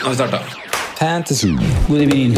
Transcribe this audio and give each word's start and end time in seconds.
Nå 0.00 0.06
har 0.06 0.10
vi 0.10 0.16
starta. 0.16 0.38
Fantasy. 0.98 1.48
God 1.88 2.00
evening. 2.00 2.34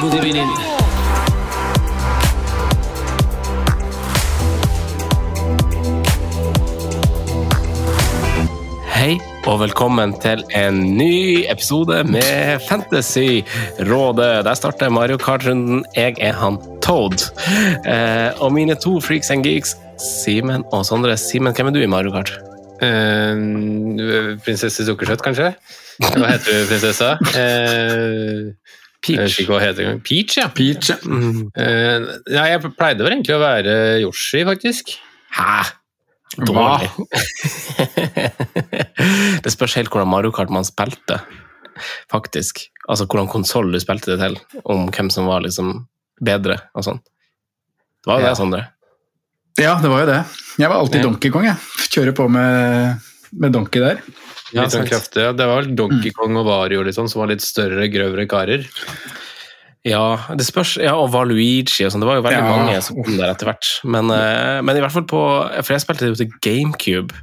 God 0.00 0.14
evening. 0.14 0.48
Hei 8.94 9.18
og 9.46 9.60
velkommen 9.60 10.14
til 10.22 10.40
en 10.56 10.78
ny 10.96 11.44
episode 11.52 12.00
med 12.04 12.60
Fantasy-rådet. 12.68 14.44
Der 14.44 14.54
starter 14.54 14.88
Mario 14.88 15.16
Kart-runden. 15.16 15.84
Jeg 15.96 16.16
er 16.20 16.32
han 16.32 16.56
Toad. 16.82 17.30
Eh, 17.86 18.42
og 18.42 18.52
mine 18.52 18.74
to 18.74 19.00
freaks 19.00 19.30
and 19.30 19.44
geeks, 19.44 19.76
Simen 20.00 20.64
og 20.74 20.84
Sondre. 20.88 21.16
Simen, 21.20 21.54
hvem 21.56 21.70
er 21.70 21.76
du 21.76 21.80
i 21.82 21.88
Mario 21.90 22.12
Kart? 22.14 22.32
Uh, 22.76 24.36
prinsesse 24.44 24.84
Sukkersøt, 24.84 25.22
kanskje? 25.24 25.52
Hva 26.02 26.28
heter 26.34 26.50
du, 26.52 26.66
prinsessa? 26.68 27.14
Peach. 29.06 29.16
Jeg 29.16 29.22
vet 29.22 29.40
ikke 29.40 29.54
hva 29.54 29.60
heter 29.62 29.84
engang. 29.86 30.02
Peach, 30.04 30.36
ja. 30.40 30.46
Peach. 30.52 30.90
ja. 30.90 30.96
Eh, 31.62 32.06
ja, 32.34 32.44
jeg 32.50 32.72
pleide 32.76 33.04
vel 33.06 33.14
egentlig 33.14 33.36
å 33.36 33.42
være 33.42 33.74
Yoshi, 34.02 34.42
faktisk. 34.48 34.96
Hæ? 35.36 35.60
Dårlig. 36.42 36.88
det 39.44 39.52
spørs 39.54 39.76
helt 39.78 39.92
hvordan 39.92 40.10
Mario 40.10 40.32
Kart 40.34 40.50
man 40.52 40.66
spilte, 40.66 41.20
faktisk. 42.12 42.66
Altså 42.90 43.06
hvordan 43.06 43.30
konsoll 43.30 43.70
du 43.72 43.78
spilte 43.82 44.12
det 44.14 44.18
til, 44.24 44.36
om 44.68 44.88
hvem 44.90 45.08
som 45.12 45.28
var 45.30 45.44
liksom 45.46 45.84
bedre 46.24 46.58
og 46.76 46.84
sånn. 46.88 47.00
Det 48.02 48.10
var 48.10 48.20
jo 48.20 48.26
Ja. 48.26 48.32
det, 48.32 48.36
Sondre. 48.40 48.62
Ja, 49.58 49.74
det 49.82 49.88
var 49.88 50.04
jo 50.04 50.08
det. 50.10 50.20
Jeg 50.60 50.68
var 50.72 50.76
alltid 50.80 51.00
Ja. 51.00 51.06
Donkey 51.08 51.30
Kong, 51.32 51.44
jeg. 51.48 51.56
Kjører 51.92 52.14
på 52.16 52.28
med, 52.32 52.96
med 53.32 53.52
Donkey 53.56 53.80
der. 53.82 54.00
Ja, 54.54 54.66
sånn 54.70 54.86
kraftig. 54.88 55.22
Ja. 55.24 55.32
Det 55.36 55.46
var 55.48 55.62
vel 55.62 55.74
Donkey 55.76 56.12
Kong 56.16 56.36
og 56.38 56.46
Vario 56.48 56.82
liksom, 56.86 57.08
som 57.10 57.22
var 57.24 57.32
litt 57.32 57.42
større, 57.44 57.88
grøvere 57.92 58.26
karer. 58.30 58.66
Ja, 59.86 60.02
det 60.34 60.42
spørs, 60.48 60.76
ja, 60.82 60.96
og 60.98 61.12
Valuigi 61.14 61.84
og 61.86 61.92
sånn. 61.94 62.02
Det 62.02 62.08
var 62.08 62.16
jo 62.18 62.24
veldig 62.26 62.42
Ja. 62.42 62.56
mange 62.56 62.82
som 62.82 62.96
kom 63.02 63.16
der 63.16 63.30
etter 63.34 63.46
hvert. 63.46 63.68
Men, 63.84 64.10
eh, 64.10 64.60
men 64.62 64.76
i 64.76 64.80
hvert 64.80 64.92
fall 64.92 65.04
på 65.06 65.20
For 65.64 65.72
jeg 65.74 65.80
spilte 65.84 66.00
det 66.06 66.10
jo 66.12 66.24
til 66.24 66.32
GameCube. 66.42 67.14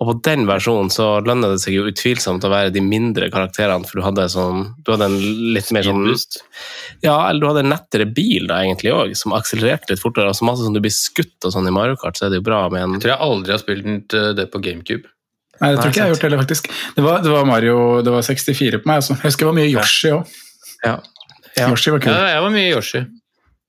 Og 0.00 0.08
på 0.08 0.14
den 0.24 0.46
versjonen 0.48 0.88
så 0.88 1.06
lønner 1.20 1.52
det 1.52 1.60
seg 1.60 1.74
jo 1.76 1.82
utvilsomt 1.90 2.44
å 2.46 2.50
være 2.52 2.72
de 2.72 2.80
mindre 2.80 3.26
karakterene, 3.32 3.84
for 3.84 4.00
du 4.00 4.04
hadde 4.06 4.24
sånn 4.32 4.62
Du 4.80 4.94
hadde 4.94 5.10
en 5.10 5.16
litt 5.52 5.68
mer 5.76 5.84
sånn 5.84 6.06
Ja, 7.04 7.28
eller 7.28 7.40
du 7.42 7.48
hadde 7.50 7.64
en 7.66 7.72
nettere 7.74 8.06
bil 8.08 8.48
da 8.48 8.62
egentlig 8.64 8.94
òg, 8.96 9.12
som 9.18 9.34
akselererte 9.36 9.92
litt 9.92 10.00
fortere. 10.00 10.32
Og 10.32 10.38
så 10.38 10.48
masse 10.48 10.64
som 10.64 10.72
du 10.72 10.80
blir 10.80 10.94
skutt 10.94 11.44
og 11.44 11.52
sånn 11.52 11.68
i 11.68 11.74
Mario 11.74 12.00
Kart, 12.00 12.16
så 12.16 12.26
er 12.26 12.32
det 12.32 12.40
jo 12.40 12.46
bra 12.48 12.62
med 12.72 12.82
en 12.86 12.96
Jeg 12.96 13.04
tror 13.04 13.12
jeg 13.14 13.26
aldri 13.28 13.54
har 13.56 13.62
spilt 13.62 14.16
eh, 14.16 14.30
det 14.40 14.48
på 14.54 14.62
GameCube. 14.64 15.04
Nei, 15.60 15.68
det 15.74 15.76
tror 15.76 15.84
Nei, 15.84 15.92
ikke 15.92 16.00
jeg 16.00 16.06
har 16.06 16.14
gjort 16.14 16.24
heller, 16.24 16.40
faktisk. 16.46 16.70
Det 16.96 17.04
var, 17.04 17.20
det 17.20 17.32
var 17.34 17.44
Mario, 17.44 17.76
det 18.00 18.12
var 18.14 18.24
64 18.24 18.80
på 18.80 18.88
meg. 18.88 19.02
Altså. 19.02 19.18
Jeg 19.20 19.28
husker 19.28 19.44
det 19.44 19.50
var 19.50 19.58
mye 19.60 19.68
Yoshi 19.68 20.12
òg. 20.16 20.36
Ja. 20.86 20.94
Ja. 21.58 21.66
Yoshi 21.68 21.92
var 21.92 22.00
kul. 22.00 22.14
Ja, 22.16 22.30
jeg 22.38 22.44
var 22.46 22.54
mye 22.56 22.70
Yoshi. 22.72 23.04
Ja, 23.04 23.16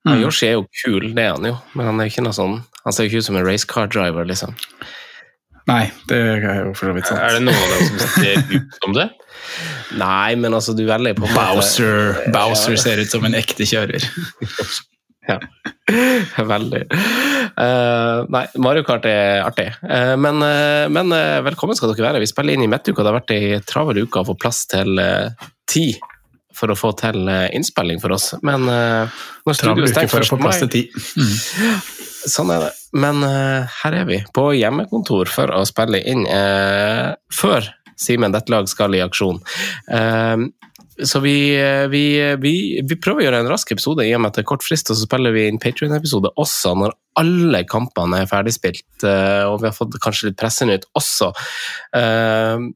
Mm. 0.02 0.24
Yoshi 0.24 0.48
er 0.48 0.56
jo 0.56 0.64
kul, 0.82 1.12
det 1.14 1.22
er 1.22 1.36
han 1.36 1.44
jo, 1.46 1.52
men 1.78 1.86
han 1.86 2.00
er 2.02 2.08
jo 2.08 2.10
ikke 2.16 2.24
noe 2.26 2.34
sånn 2.34 2.56
Han 2.82 2.96
ser 2.96 3.06
jo 3.06 3.12
ikke 3.12 3.20
ut 3.22 3.26
som 3.28 3.36
en 3.38 3.44
racecar-driver, 3.46 4.26
liksom. 4.26 4.56
Nei, 5.72 5.86
det 6.10 6.20
er 6.20 6.62
jo 6.66 6.76
for 6.76 6.90
så 6.90 6.96
vidt 6.98 7.10
sant. 7.10 7.22
Er 7.24 7.38
det 7.38 7.44
noen 7.48 7.58
av 7.58 7.74
dem 7.74 7.90
som 7.90 8.14
ser 8.18 8.46
ut 8.52 8.78
som 8.82 8.96
det? 8.98 9.08
Nei, 10.00 10.36
men 10.40 10.56
altså, 10.56 10.76
du 10.78 10.86
velger 10.88 11.18
på 11.18 11.26
måte- 11.26 11.36
Bowser, 11.36 12.22
Bowser 12.34 12.78
ser 12.80 13.02
ut 13.04 13.12
som 13.12 13.26
en 13.28 13.38
ekte 13.40 13.68
kjører. 13.68 14.06
Ja, 15.30 15.38
veldig. 16.44 16.80
Uh, 17.54 18.26
nei, 18.34 18.42
Mario 18.60 18.82
Kart 18.84 19.06
er 19.08 19.44
artig. 19.46 19.68
Uh, 19.86 20.16
men 20.20 20.42
uh, 20.42 20.90
men 20.92 21.14
velkommen 21.46 21.78
skal 21.78 21.94
dere 21.94 22.08
være. 22.08 22.24
Vi 22.24 22.28
spiller 22.32 22.58
inn 22.58 22.66
i 22.66 22.70
midtuka. 22.72 23.04
Det 23.06 23.12
har 23.12 23.20
vært 23.20 23.34
ei 23.36 23.60
travel 23.70 24.02
uke 24.02 24.24
å 24.24 24.28
få 24.32 24.36
plass 24.42 24.64
til 24.74 24.98
uh, 25.00 25.30
tid 25.70 26.02
for 26.58 26.74
å 26.74 26.76
få 26.76 26.92
til 27.00 27.30
innspilling 27.30 28.02
for 28.02 28.18
oss. 28.18 28.32
Men 28.42 28.66
uh, 28.66 29.22
når 29.46 29.60
studioet 29.62 29.94
studio 29.94 29.94
stenger 29.94 30.12
for 30.12 30.18
å 30.18 30.26
først 30.26 30.34
få 30.34 30.42
på 30.42 30.50
mai 30.50 30.74
ti. 30.74 31.92
Sånn 32.30 32.52
er 32.54 32.68
det. 32.68 32.72
Men 33.02 33.24
uh, 33.26 33.68
her 33.82 34.00
er 34.02 34.08
vi, 34.10 34.22
på 34.36 34.52
hjemmekontor 34.58 35.30
for 35.32 35.54
å 35.56 35.64
spille 35.68 36.02
inn 36.08 36.26
uh, 36.28 37.14
før 37.34 37.70
Simen 38.02 38.34
Dettelag 38.34 38.70
skal 38.70 38.98
i 38.98 39.04
aksjon. 39.04 39.40
Uh, 39.90 40.50
så 41.02 41.22
vi, 41.24 41.34
vi, 41.90 42.04
vi, 42.44 42.54
vi 42.86 42.98
prøver 43.02 43.24
å 43.24 43.26
gjøre 43.26 43.40
en 43.42 43.50
rask 43.50 43.72
episode 43.74 44.06
i 44.06 44.12
og 44.14 44.22
med 44.22 44.34
at 44.34 44.38
det 44.38 44.44
er 44.44 44.50
kort 44.52 44.66
frist, 44.66 44.92
og 44.92 45.00
så 45.00 45.08
spiller 45.08 45.34
vi 45.34 45.48
inn 45.50 45.58
Patrion-episode 45.62 46.30
også 46.42 46.76
når 46.78 46.94
alle 47.18 47.64
kampene 47.70 48.20
er 48.22 48.30
ferdigspilt, 48.30 49.06
og 49.08 49.56
vi 49.64 49.70
har 49.70 49.74
fått 49.74 49.98
kanskje 50.04 50.30
litt 50.30 50.38
pressenytt 50.38 50.86
også. 51.00 51.32
Eh, 51.98 52.68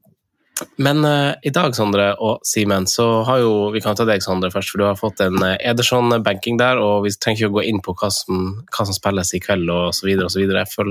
men 0.80 1.04
uh, 1.04 1.34
i 1.44 1.52
dag, 1.52 1.74
Sondre 1.76 2.10
og 2.22 2.44
Simen, 2.46 2.86
så 2.88 3.04
har 3.28 3.42
jo 3.42 3.70
Vi 3.74 3.82
kan 3.84 3.96
ta 3.98 4.06
deg, 4.08 4.22
Sondre, 4.24 4.50
først, 4.52 4.72
for 4.72 4.80
du 4.80 4.86
har 4.88 5.00
fått 5.00 5.20
en 5.24 5.36
uh, 5.42 5.56
Ederson-banking 5.60 6.60
der, 6.60 6.80
og 6.80 7.04
vi 7.04 7.12
trenger 7.12 7.44
ikke 7.44 7.52
å 7.52 7.56
gå 7.58 7.66
inn 7.70 7.82
på 7.84 7.96
hva 8.00 8.10
som, 8.12 8.46
hva 8.72 8.86
som 8.88 8.96
spilles 8.96 9.34
i 9.36 9.42
kveld, 9.44 9.68
og 9.72 9.92
så 9.96 10.08
videre 10.08 10.30
og 10.30 10.32
så 10.32 10.40
videre. 10.42 10.64
for 10.70 10.88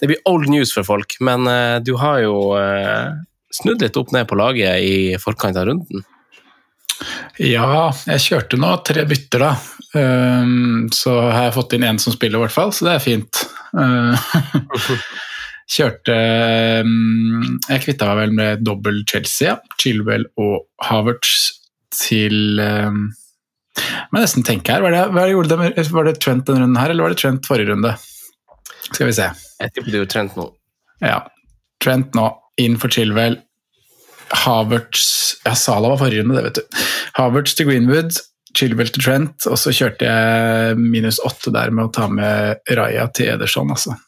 det 0.00 0.10
blir 0.10 0.24
old 0.30 0.48
news 0.50 0.74
for 0.74 0.86
folk, 0.86 1.18
men 1.24 1.46
uh, 1.50 1.78
du 1.84 1.94
har 2.00 2.24
jo 2.24 2.38
snudd 3.54 3.82
litt 3.84 3.96
opp 4.00 4.10
ned 4.14 4.26
på 4.26 4.38
laget 4.38 4.82
i 4.82 4.96
forkant 5.22 5.58
av 5.60 5.68
runden. 5.70 6.02
Ja, 7.42 7.90
jeg 8.06 8.22
kjørte 8.22 8.58
nå 8.60 8.70
tre 8.86 9.04
bytter, 9.08 9.42
da. 9.42 9.52
Um, 9.94 10.88
så 10.94 11.16
har 11.20 11.48
jeg 11.48 11.56
fått 11.56 11.74
inn 11.76 11.86
én 11.86 12.00
som 12.02 12.14
spiller, 12.14 12.38
i 12.38 12.46
hvert 12.46 12.54
fall, 12.54 12.74
så 12.74 12.88
det 12.88 12.96
er 12.96 13.02
fint. 13.02 13.44
Eh, 13.74 14.26
kjørte 15.70 16.14
ehm, 16.14 17.60
Jeg 17.68 17.82
kvitta 17.84 18.08
meg 18.10 18.20
vel 18.20 18.34
med 18.36 18.64
dobbel 18.66 19.02
Chelsea, 19.08 19.54
ja. 19.54 19.76
Chilwell 19.80 20.26
og 20.40 20.66
Havertz 20.84 21.52
til 21.94 22.58
Jeg 22.60 22.90
Må 24.12 24.20
nesten 24.20 24.44
tenke 24.46 24.74
her. 24.74 24.84
Var 24.84 24.94
det, 24.94 25.04
var 25.14 25.30
det, 25.50 25.86
var 25.90 26.08
det 26.08 26.18
Trent 26.22 26.46
denne 26.46 26.64
runden 26.64 26.78
her, 26.78 26.92
eller 26.92 27.08
var 27.08 27.14
det 27.14 27.22
Trent 27.22 27.48
forrige 27.48 27.72
runde? 27.72 27.94
Skal 28.90 29.08
vi 29.08 29.16
se. 29.16 29.30
Jeg 29.60 29.72
tipper 29.74 29.90
det 29.90 30.02
er 30.04 30.12
Trent 30.12 30.36
nå. 30.38 30.46
Ja. 31.02 31.18
Trent 31.82 32.14
nå, 32.16 32.28
inn 32.62 32.78
for 32.80 32.92
Chilwell. 32.92 33.40
Havertz 34.44 35.08
Ja, 35.44 35.52
Sala 35.58 35.90
var 35.92 36.00
forrige 36.00 36.22
runde, 36.22 36.38
det, 36.38 36.44
vet 36.46 36.60
du. 36.60 36.78
Havertz 37.18 37.56
til 37.58 37.68
Greenwood, 37.68 38.16
Chilwell 38.56 38.90
til 38.94 39.04
Trent, 39.04 39.46
og 39.50 39.58
så 39.60 39.74
kjørte 39.74 40.08
jeg 40.08 40.78
minus 40.80 41.18
åtte 41.26 41.52
der 41.54 41.74
med 41.74 41.88
å 41.88 41.92
ta 41.94 42.08
med 42.08 42.62
Raja 42.78 43.08
til 43.14 43.34
Ederson, 43.34 43.74
altså. 43.74 43.98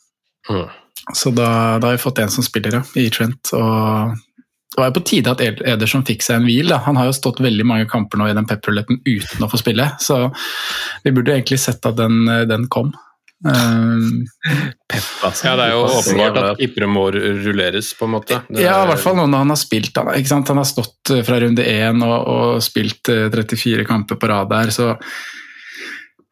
Mm. 0.49 0.69
Så 1.15 1.31
da, 1.31 1.79
da 1.79 1.87
har 1.91 1.97
vi 1.99 2.03
fått 2.03 2.19
en 2.19 2.31
som 2.33 2.43
spiller, 2.47 2.81
ja, 2.81 2.83
i 3.01 3.09
Trent. 3.15 3.53
Og 3.55 4.15
det 4.77 4.81
var 4.83 4.91
jo 4.91 4.97
på 4.99 5.05
tide 5.09 5.33
at 5.33 5.41
Ederson 5.45 6.05
fikk 6.05 6.23
seg 6.27 6.41
en 6.41 6.47
hvil. 6.49 6.69
Da. 6.73 6.81
Han 6.85 6.99
har 6.99 7.07
jo 7.09 7.15
stått 7.17 7.39
veldig 7.41 7.65
mange 7.69 7.87
kamper 7.89 8.19
nå 8.21 8.27
i 8.29 8.35
den 8.37 8.49
pepperletten 8.51 8.99
uten 9.07 9.45
å 9.47 9.51
få 9.53 9.61
spille, 9.63 9.91
så 10.03 10.27
vi 11.05 11.13
burde 11.17 11.33
egentlig 11.37 11.61
sett 11.63 11.87
at 11.89 11.97
den, 12.01 12.25
den 12.51 12.67
kom. 12.73 12.91
Um, 13.47 14.25
Ja, 14.91 15.53
det 15.59 15.65
er 15.67 15.73
jo 15.75 15.83
åpenbart 15.85 16.39
at 16.41 16.61
Ipre 16.65 16.87
må 16.89 17.03
rulleres, 17.13 17.91
på 17.99 18.07
en 18.09 18.15
måte. 18.17 18.39
Det 18.49 18.63
Ja, 18.65 18.79
i 18.81 18.83
er- 18.83 18.91
hvert 18.91 19.03
fall 19.05 19.17
nå 19.19 19.27
når 19.29 19.45
han 19.45 19.53
har 19.55 19.61
spilt. 19.61 19.97
Han, 20.01 20.09
ikke 20.17 20.33
sant? 20.33 20.49
han 20.49 20.57
har 20.63 20.69
stått 20.69 21.13
eh, 21.13 21.23
fra 21.27 21.39
runde 21.45 21.63
én 21.63 22.01
og, 22.07 22.17
og 22.33 22.63
spilt 22.65 23.11
eh, 23.13 23.29
34 23.31 23.85
kamper 23.87 24.17
på 24.21 24.31
rad 24.33 24.49
der, 24.51 24.73
så 24.75 24.95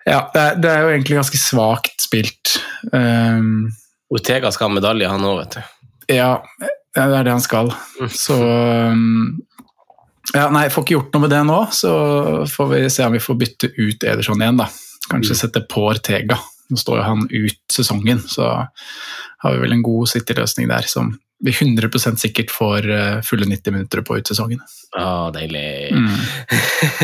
ja, 0.06 0.18
det 0.34 0.40
er, 0.40 0.56
det 0.60 0.70
er 0.70 0.82
jo 0.84 0.92
egentlig 0.94 1.16
ganske 1.20 1.38
svakt 1.40 2.02
spilt. 2.04 2.56
Um, 2.92 3.70
Ortega 4.12 4.52
skal 4.52 4.68
ha 4.68 4.76
medalje, 4.76 5.08
han 5.08 5.24
òg, 5.24 5.40
vet 5.42 5.56
du. 5.56 5.74
ja, 6.12 6.30
det 6.94 7.04
er 7.04 7.26
det 7.26 7.34
han 7.34 7.44
skal. 7.44 7.72
Så 8.12 8.36
um, 8.36 9.40
ja, 10.34 10.48
Nei, 10.52 10.66
jeg 10.66 10.74
får 10.74 10.84
ikke 10.84 10.96
gjort 10.96 11.16
noe 11.16 11.24
med 11.24 11.32
det 11.34 11.42
nå, 11.48 11.60
så 11.74 11.92
får 12.50 12.70
vi 12.72 12.82
se 12.92 13.06
om 13.06 13.16
vi 13.16 13.22
får 13.22 13.38
bytte 13.40 13.70
ut 13.76 14.06
Ederson 14.08 14.42
igjen, 14.42 14.60
da. 14.60 14.68
Kanskje 15.10 15.36
sette 15.36 15.64
på 15.68 15.88
Ortega. 15.90 16.38
Nå 16.72 16.80
står 16.80 17.00
jo 17.00 17.08
han 17.08 17.26
ut 17.28 17.60
sesongen, 17.72 18.22
så 18.30 18.54
har 19.44 19.52
vi 19.52 19.60
vel 19.60 19.76
en 19.76 19.84
god 19.84 20.08
City-løsning 20.14 20.70
der 20.70 20.88
som 20.88 21.12
100 21.52 22.16
sikkert 22.16 22.50
får 22.50 22.90
eh, 22.90 23.20
fulle 23.26 23.44
90 23.50 23.72
minutter 23.72 24.00
på 24.06 24.16
ut 24.16 24.28
sesongen. 24.28 24.62
Å, 24.94 25.30
deilig. 25.34 25.90
Mm. 25.90 26.10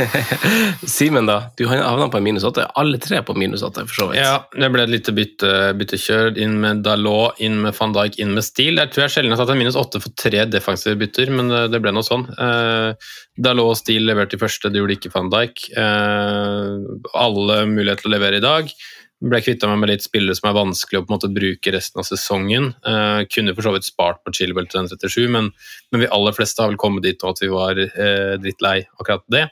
Simen, 0.95 1.27
da? 1.27 1.51
Du 1.59 1.65
har 1.67 1.83
havna 1.83 2.07
på 2.09 2.21
en 2.21 2.25
minus 2.25 2.47
åtte. 2.47 2.65
Alle 2.79 3.01
tre 3.03 3.19
på 3.27 3.35
minus 3.35 3.65
åtte, 3.67 3.85
for 3.91 3.99
så 3.99 4.07
vidt. 4.11 4.21
Ja, 4.23 4.47
det 4.55 4.71
ble 4.73 4.85
et 4.87 4.93
lite 4.93 5.15
bytte, 5.17 5.51
byttekjør. 5.81 6.39
Inn 6.41 6.61
med 6.63 6.85
Dalot, 6.87 7.41
inn 7.43 7.59
med 7.65 7.75
van 7.77 7.97
Dijk, 7.97 8.21
inn 8.23 8.33
med 8.37 8.47
Steele. 8.47 8.87
Jeg 8.87 8.95
tror 8.95 9.05
jeg 9.05 9.15
sjelden 9.17 9.35
har 9.35 9.43
tatt 9.43 9.53
en 9.57 9.61
minus 9.61 9.79
åtte 9.81 10.03
for 10.05 10.15
tre 10.15 10.47
defensive 10.49 10.97
bytter, 11.01 11.35
men 11.35 11.51
eh, 11.51 11.67
det 11.73 11.83
ble 11.83 11.93
noe 11.97 12.07
sånn. 12.07 12.29
Eh, 12.31 13.11
Dalot 13.41 13.75
og 13.75 13.81
Steele 13.81 14.13
leverte 14.13 14.39
i 14.39 14.43
første, 14.43 14.71
det 14.71 14.81
gjorde 14.81 14.97
ikke 15.01 15.13
van 15.17 15.33
Dijk. 15.35 15.67
Eh, 15.75 17.13
alle 17.27 17.61
muligheter 17.69 18.07
til 18.07 18.13
å 18.13 18.17
levere 18.17 18.41
i 18.41 18.47
dag. 18.47 18.73
Ble 19.21 19.43
kvitta 19.45 19.69
meg 19.69 19.83
med 19.83 19.91
litt 19.93 20.05
spillere 20.07 20.37
som 20.39 20.49
er 20.49 20.57
vanskelig 20.57 21.01
å 21.01 21.05
på 21.05 21.13
en 21.13 21.19
måte 21.19 21.33
bruke 21.35 21.75
resten 21.75 22.01
av 22.01 22.09
sesongen. 22.09 22.71
Eh, 22.89 23.27
kunne 23.29 23.53
for 23.57 23.67
så 23.67 23.75
vidt 23.75 23.89
spart 23.89 24.23
på 24.25 24.33
Chilwell 24.37 24.71
til 24.71 24.81
den 24.81 24.91
37, 24.93 25.27
men, 25.29 25.51
men 25.93 26.05
vi 26.05 26.09
aller 26.09 26.37
fleste 26.37 26.63
har 26.63 26.73
vel 26.73 26.81
kommet 26.81 27.05
dit 27.05 27.21
nå 27.21 27.35
at 27.35 27.43
vi 27.45 27.53
var 27.53 27.81
eh, 27.85 28.35
drittlei 28.41 28.79
akkurat 28.97 29.27
det. 29.33 29.45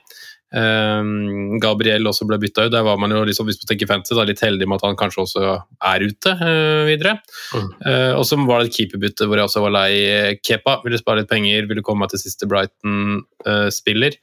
Um, 0.48 1.58
Gabriel 1.60 2.08
også 2.08 2.24
ble 2.28 2.38
bytta 2.40 2.64
ut. 2.66 2.72
Der 2.72 2.84
var 2.86 2.96
man 3.00 3.12
jo 3.12 3.20
liksom, 3.28 3.48
hvis 3.48 3.58
man 3.60 3.70
tenker 3.72 3.90
fantasy, 3.90 4.16
da, 4.16 4.24
litt 4.28 4.40
heldig 4.40 4.68
med 4.68 4.80
at 4.80 4.86
han 4.88 4.96
kanskje 5.00 5.24
også 5.26 5.42
er 5.90 6.04
ute 6.08 6.34
uh, 6.40 6.86
videre. 6.88 7.18
Eh, 7.58 8.14
og 8.14 8.24
så 8.28 8.38
var 8.40 8.62
det 8.62 8.70
et 8.70 8.78
keeperbytte 8.78 9.28
hvor 9.28 9.40
jeg 9.40 9.50
også 9.50 9.64
var 9.66 9.74
lei 9.76 10.38
Kepa. 10.40 10.78
Ville 10.86 11.00
spare 11.00 11.22
litt 11.22 11.32
penger, 11.32 11.68
ville 11.68 11.84
komme 11.84 12.06
meg 12.06 12.14
til 12.14 12.22
siste 12.24 12.48
Brighton-spiller. 12.48 14.16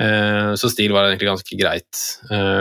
Uh, 0.00 0.56
så 0.56 0.72
stil 0.72 0.96
var 0.96 1.10
egentlig 1.10 1.30
ganske 1.34 1.60
greit 1.60 2.02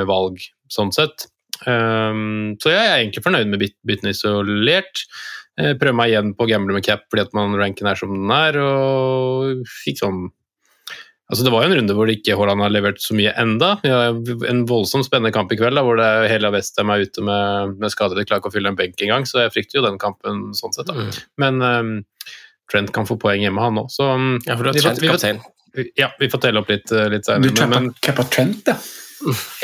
valg 0.10 0.44
sånn 0.72 0.92
sett. 0.96 1.30
Um, 1.64 2.56
så 2.62 2.74
jeg 2.74 2.84
er 2.84 2.98
egentlig 3.00 3.24
fornøyd 3.26 3.48
med 3.52 3.62
byt 3.64 3.76
byttene 3.88 4.12
isolert. 4.16 5.06
Uh, 5.56 5.72
prøver 5.80 5.96
meg 5.96 6.12
igjen 6.12 6.34
på 6.36 6.44
å 6.46 6.50
gamble 6.52 6.76
med 6.76 6.84
cap 6.86 7.06
fordi 7.08 7.24
at 7.24 7.36
man 7.38 7.56
ranken 7.56 7.88
er 7.88 8.00
som 8.00 8.12
den 8.12 8.34
er, 8.36 8.60
og 8.60 9.62
fikk 9.84 10.02
sånn 10.04 10.26
Altså 11.26 11.42
Det 11.42 11.50
var 11.50 11.64
jo 11.64 11.72
en 11.72 11.78
runde 11.80 11.94
hvor 11.98 12.10
ikke 12.12 12.36
Haaland 12.38 12.62
har 12.62 12.70
levert 12.70 13.00
så 13.02 13.16
mye 13.18 13.32
enda. 13.42 13.72
Vi 13.82 13.90
har 13.90 14.12
en 14.46 14.60
voldsomt 14.70 15.08
spennende 15.08 15.34
kamp 15.34 15.50
i 15.50 15.58
kveld 15.58 15.74
da, 15.74 15.82
hvor 15.82 15.98
det 15.98 16.06
er 16.06 16.28
hele 16.30 16.52
Westham 16.54 16.92
er 16.94 17.02
ute 17.02 17.24
med, 17.26 17.72
med 17.82 17.90
skader. 17.90 18.20
De 18.20 18.28
klarer 18.30 18.44
ikke 18.44 18.52
å 18.52 18.54
fylle 18.54 18.70
en 18.70 18.78
benk 18.78 19.02
engang, 19.02 19.26
så 19.26 19.42
jeg 19.42 19.56
frykter 19.56 19.80
jo 19.80 19.86
den 19.88 19.98
kampen 19.98 20.52
sånn 20.54 20.76
sett. 20.76 20.86
da. 20.86 20.94
Mm. 20.94 21.18
Men 21.42 21.66
um, 21.66 21.90
Trent 22.70 22.94
kan 22.94 23.10
få 23.10 23.18
poeng 23.18 23.42
hjemme, 23.42 23.58
han 23.58 23.82
òg. 23.82 23.90
Så 23.94 24.06
um, 24.06 24.36
Ja, 24.46 24.54
for 24.54 24.68
du 24.68 24.70
har 24.70 24.78
vi 24.78 24.86
får- 24.86 25.02
Trent 25.02 25.16
kaptein. 25.16 25.90
Ja, 25.98 26.12
vi 26.22 26.30
får 26.30 26.44
telle 26.46 26.62
opp 26.62 26.70
litt, 26.70 26.94
uh, 26.94 27.08
litt 27.10 27.26
senere. 27.26 27.82
Du 27.90 27.90
cappa 28.06 28.28
Trent, 28.30 28.70
ja. 28.70 28.78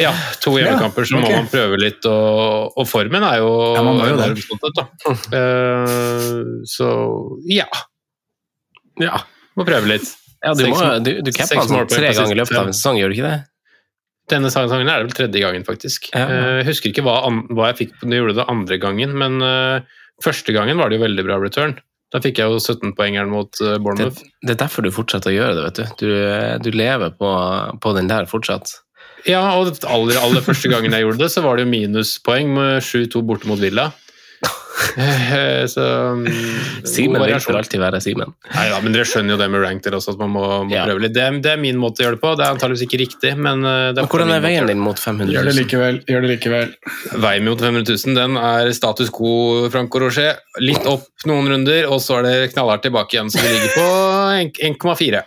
Ja, 0.02 0.12
to 0.44 0.54
hjemmekamper, 0.58 1.06
så 1.08 1.16
Ja, 1.18 1.22
okay. 1.22 1.36
må 1.36 1.42
man 1.44 1.50
prøve 1.52 1.78
litt, 1.82 2.06
og, 2.10 2.74
og 2.80 2.88
formen 2.90 3.24
er 3.28 3.38
jo 3.42 3.52
Ja, 3.78 3.84
man 3.86 4.00
må 4.00 4.08
jo 4.10 4.18
det. 4.20 4.30
sånn 4.46 4.62
sett, 4.64 4.80
da. 4.80 4.88
Uh, 5.36 6.42
så 6.70 6.90
ja. 7.50 7.68
Ja, 9.02 9.22
må 9.58 9.66
prøve 9.68 9.90
litt. 9.92 10.10
Ja, 10.42 10.56
du, 10.58 10.64
Seks 10.66 10.74
må, 10.80 10.90
du, 11.06 11.12
du 11.22 11.32
capper 11.36 11.62
målpoeng 11.70 11.92
tre 11.94 12.12
ganger 12.18 12.34
i 12.36 12.40
løpet 12.42 12.58
av 12.58 12.70
en 12.72 12.76
sesong, 12.78 12.98
gjør 13.02 13.14
du 13.14 13.18
ikke 13.20 13.30
det? 13.30 13.40
Denne 14.32 14.50
sangen 14.54 14.88
er 14.88 15.02
det 15.02 15.08
vel 15.10 15.16
tredje 15.18 15.42
gangen, 15.44 15.64
faktisk. 15.68 16.10
Ja. 16.16 16.26
uh, 16.30 16.58
Jeg 16.62 16.68
husker 16.72 16.92
ikke 16.94 17.06
hva, 17.06 17.20
an, 17.28 17.44
hva 17.54 17.72
jeg 17.72 17.80
fikk 17.86 17.96
når 18.04 18.14
jeg 18.16 18.24
gjorde 18.24 18.38
det 18.42 18.50
andre 18.56 18.82
gangen, 18.82 19.16
men 19.22 19.40
uh, 19.46 20.02
første 20.24 20.56
gangen 20.56 20.82
var 20.82 20.90
det 20.92 21.00
jo 21.00 21.06
veldig 21.06 21.26
bra 21.30 21.40
return. 21.42 21.78
Da 22.12 22.20
fikk 22.20 22.42
jeg 22.42 22.52
jo 22.52 22.58
17-poengeren 22.60 23.30
mot 23.32 23.56
Bournemouth. 23.80 24.18
det? 24.20 24.32
Det 24.44 24.52
er 24.58 24.58
derfor 24.66 24.84
du 24.84 24.90
fortsetter 24.92 25.32
å 25.32 25.36
gjøre 25.38 25.54
det, 25.56 25.62
vet 25.70 25.78
du. 25.80 26.02
Du, 26.02 26.10
du 26.68 26.70
lever 26.76 27.14
på, 27.16 27.30
på 27.80 27.94
den 27.96 28.10
der 28.12 28.28
fortsatt. 28.28 28.68
Ja, 29.30 29.44
og 29.60 29.68
det 29.70 29.84
aller, 29.86 30.18
aller 30.22 30.42
første 30.46 30.70
gangen 30.72 30.92
jeg 30.96 31.06
gjorde 31.06 31.22
det, 31.26 31.32
så 31.34 31.44
var 31.46 31.58
det 31.60 31.68
jo 31.68 31.72
minuspoeng 31.74 32.54
med 32.56 32.82
7-2 32.86 33.22
borte 33.28 33.50
mot 33.50 33.60
Villa. 33.62 33.92
Eh, 34.98 35.68
Så 35.70 35.84
mm, 36.18 36.24
Simen 36.90 37.22
vil 37.22 37.36
for 37.44 37.54
alltid 37.60 37.80
være 37.84 38.00
Simen. 38.02 38.32
Nei 38.56 38.64
da, 38.72 38.80
men 38.82 38.96
dere 38.96 39.06
skjønner 39.06 39.36
jo 39.36 39.38
det 39.38 39.48
med 39.54 39.62
rank 39.62 39.84
der 39.86 39.94
også, 40.00 40.16
at 40.16 40.22
man 40.24 40.32
må, 40.34 40.42
må 40.66 40.74
Ja. 40.74 40.88
prøve 40.88 41.04
litt. 41.06 41.14
Det 41.14 41.28
det 41.46 41.52
er 41.54 41.60
min 41.62 41.78
måte 41.80 42.02
å 42.02 42.08
gjøre 42.08 42.18
det 42.18 42.22
på. 42.24 42.32
Det 42.40 42.46
er 42.48 42.56
antakeligvis 42.56 42.86
ikke 42.88 43.00
riktig, 43.04 43.34
men 43.38 43.62
eh, 43.64 43.92
det 43.94 44.02
er 44.02 44.10
hvordan 44.10 44.34
er 44.34 44.42
veien 44.44 44.66
din 44.72 44.82
mot 44.82 44.98
500 44.98 45.28
000? 45.30 45.36
Gjør 45.38 45.50
det 45.52 45.56
likevel. 45.60 46.00
Gjør 46.10 46.26
det 46.26 46.32
likevel. 46.34 46.74
Veien 47.28 47.46
mot 47.46 47.62
500 47.62 47.86
000 47.94 48.18
den 48.18 48.40
er 48.42 48.72
status 48.74 49.12
quo, 49.14 49.70
Franco 49.72 50.02
Rocher. 50.02 50.42
Litt 50.60 50.88
opp 50.90 51.06
noen 51.30 51.52
runder, 51.54 51.86
og 51.92 52.02
så 52.02 52.18
er 52.20 52.28
det 52.28 52.54
knallhardt 52.56 52.88
tilbake 52.90 53.16
igjen, 53.20 53.30
så 53.30 53.38
vi 53.46 53.54
ligger 53.54 53.78
på 53.78 54.96
1,4. 54.98 55.22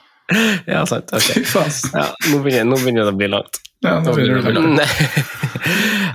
Ja, 0.67 0.87
sant. 0.89 1.13
ok. 1.13 1.21
Fy 1.21 1.45
faen. 1.45 1.71
Ja, 1.93 2.07
nå, 2.31 2.41
begynner, 2.45 2.65
nå 2.71 2.79
begynner 2.81 3.09
det 3.09 3.13
å 3.13 3.19
bli 3.19 3.29
langt. 3.29 3.61
Ja, 3.85 3.99
nå 4.01 4.15
begynner 4.17 4.41
det 4.41 4.43
å 4.43 4.47
bli 4.49 4.55
langt. 4.57 4.81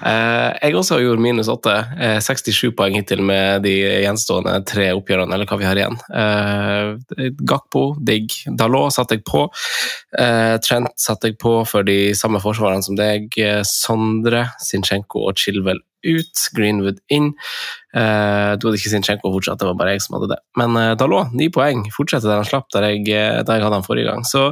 Eh, 0.06 0.50
jeg 0.64 0.76
også 0.78 0.98
har 0.98 1.04
gjort 1.04 1.24
minus 1.24 1.50
åtte. 1.52 1.74
Eh, 2.00 2.20
67 2.24 2.72
poeng 2.78 2.96
hittil 2.98 3.22
med 3.26 3.64
de 3.66 3.74
gjenstående 4.06 4.56
tre 4.70 4.90
oppgjørene, 4.98 5.36
eller 5.36 5.50
hva 5.50 5.60
vi 5.60 5.68
har 5.68 5.80
igjen. 5.80 6.00
Eh, 6.22 7.30
Gakpo, 7.50 7.84
digg. 8.06 8.34
Dalot 8.60 8.96
satte 8.96 9.18
jeg 9.18 9.26
på. 9.28 9.46
Eh, 10.18 10.56
Trent 10.66 10.96
satte 11.00 11.32
jeg 11.32 11.40
på 11.42 11.60
for 11.70 11.88
de 11.88 12.14
samme 12.18 12.42
forsvarene 12.44 12.86
som 12.86 12.98
deg. 13.00 13.30
Eh, 13.38 13.62
Sondre, 13.68 14.48
Sinchenko 14.64 15.28
og 15.30 15.40
Chilwell 15.40 15.84
ut. 16.08 16.46
Greenwood 16.56 17.00
inn. 17.12 17.34
Eh, 17.96 18.52
du 18.56 18.68
hadde 18.68 18.78
ikke 18.80 18.94
Sinchenko 18.94 19.32
fortsatt, 19.34 19.60
det 19.60 19.68
var 19.68 19.78
bare 19.80 19.96
jeg 19.96 20.06
som 20.06 20.18
hadde 20.18 20.32
det. 20.34 20.40
Men 20.60 20.78
eh, 20.80 20.96
Dalot, 21.00 21.34
ni 21.36 21.50
poeng. 21.54 21.86
Fortsetter 21.96 22.32
der 22.32 22.42
han 22.42 22.50
slapp 22.50 22.70
der 22.76 22.90
jeg, 22.92 23.04
eh, 23.12 23.42
der 23.44 23.60
jeg 23.60 23.66
hadde 23.68 23.82
han 23.82 23.88
forrige 23.88 24.12
gang. 24.12 24.24
Så 24.28 24.50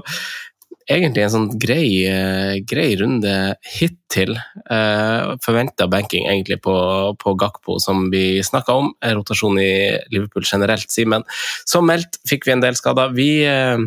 egentlig 0.88 1.26
en 1.26 1.34
sånn 1.34 1.48
grei, 1.60 1.88
eh, 2.08 2.58
grei 2.68 2.96
runde 3.00 3.34
hittil. 3.76 4.34
Uh, 4.72 5.36
Forventa 5.44 5.88
banking 5.92 6.28
egentlig 6.32 6.62
på, 6.64 6.76
på 7.20 7.36
Gakpo, 7.40 7.78
som 7.84 8.08
vi 8.14 8.40
snakka 8.44 8.76
om. 8.82 8.94
Eh, 9.04 9.14
Rotasjon 9.18 9.60
i 9.60 9.72
Liverpool 10.14 10.48
generelt, 10.48 10.88
Simen. 10.92 11.28
Som 11.68 11.90
meldt 11.92 12.20
fikk 12.28 12.48
vi 12.48 12.56
en 12.56 12.64
del 12.64 12.80
skader. 12.80 13.12
Vi, 13.18 13.30
eh, 13.48 13.78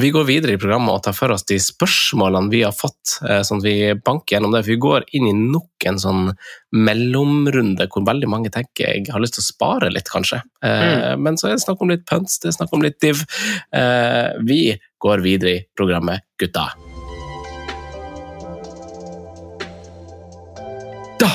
vi 0.00 0.10
går 0.10 0.24
videre 0.26 0.56
i 0.56 0.58
programmet 0.58 0.90
og 0.90 1.04
tar 1.06 1.14
for 1.14 1.30
oss 1.30 1.44
de 1.46 1.54
spørsmålene 1.62 2.50
vi 2.50 2.64
har 2.64 2.74
fått, 2.74 3.20
eh, 3.28 3.42
sånn 3.46 3.60
at 3.62 3.66
vi 3.68 3.94
banker 3.94 4.36
gjennom 4.36 4.54
det. 4.54 4.64
For 4.64 4.72
vi 4.72 4.82
går 4.82 5.06
inn 5.14 5.28
i 5.28 5.34
nok 5.36 5.86
en 5.86 6.00
sånn 6.02 6.24
mellomrunde 6.74 7.86
hvor 7.92 8.06
veldig 8.08 8.30
mange 8.30 8.50
tenker 8.50 8.88
jeg 8.88 9.12
har 9.12 9.22
lyst 9.22 9.38
til 9.38 9.44
å 9.44 9.50
spare 9.52 9.92
litt, 9.94 10.10
kanskje. 10.10 10.42
Mm. 10.64 11.22
Men 11.22 11.38
så 11.38 11.48
er 11.48 11.54
det 11.54 11.62
snakk 11.66 11.80
om 11.84 11.94
litt 11.94 12.06
punts, 12.10 12.40
det 12.42 12.50
er 12.50 12.58
snakk 12.58 12.74
om 12.74 12.82
litt 12.82 12.98
div. 13.04 13.22
Eh, 13.72 14.34
vi 14.42 14.74
går 14.98 15.22
videre 15.22 15.54
i 15.54 15.64
programmet, 15.78 16.26
gutta. 16.42 16.72
Da 21.22 21.30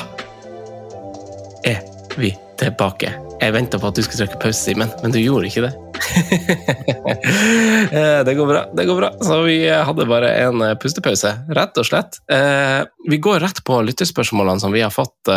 er 1.64 1.80
vi 2.18 2.34
tilbake. 2.60 3.14
Jeg 3.40 3.56
venta 3.56 3.80
på 3.80 3.88
at 3.88 3.96
du 3.96 4.02
skulle 4.04 4.26
trykke 4.26 4.42
pause, 4.42 4.60
Simen, 4.60 4.92
men 5.00 5.16
du 5.16 5.22
gjorde 5.22 5.48
ikke 5.48 5.70
det. 5.70 5.89
Eh, 7.90 8.20
det 8.24 8.34
går 8.34 8.46
bra. 8.46 8.60
det 8.76 8.84
går 8.84 8.96
bra. 8.96 9.08
Så 9.24 9.40
vi 9.42 9.56
hadde 9.68 10.06
bare 10.06 10.30
en 10.44 10.62
eh, 10.62 10.74
pustepause, 10.78 11.32
rett 11.56 11.78
og 11.80 11.86
slett. 11.88 12.20
Eh, 12.30 12.84
Vi 13.10 13.18
går 13.18 13.40
rett 13.42 13.62
på 13.66 13.80
lytterspørsmålene 13.82 14.60
som 14.62 14.72
vi 14.72 14.82
har 14.84 14.92
fått, 14.94 15.30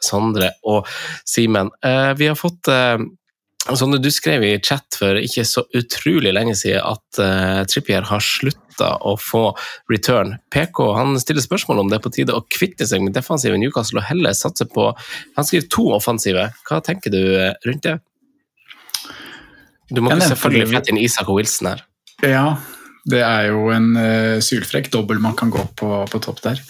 Sondre 0.00 0.52
og 0.64 0.86
Simen. 1.28 1.68
Vi 2.16 2.26
har 2.30 2.38
fått 2.38 2.70
Sondre, 3.76 4.00
du 4.00 4.08
skrev 4.10 4.44
i 4.46 4.54
chat 4.64 4.96
for 4.96 5.18
ikke 5.20 5.44
så 5.44 5.66
utrolig 5.76 6.32
lenge 6.32 6.54
siden 6.56 6.80
at 6.86 7.68
Trippier 7.68 8.06
har 8.08 8.24
slutta 8.24 8.94
å 9.04 9.16
få 9.20 9.50
return. 9.92 10.38
PK 10.54 10.86
han 10.96 11.18
stiller 11.20 11.44
spørsmål 11.44 11.82
om 11.82 11.90
det 11.90 11.98
er 11.98 12.06
på 12.06 12.14
tide 12.16 12.36
å 12.36 12.46
kvitte 12.48 12.88
seg 12.88 13.04
med 13.04 13.12
defensive 13.18 13.58
Newcastle 13.60 14.00
og 14.00 14.08
heller 14.08 14.32
satse 14.38 14.64
på 14.70 14.88
Han 15.36 15.44
skriver 15.46 15.68
to 15.68 15.90
offensive. 15.98 16.48
Hva 16.64 16.80
tenker 16.86 17.12
du 17.12 17.20
rundt 17.66 17.84
det? 17.84 17.98
Du 19.90 20.02
må 20.02 20.12
ikke 20.14 20.32
selvfølgelig 20.32 20.70
flette 20.70 20.92
inn 20.92 21.00
Isak 21.02 21.30
og 21.30 21.40
Wilson 21.40 21.72
her. 21.72 21.86
Ja, 22.26 22.44
det 23.10 23.22
er 23.24 23.48
jo 23.50 23.70
en 23.74 23.94
uh, 23.96 24.38
sylfrekk 24.44 24.90
dobbel 24.92 25.22
man 25.22 25.36
kan 25.38 25.50
gå 25.52 25.62
på, 25.78 25.88
på 26.10 26.20
topp 26.22 26.42
der. 26.44 26.60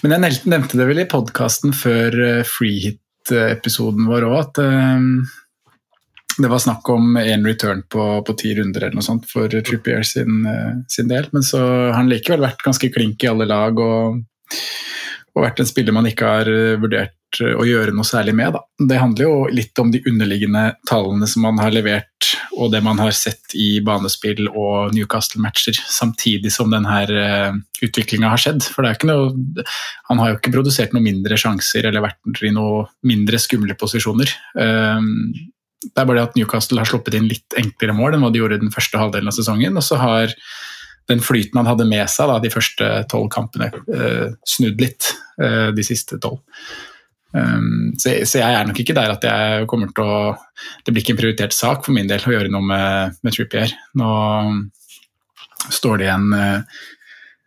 Men 0.00 0.16
jeg 0.16 0.40
nevnte- 0.48 0.78
det 0.80 0.88
vel 0.88 1.02
i 1.02 1.10
podkasten 1.10 1.74
før 1.76 2.16
uh, 2.16 2.48
freehit-episoden 2.48 4.08
vår 4.08 4.26
òg, 4.30 4.38
at 4.40 4.62
uh, 4.64 6.40
det 6.40 6.48
var 6.48 6.62
snakk 6.62 6.88
om 6.88 7.18
én 7.20 7.44
return 7.44 7.84
på, 7.92 8.08
på 8.24 8.36
ti 8.40 8.54
runder 8.56 8.86
eller 8.86 8.96
noe 8.96 9.04
sånt 9.04 9.28
for 9.28 9.50
Trippier 9.50 10.06
sin, 10.06 10.46
sin 10.88 11.10
del. 11.10 11.28
Men 11.34 11.44
så 11.44 11.60
har 11.60 11.98
han 11.98 12.08
likevel 12.08 12.46
vært 12.46 12.64
ganske 12.64 12.88
klink 12.94 13.20
i 13.26 13.28
alle 13.28 13.44
lag 13.50 13.76
og, 13.76 14.22
og 15.34 15.44
vært 15.44 15.60
en 15.60 15.68
spiller 15.68 15.92
man 15.92 16.08
ikke 16.08 16.30
har 16.30 16.48
vurdert 16.80 17.19
å 17.38 17.62
gjøre 17.68 17.94
noe 17.94 18.08
særlig 18.08 18.34
med. 18.34 18.56
Da. 18.56 18.86
Det 18.90 18.98
handler 18.98 19.26
jo 19.26 19.34
litt 19.54 19.78
om 19.78 19.92
de 19.92 20.00
underliggende 20.08 20.64
tallene 20.88 21.28
som 21.30 21.44
man 21.46 21.60
har 21.62 21.70
levert, 21.70 22.32
og 22.56 22.72
det 22.74 22.80
man 22.82 22.98
har 22.98 23.14
sett 23.16 23.54
i 23.54 23.68
banespill 23.86 24.48
og 24.48 24.96
Newcastle-matcher, 24.96 25.78
samtidig 25.86 26.50
som 26.52 26.72
denne 26.72 26.98
utviklinga 27.84 28.32
har 28.32 28.42
skjedd. 28.42 28.66
For 28.74 28.88
noe, 29.06 29.30
han 30.10 30.20
har 30.22 30.32
jo 30.32 30.40
ikke 30.40 30.54
produsert 30.56 30.96
noen 30.96 31.06
mindre 31.06 31.38
sjanser 31.40 31.86
eller 31.88 32.08
vært 32.08 32.42
i 32.42 32.52
noen 32.56 32.90
mindre 33.06 33.38
skumle 33.40 33.78
posisjoner. 33.78 34.34
Um, 34.58 35.32
Det 35.80 35.96
er 35.96 36.04
bare 36.04 36.18
det 36.18 36.28
at 36.28 36.34
Newcastle 36.36 36.76
har 36.82 36.88
sluppet 36.90 37.14
inn 37.16 37.30
litt 37.30 37.54
enklere 37.56 37.94
mål 37.96 38.12
enn 38.12 38.20
hva 38.20 38.28
de 38.34 38.42
gjorde 38.42 38.58
den 38.60 38.72
første 38.74 38.98
halvdelen 39.00 39.30
av 39.30 39.32
sesongen. 39.32 39.78
Og 39.80 39.84
så 39.86 39.96
har 39.96 40.34
den 41.08 41.22
flyten 41.24 41.56
han 41.56 41.66
hadde 41.70 41.86
med 41.88 42.04
seg 42.12 42.28
da, 42.28 42.36
de 42.38 42.50
første 42.52 42.90
tolv 43.08 43.30
kampene, 43.32 43.70
eh, 43.88 44.26
snudd 44.44 44.80
litt 44.82 45.08
eh, 45.40 45.70
de 45.72 45.86
siste 45.86 46.20
tolv. 46.20 46.42
Um, 47.30 47.92
så, 47.94 48.16
så, 48.26 48.40
jeg 48.40 48.54
er 48.58 48.66
nok 48.66 48.80
ikke 48.82 48.94
der 48.96 49.12
at 49.12 49.22
jeg 49.22 49.66
kommer 49.70 49.92
til 49.94 50.02
å 50.02 50.14
Det 50.82 50.90
blir 50.90 51.04
ikke 51.04 51.12
en 51.14 51.20
prioritert 51.20 51.54
sak 51.54 51.84
for 51.86 51.94
min 51.94 52.08
del 52.10 52.24
å 52.26 52.32
gjøre 52.34 52.50
noe 52.50 52.66
med, 52.66 53.20
med 53.22 53.36
Trippier. 53.36 53.74
Nå 54.00 54.10
står 55.70 56.00
det 56.00 56.08
igjen 56.08 56.26
uh, 56.34 56.80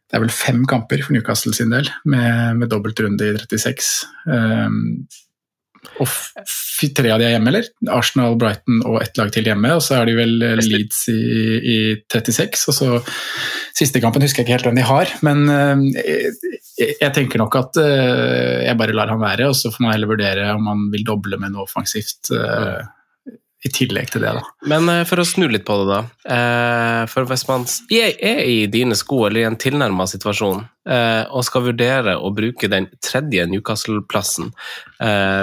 Det 0.07 0.15
er 0.15 0.23
vel 0.23 0.31
fem 0.31 0.63
kamper 0.69 1.03
for 1.03 1.15
Newcastle 1.15 1.55
sin 1.57 1.73
del, 1.73 1.91
med, 2.07 2.61
med 2.61 2.71
dobbeltrunde 2.71 3.27
i 3.27 3.35
36. 3.41 3.91
Um, 4.29 4.79
og 5.99 6.07
tre 6.95 7.11
av 7.11 7.19
de 7.19 7.27
er 7.27 7.35
hjemme, 7.35 7.51
eller? 7.51 7.67
Arsenal, 7.91 8.37
Brighton 8.39 8.79
og 8.87 9.01
ett 9.01 9.19
lag 9.19 9.33
til 9.35 9.45
hjemme. 9.49 9.75
Og 9.75 9.83
så 9.83 9.99
er 9.99 10.07
de 10.07 10.15
vel 10.15 10.37
Leeds 10.63 11.01
i, 11.11 11.19
i 11.59 11.77
36. 12.11 12.63
Og 12.71 12.77
så 12.77 12.89
siste 13.73 14.01
kampen 14.03 14.23
husker 14.25 14.43
jeg 14.43 14.47
ikke 14.47 14.57
helt 14.57 14.67
hvem 14.69 14.79
de 14.79 14.87
har. 14.87 15.13
Men 15.25 15.45
jeg, 15.49 16.33
jeg 16.77 17.13
tenker 17.15 17.41
nok 17.41 17.55
at 17.57 17.79
jeg 17.81 18.77
bare 18.79 18.95
lar 18.95 19.13
han 19.13 19.23
være, 19.23 19.49
og 19.49 19.57
så 19.57 19.71
får 19.73 19.85
man 19.85 19.95
heller 19.95 20.11
vurdere 20.13 20.51
om 20.53 20.67
man 20.69 20.89
vil 20.93 21.05
doble 21.07 21.39
med 21.41 21.55
noe 21.55 21.65
offensivt. 21.65 22.29
Uh, 22.33 22.83
i 23.63 23.69
tillegg 23.71 24.09
til 24.11 24.25
det, 24.25 24.33
da. 24.35 24.41
Men 24.67 24.89
for 25.07 25.21
å 25.21 25.23
snu 25.23 25.45
litt 25.47 25.63
på 25.63 25.77
det, 25.79 25.85
da. 25.87 25.99
For 27.07 27.23
hvis 27.29 27.45
man 27.47 27.63
er, 27.95 28.41
i 28.43 28.65
dine 28.67 28.97
sko 28.99 29.21
eller 29.29 29.39
i 29.39 29.45
en 29.47 29.55
tilnærma 29.55 30.03
situasjon 30.11 30.59
og 30.59 31.45
skal 31.47 31.63
vurdere 31.69 32.17
å 32.19 32.33
bruke 32.35 32.67
den 32.67 32.89
tredje 32.99 33.45
Newcastle-plassen, 33.47 34.51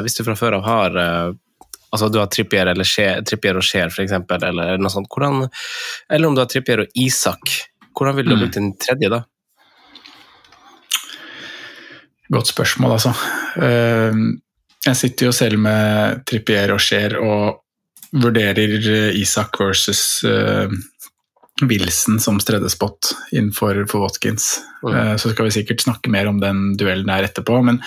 hvis 0.04 0.18
du 0.18 0.20
fra 0.26 0.36
før 0.36 0.58
av 0.58 0.68
har 0.68 1.00
Altså 1.90 2.06
du 2.06 2.20
har 2.20 2.28
Trippier, 2.30 2.68
eller 2.70 2.86
Scheer, 2.86 3.24
Trippier 3.26 3.58
og 3.58 3.66
Skjer, 3.66 3.90
f.eks., 3.90 4.14
eller 4.14 4.78
noe 4.78 4.92
sånt. 4.92 5.10
Hvordan, 5.10 5.48
eller 6.06 6.28
om 6.28 6.36
du 6.36 6.42
har 6.44 6.50
Trippier 6.50 6.84
og 6.84 6.98
Isak. 7.02 7.56
Hvordan 8.00 8.16
vil 8.16 8.30
du 8.30 8.32
mm. 8.32 8.40
bruke 8.40 8.56
den 8.56 8.70
tredje, 8.80 9.10
da? 9.12 9.20
Godt 12.32 12.48
spørsmål, 12.48 12.94
altså. 12.96 13.12
Jeg 14.86 14.96
sitter 14.96 15.28
jo 15.28 15.34
selv 15.36 15.60
med 15.60 16.22
Trippier 16.24 16.72
og 16.72 16.80
Scheer 16.80 17.18
og 17.20 17.60
vurderer 18.16 18.72
eh, 18.80 19.18
Isak 19.20 19.58
versus 19.60 20.22
uh, 20.24 20.72
Wilson 21.60 22.16
som 22.22 22.40
tredjespot 22.40 23.12
innenfor 23.34 23.82
for 23.90 24.06
Watkins. 24.06 24.54
Mm. 24.80 25.18
Så 25.20 25.34
skal 25.34 25.50
vi 25.50 25.56
sikkert 25.58 25.84
snakke 25.84 26.10
mer 26.10 26.30
om 26.30 26.40
den 26.40 26.70
duellen 26.80 27.12
der 27.12 27.28
etterpå. 27.28 27.60
Men 27.66 27.82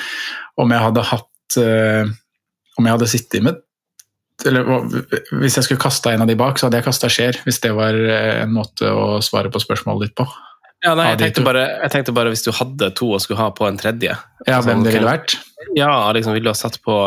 om 0.61 0.71
jeg 0.75 0.85
hadde 0.85 1.07
hatt 1.09 1.57
Om 2.77 2.87
jeg 2.87 2.93
hadde 2.93 3.09
sittet 3.09 3.43
med 3.45 3.57
eller 4.47 4.65
Hvis 5.39 5.59
jeg 5.59 5.67
skulle 5.67 5.81
kasta 5.81 6.13
en 6.13 6.23
av 6.25 6.29
de 6.29 6.37
bak, 6.39 6.57
så 6.57 6.67
hadde 6.67 6.81
jeg 6.81 6.87
kasta 6.87 7.09
Skjer, 7.11 7.37
Hvis 7.45 7.61
det 7.63 7.73
var 7.77 7.97
en 7.97 8.55
måte 8.55 8.89
å 8.89 9.21
svare 9.23 9.51
på 9.53 9.61
spørsmålet 9.61 10.09
ditt 10.09 10.17
på. 10.19 10.27
Ja, 10.83 10.97
nei, 10.99 11.13
jeg 11.13 11.19
tenkte, 11.21 11.45
bare, 11.47 11.61
jeg 11.85 11.93
tenkte, 11.93 12.15
bare, 12.15 12.31
hvis 12.33 12.43
du 12.43 12.49
hadde 12.51 12.89
to 12.97 13.13
og 13.15 13.21
skulle 13.23 13.39
ha 13.39 13.53
på 13.55 13.69
en 13.69 13.77
tredje. 13.79 14.17
Ja, 14.49 14.57
Hvem 14.65 14.81
det 14.83 14.97
ville 14.97 15.07
vært? 15.07 15.37
Ja, 15.77 16.11
liksom 16.11 16.35
ville 16.35 16.49
du 16.49 16.51
ha 16.51 16.59
satt 16.59 16.81
på 16.83 16.97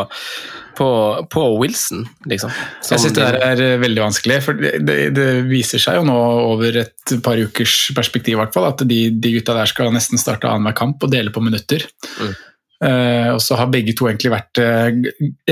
på, 0.77 1.27
på 1.33 1.43
Wilson, 1.61 2.03
liksom. 2.29 2.51
Som 2.85 2.95
jeg 2.95 3.01
syns 3.01 3.15
det 3.17 3.23
der 3.23 3.37
er 3.41 3.61
eh, 3.63 3.79
veldig 3.81 4.03
vanskelig. 4.03 4.35
For 4.45 4.59
det, 4.59 4.97
det, 5.15 5.25
viser 5.49 5.81
seg 5.81 5.99
jo 5.99 6.03
nå 6.05 6.17
over 6.51 6.77
et 6.83 7.15
par 7.25 7.39
ukers 7.41 7.79
perspektiv 7.97 8.37
hvert 8.37 8.53
fall, 8.53 8.67
at 8.69 8.83
de, 8.85 8.99
de 9.09 9.33
gutta 9.39 9.55
der 9.57 9.71
skal 9.71 9.89
nesten 9.95 10.21
starte 10.21 10.49
annenhver 10.49 10.77
kamp 10.77 11.01
og 11.01 11.13
dele 11.13 11.33
på 11.33 11.41
minutter. 11.41 11.87
Mm. 12.21 12.35
Uh, 12.77 13.33
og 13.33 13.39
så 13.41 13.55
har 13.57 13.71
begge 13.73 13.95
to 13.97 14.05
egentlig 14.05 14.29
vært 14.29 14.59
uh, 14.61 14.93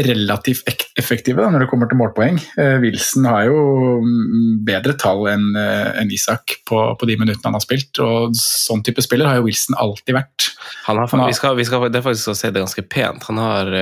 relativt 0.06 0.84
effektive 0.94 1.42
da, 1.42 1.48
når 1.50 1.64
det 1.64 1.70
kommer 1.72 1.90
til 1.90 1.98
målpoeng. 1.98 2.38
Uh, 2.54 2.78
Wilson 2.84 3.26
har 3.26 3.48
jo 3.48 3.62
mm, 4.06 4.52
bedre 4.68 4.94
tall 5.02 5.26
enn 5.32 5.48
en 5.58 6.12
Isak 6.14 6.60
på, 6.70 6.84
på, 7.00 7.08
de 7.10 7.16
minuttene 7.18 7.50
han 7.50 7.58
har 7.58 7.64
spilt. 7.66 7.98
Og 8.04 8.36
sånn 8.38 8.86
type 8.86 9.02
spiller 9.02 9.32
har 9.32 9.40
jo 9.40 9.48
Wilson 9.48 9.78
alltid 9.82 10.20
vært. 10.20 10.52
Han 10.86 11.02
har, 11.02 11.10
han 11.10 11.24
har, 11.24 11.32
vi 11.32 11.40
skal, 11.40 11.58
vi 11.58 11.66
skal, 11.66 11.88
det 11.90 11.98
er 12.02 12.06
faktisk 12.06 12.30
å 12.36 12.38
si 12.38 12.52
det 12.52 12.62
ganske 12.62 12.86
pent. 12.94 13.26
Han 13.32 13.42
har 13.42 13.74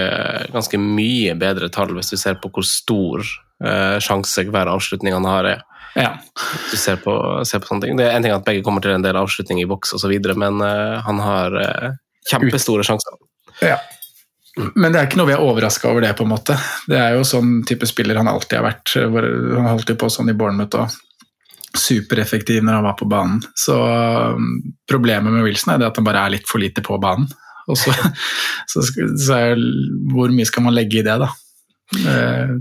ganske 0.53 0.79
mye 0.79 1.35
bedre 1.39 1.67
tall 1.73 1.91
hvis 1.97 2.13
du 2.13 2.19
ser 2.19 2.39
på 2.39 2.51
hvor 2.53 2.67
stor 2.67 3.27
sjanse 4.03 4.43
hver 4.51 4.71
avslutning 4.71 5.15
han 5.15 5.27
har. 5.27 5.49
Ja. 5.99 6.15
Du 6.71 6.77
ser 6.79 6.97
på, 7.03 7.13
ser 7.47 7.61
på, 7.63 7.69
sånne 7.69 7.85
ting. 7.85 7.99
Det 7.99 8.07
er 8.07 8.15
en 8.15 8.25
ting 8.25 8.35
at 8.35 8.47
begge 8.47 8.63
kommer 8.65 8.83
til 8.83 8.95
en 8.95 9.03
del 9.03 9.19
avslutning 9.19 9.61
i 9.61 9.67
boks 9.69 9.95
osv., 9.99 10.15
men 10.39 10.63
han 10.63 11.21
har 11.23 11.59
kjempestore 12.31 12.87
sjanser. 12.87 13.19
Ja. 13.63 13.79
Men 14.75 14.93
det 14.93 14.99
er 14.99 15.07
ikke 15.07 15.17
noe 15.17 15.31
vi 15.31 15.33
er 15.33 15.41
overraska 15.41 15.89
over 15.89 16.03
det, 16.05 16.11
på 16.17 16.27
en 16.27 16.33
måte. 16.33 16.57
Det 16.89 16.99
er 16.99 17.15
jo 17.15 17.23
sånn 17.25 17.63
type 17.65 17.87
spiller 17.89 18.19
han 18.19 18.29
alltid 18.29 18.59
har 18.59 18.67
vært. 18.67 18.93
Han 18.99 19.71
holdt 19.71 19.89
jo 19.89 19.97
på 19.97 20.11
sånn 20.13 20.29
i 20.29 20.37
Bournemouth 20.37 20.77
òg. 20.77 20.99
supereffektiv 21.73 22.61
når 22.61 22.77
han 22.77 22.85
var 22.85 22.97
på 22.99 23.07
banen. 23.09 23.39
Så 23.57 23.73
um, 23.73 24.59
problemet 24.89 25.33
med 25.33 25.41
Wilson 25.47 25.73
er 25.73 25.87
at 25.87 25.97
han 25.97 26.05
bare 26.05 26.21
er 26.21 26.35
litt 26.35 26.45
for 26.49 26.61
lite 26.61 26.85
på 26.85 26.99
banen. 27.01 27.25
Og 27.65 27.79
så, 27.79 27.95
så, 28.71 28.83
så 28.85 29.39
er, 29.39 29.63
hvor 30.13 30.29
mye 30.29 30.45
skal 30.45 30.67
man 30.67 30.77
legge 30.77 31.01
i 31.01 31.07
det, 31.07 31.17
da? 31.23 31.31
Eh, 31.93 32.53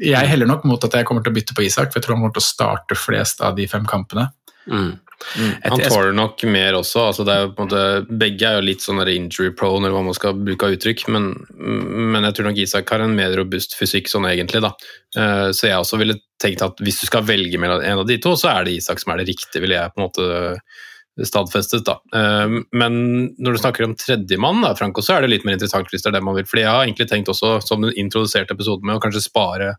jeg 0.00 0.28
heller 0.30 0.48
nok 0.48 0.64
mot 0.68 0.84
at 0.86 0.94
jeg 0.96 1.06
kommer 1.08 1.24
til 1.24 1.32
å 1.32 1.36
bytte 1.36 1.56
på 1.56 1.64
Isak, 1.66 1.90
for 1.90 2.00
jeg 2.00 2.06
tror 2.06 2.16
han 2.16 2.24
kommer 2.24 2.36
til 2.36 2.44
å 2.44 2.48
starte 2.48 2.98
flest 2.98 3.42
av 3.44 3.56
de 3.58 3.66
fem 3.70 3.84
kampene. 3.88 4.30
Mm. 4.70 4.90
Mm. 5.38 5.52
Han 5.64 5.82
tåler 5.84 6.12
nok 6.16 6.42
mer 6.48 6.76
også. 6.78 7.02
Altså 7.10 7.26
er 7.28 7.50
måte, 7.52 7.80
begge 8.08 8.48
er 8.48 8.58
jo 8.58 8.66
litt 8.66 8.84
sånn 8.84 9.02
injury 9.04 9.52
prone, 9.56 9.84
eller 9.84 9.96
hva 9.96 10.04
man 10.08 10.16
skal 10.16 10.38
bruke 10.38 10.66
av 10.66 10.76
uttrykk, 10.76 11.06
men, 11.12 11.30
men, 11.60 12.24
jeg 12.28 12.38
tror 12.38 12.48
nok 12.48 12.60
Isak 12.64 12.92
har 12.94 13.04
en 13.04 13.16
mer 13.16 13.34
robust 13.38 13.76
fysikk 13.78 14.08
sånn 14.10 14.28
egentlig. 14.30 14.62
da. 14.64 14.72
Uh, 15.16 15.48
så 15.56 15.68
jeg 15.68 15.80
også 15.80 16.00
ville 16.00 16.20
tenkt 16.40 16.64
at 16.64 16.80
hvis 16.80 17.02
du 17.02 17.08
skal 17.10 17.26
velge 17.28 17.60
mellom 17.60 17.84
en 17.84 18.02
av 18.02 18.08
de 18.08 18.16
to, 18.22 18.32
så 18.38 18.54
er 18.54 18.68
det 18.68 18.78
Isak 18.78 19.02
som 19.02 19.12
er 19.12 19.20
det 19.20 19.28
riktige, 19.34 19.62
ville 19.64 19.76
jeg 19.76 19.92
på 19.92 20.00
en 20.00 20.08
måte 20.08 21.26
stadfestet. 21.28 21.84
da. 21.84 21.98
Uh, 22.16 22.62
men 22.72 23.00
når 23.36 23.56
du 23.58 23.62
snakker 23.62 23.86
om 23.86 23.96
tredjemann, 24.00 24.64
Franco, 24.78 25.04
så 25.04 25.18
er 25.18 25.26
det 25.26 25.34
litt 25.34 25.48
mer 25.48 25.58
interessant 25.58 25.92
hvis 25.92 26.06
det 26.06 26.14
er 26.14 26.18
det 26.18 26.24
man 26.24 26.38
vil. 26.38 26.48
fordi 26.48 26.64
jeg 26.64 26.72
har 26.72 26.86
egentlig 26.86 27.10
tenkt 27.12 27.32
også, 27.32 27.58
som 27.66 27.84
du 27.84 27.92
introduserte 27.92 28.56
episoden 28.56 28.88
med, 28.88 28.96
å 28.96 29.04
kanskje 29.04 29.26
spare 29.28 29.74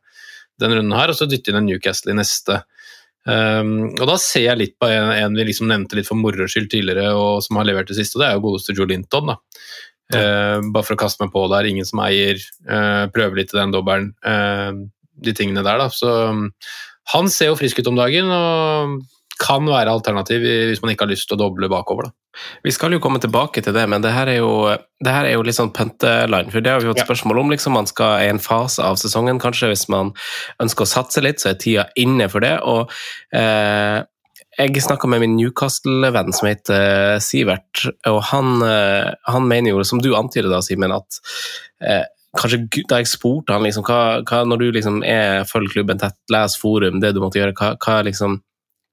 den 0.61 0.75
runden 0.77 0.93
her, 0.93 1.09
og 1.09 1.17
så 1.17 1.25
dytte 1.25 1.49
inn 1.49 1.57
en 1.57 1.65
Newcastle 1.65 2.13
i 2.13 2.19
neste. 2.19 2.61
Um, 3.29 3.91
og 3.99 4.07
da 4.09 4.15
ser 4.17 4.47
jeg 4.47 4.57
litt 4.57 4.75
på 4.81 4.87
en, 4.89 5.11
en 5.13 5.37
vi 5.37 5.45
liksom 5.51 5.69
nevnte 5.69 5.97
litt 5.97 6.09
for 6.09 6.17
moro 6.17 6.47
skyld 6.49 6.71
tidligere, 6.71 7.11
og 7.13 7.43
som 7.45 7.59
har 7.59 7.69
levert 7.69 7.91
det 7.91 7.99
siste, 7.99 8.17
og 8.17 8.23
det 8.23 8.29
er 8.29 8.37
jo 8.37 8.45
godeste 8.47 8.75
Joe 8.77 8.89
Linton. 8.89 9.33
da. 9.33 9.37
Ja. 10.11 10.21
Uh, 10.21 10.71
bare 10.73 10.87
for 10.87 10.97
å 10.97 11.01
kaste 11.03 11.23
meg 11.23 11.31
på 11.35 11.45
der, 11.53 11.69
ingen 11.69 11.87
som 11.87 12.01
eier, 12.03 12.41
uh, 12.67 13.05
prøve 13.13 13.39
litt 13.39 13.53
i 13.53 13.59
den 13.59 13.75
dobbelen. 13.75 14.11
Uh, 14.25 14.87
de 15.21 15.35
tingene 15.37 15.63
der, 15.63 15.79
da. 15.79 15.87
Så 15.93 16.09
um, 16.31 16.47
han 17.13 17.29
ser 17.31 17.51
jo 17.51 17.59
frisk 17.59 17.81
ut 17.81 17.91
om 17.91 17.99
dagen, 17.99 18.31
og 18.33 19.01
kan 19.41 19.65
være 19.65 19.91
alternativ 19.91 20.43
hvis 20.43 20.81
man 20.83 20.93
ikke 20.93 21.07
har 21.07 21.11
lyst 21.11 21.27
til 21.29 21.37
å 21.37 21.41
doble 21.41 21.69
bakover. 21.71 22.09
da. 22.09 22.15
Vi 22.63 22.71
skal 22.71 22.93
jo 22.95 23.01
komme 23.03 23.19
tilbake 23.19 23.63
til 23.63 23.73
det, 23.75 23.83
men 23.91 24.03
det 24.03 24.13
her 24.15 24.29
er 24.31 24.39
jo, 24.39 24.53
her 25.03 25.25
er 25.25 25.33
jo 25.33 25.43
litt 25.45 25.57
sånn 25.57 25.73
punteline. 25.75 26.51
For 26.53 26.63
det 26.63 26.71
har 26.71 26.83
vi 26.83 26.91
fått 26.91 27.03
spørsmål 27.03 27.41
om. 27.41 27.51
liksom 27.51 27.75
Man 27.75 27.89
skal 27.89 28.23
i 28.23 28.29
en 28.31 28.39
fase 28.39 28.85
av 28.85 28.99
sesongen, 29.01 29.41
kanskje 29.41 29.71
hvis 29.73 29.87
man 29.91 30.13
ønsker 30.63 30.85
å 30.85 30.93
satse 30.93 31.23
litt, 31.25 31.41
så 31.41 31.51
er 31.51 31.59
tida 31.59 31.89
inne 31.99 32.29
for 32.31 32.45
det. 32.45 32.57
og 32.61 32.93
eh, 33.35 34.05
jeg 34.59 34.83
snakka 34.83 35.07
med 35.07 35.23
min 35.23 35.37
Newcastle-venn 35.39 36.33
som 36.35 36.49
heter 36.49 37.19
Sivert, 37.23 37.85
og 38.09 38.19
han, 38.31 38.61
eh, 38.65 39.11
han, 39.31 39.47
mener 39.47 39.71
jo, 39.71 39.83
som 39.87 40.01
du 40.03 40.11
antyder 40.17 40.51
da, 40.51 40.59
Simen, 40.65 40.91
at 40.91 41.21
eh, 41.79 42.03
kanskje 42.37 42.65
da 42.89 42.99
jeg 42.99 43.09
spurte 43.11 43.55
han 43.55 43.63
liksom, 43.65 43.85
hva, 43.87 44.21
hva, 44.27 44.43
når 44.47 44.61
du 44.61 44.67
liksom 44.75 45.01
er 45.07 45.47
følger 45.49 45.77
klubben 45.77 46.01
tett, 46.01 46.19
les 46.31 46.57
forum, 46.59 46.99
det 47.03 47.13
du 47.15 47.21
måtte 47.23 47.39
gjøre, 47.39 47.55
hva, 47.57 47.73
hva 47.79 48.01
liksom 48.07 48.41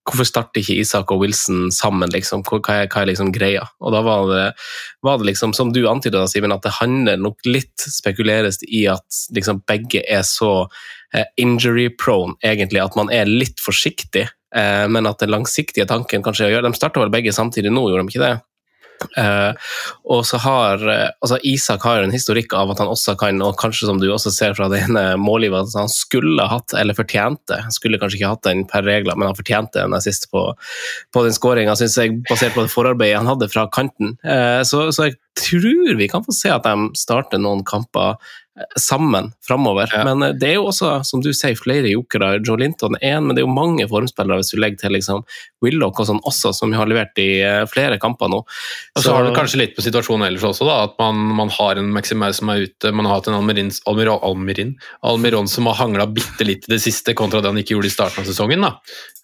Hvorfor 0.09 0.25
starter 0.25 0.63
ikke 0.63 0.79
Isak 0.81 1.11
og 1.13 1.21
Wilson 1.21 1.69
sammen, 1.75 2.09
liksom? 2.15 2.41
Hva 2.47 2.61
er, 2.73 2.87
hva 2.89 3.03
er 3.03 3.11
liksom 3.11 3.33
greia? 3.35 3.67
Og 3.85 3.93
da 3.93 4.01
var 4.07 4.25
det, 4.31 4.47
var 5.05 5.21
det 5.21 5.29
liksom, 5.31 5.53
som 5.57 5.73
du 5.75 5.83
antyda, 5.91 6.25
Simen, 6.31 6.55
at 6.55 6.65
det 6.65 6.79
handler 6.79 7.21
nok 7.21 7.45
litt, 7.49 7.77
spekuleres 7.93 8.63
i 8.65 8.87
at 8.89 9.21
liksom 9.37 9.63
begge 9.69 10.01
er 10.09 10.25
så 10.27 10.53
eh, 11.13 11.29
injury 11.37 11.91
prone, 12.01 12.39
egentlig, 12.41 12.81
at 12.81 12.97
man 12.97 13.13
er 13.13 13.29
litt 13.29 13.61
forsiktig. 13.61 14.29
Eh, 14.57 14.85
men 14.89 15.09
at 15.11 15.21
den 15.21 15.35
langsiktige 15.35 15.89
tanken 15.89 16.25
kanskje 16.25 16.47
er 16.47 16.49
å 16.49 16.55
gjøre 16.55 16.71
De 16.71 16.79
starta 16.79 17.03
vel 17.03 17.13
begge 17.13 17.35
samtidig 17.37 17.73
nå, 17.75 17.85
gjorde 17.91 18.07
de 18.07 18.15
ikke 18.15 18.25
det? 18.25 18.37
Uh, 19.15 19.55
og 20.11 20.25
så 20.27 20.41
har 20.43 20.83
uh, 20.83 21.11
altså 21.23 21.39
Isak 21.47 21.85
har 21.87 22.03
en 22.03 22.15
historikk 22.15 22.55
av 22.57 22.73
at 22.73 22.83
han 22.83 22.91
også 22.91 23.15
kan, 23.21 23.41
og 23.45 23.57
kanskje 23.61 23.89
som 23.89 24.01
du 24.03 24.09
også 24.11 24.33
ser 24.35 24.57
fra 24.59 24.69
det 24.73 24.83
ene 24.87 25.05
mållivet, 25.21 25.69
at 25.71 25.79
han 25.85 25.93
skulle 25.93 26.49
hatt, 26.51 26.75
eller 26.79 26.97
fortjente, 26.99 27.61
skulle 27.75 28.01
kanskje 28.01 28.21
ikke 28.21 28.33
hatt 28.35 28.47
den 28.49 28.65
per 28.71 28.87
regler, 28.87 29.19
men 29.19 29.31
han 29.31 29.39
fortjente 29.39 29.85
den 29.85 30.05
sist 30.05 30.29
på, 30.35 30.45
på 31.15 31.25
den 31.27 31.37
skåringa, 31.37 31.77
syns 31.79 31.99
jeg, 32.01 32.19
basert 32.29 32.57
på 32.57 32.67
det 32.67 32.75
forarbeidet 32.75 33.21
han 33.21 33.31
hadde 33.31 33.51
fra 33.53 33.69
kanten. 33.73 34.17
Uh, 34.27 34.61
så, 34.67 34.89
så, 34.95 35.09
jeg 35.09 35.19
tror 35.39 35.97
vi 35.99 36.11
kan 36.11 36.27
få 36.27 36.35
se 36.37 36.53
at 36.53 36.67
de 36.67 36.91
starter 36.99 37.41
noen 37.43 37.65
kamper 37.67 38.17
eh, 38.59 38.67
sammen 38.81 39.31
framover. 39.47 39.91
Ja. 39.95 40.05
Men 40.07 40.23
eh, 40.27 40.35
det 40.39 40.51
er 40.51 40.57
jo 40.59 40.69
også, 40.71 40.91
som 41.07 41.23
du 41.25 41.31
sier, 41.37 41.57
flere 41.59 41.91
jokere. 41.93 42.35
Joe 42.45 42.59
Linton 42.61 42.99
er 43.01 43.17
én, 43.17 43.27
men 43.27 43.37
det 43.37 43.43
er 43.43 43.47
jo 43.47 43.55
mange 43.55 43.87
formspillere 43.91 44.41
hvis 44.41 44.53
du 44.55 44.59
legger 44.61 44.83
til 44.83 44.97
liksom 44.97 45.25
Willoch 45.65 46.03
og 46.03 46.11
sånn 46.11 46.23
også, 46.29 46.53
som 46.57 46.75
har 46.77 46.91
levert 46.91 47.19
i 47.23 47.29
eh, 47.45 47.63
flere 47.71 48.01
kamper 48.03 48.33
nå. 48.33 48.43
Og 48.45 49.05
så 49.05 49.15
har 49.15 49.27
du 49.27 49.33
kanskje 49.37 49.63
litt 49.63 49.77
på 49.79 49.85
situasjonen 49.87 50.29
ellers 50.29 50.49
også, 50.51 50.69
da, 50.69 50.81
at 50.89 50.99
man, 51.03 51.23
man 51.43 51.53
har 51.59 51.81
en 51.81 51.93
Maximair 51.95 52.37
som 52.37 52.53
er 52.55 52.67
ute, 52.69 52.93
man 52.93 53.09
har 53.09 53.21
hatt 53.21 53.31
en 53.31 53.39
Almirin, 53.39 53.73
Almiron, 53.91 54.23
Almirin, 54.27 54.77
Almiron 55.07 55.51
som 55.51 55.71
har 55.71 55.81
hangla 55.83 56.09
bitte 56.11 56.47
litt 56.47 56.69
i 56.69 56.77
det 56.77 56.83
siste, 56.85 57.17
kontra 57.19 57.43
det 57.43 57.53
han 57.53 57.63
ikke 57.63 57.77
gjorde 57.77 57.93
i 57.93 57.97
starten 57.97 58.25
av 58.25 58.29
sesongen. 58.29 58.67
da. 58.67 58.77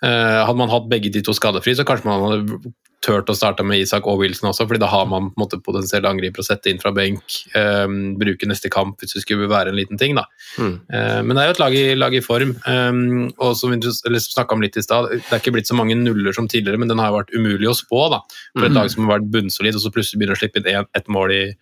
Hadde 0.04 0.58
man 0.58 0.72
hatt 0.72 0.90
begge 0.90 1.10
de 1.12 1.22
to 1.24 1.32
skadefri, 1.36 1.72
så 1.76 1.86
kanskje 1.88 2.10
man 2.10 2.24
hadde 2.24 2.72
turt 3.04 3.28
å 3.28 3.36
starte 3.36 3.64
med 3.66 3.82
Isak 3.84 4.06
og 4.08 4.22
Wilson 4.22 4.48
også, 4.48 4.64
fordi 4.66 4.80
da 4.80 4.88
har 4.88 5.04
man 5.10 5.26
på 5.28 5.36
en 5.36 5.42
måte 5.44 5.58
potensielle 5.64 6.08
angripere 6.08 6.40
å 6.40 6.48
sette 6.48 6.72
inn 6.72 6.80
fra 6.82 6.92
benk, 6.96 7.20
Um, 7.54 8.14
bruke 8.18 8.46
neste 8.48 8.70
kamp 8.72 8.98
hvis 8.98 9.12
det 9.14 9.20
skulle 9.22 9.46
være 9.50 9.70
en 9.70 9.76
liten 9.78 9.98
ting. 10.00 10.14
da. 10.16 10.24
Mm. 10.58 10.72
Uh, 10.90 11.20
men 11.22 11.36
det 11.36 11.42
er 11.42 11.46
jo 11.50 11.54
et 11.54 11.60
lag 11.62 11.74
i, 11.78 11.84
lag 11.94 12.14
i 12.16 12.22
form, 12.24 12.54
um, 12.66 13.28
og 13.38 13.54
som 13.58 13.70
vi 13.70 13.78
snakka 14.24 14.56
om 14.56 14.64
litt 14.64 14.76
i 14.80 14.82
stad, 14.82 15.10
det 15.12 15.30
er 15.30 15.42
ikke 15.42 15.52
blitt 15.54 15.68
så 15.70 15.76
mange 15.78 15.94
nuller 16.00 16.34
som 16.34 16.48
tidligere, 16.50 16.80
men 16.80 16.88
den 16.90 16.98
har 17.02 17.12
jo 17.12 17.18
vært 17.20 17.34
umulig 17.36 17.68
å 17.70 17.76
spå 17.78 18.08
da, 18.10 18.20
for 18.56 18.64
et 18.66 18.72
Mhm. 18.72 18.78
lag 18.80 18.90
som 18.90 19.06
har 19.06 19.18
vært 19.18 19.30
bunnsolid, 19.30 19.74
og 19.76 19.82
så 19.84 19.92
plutselig 19.94 20.18
begynner 20.18 20.34
å 20.34 20.40
slippe 20.42 20.58
inn 20.62 20.66
en- 20.74 20.90
et 20.94 21.06
mål 21.06 21.30
i 21.32 21.54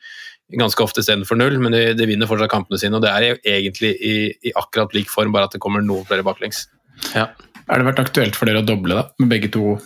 ganske 0.56 0.80
ofte 0.84 1.00
istedenfor 1.00 1.36
null, 1.36 1.58
men 1.58 1.72
de, 1.72 1.94
de 1.94 2.06
vinner 2.06 2.26
fortsatt 2.26 2.50
kampene 2.50 2.78
sine, 2.78 2.94
og 2.94 3.02
det 3.02 3.10
er 3.10 3.22
jo 3.28 3.36
egentlig 3.44 3.92
i, 4.00 4.14
i 4.48 4.52
akkurat 4.56 4.92
lik 4.94 5.08
form, 5.08 5.32
bare 5.32 5.44
at 5.44 5.52
det 5.52 5.60
kommer 5.60 5.80
noen 5.82 6.04
flere 6.06 6.22
baklengs. 6.24 6.66
Ja. 7.14 7.28
Er 7.68 7.78
det 7.78 7.86
vært 7.94 8.02
aktuelt 8.04 8.34
for 8.36 8.46
dere 8.46 8.60
å 8.62 8.66
doble, 8.66 8.94
da, 8.94 9.08
med 9.18 9.28
begge 9.30 9.50
to 9.52 9.78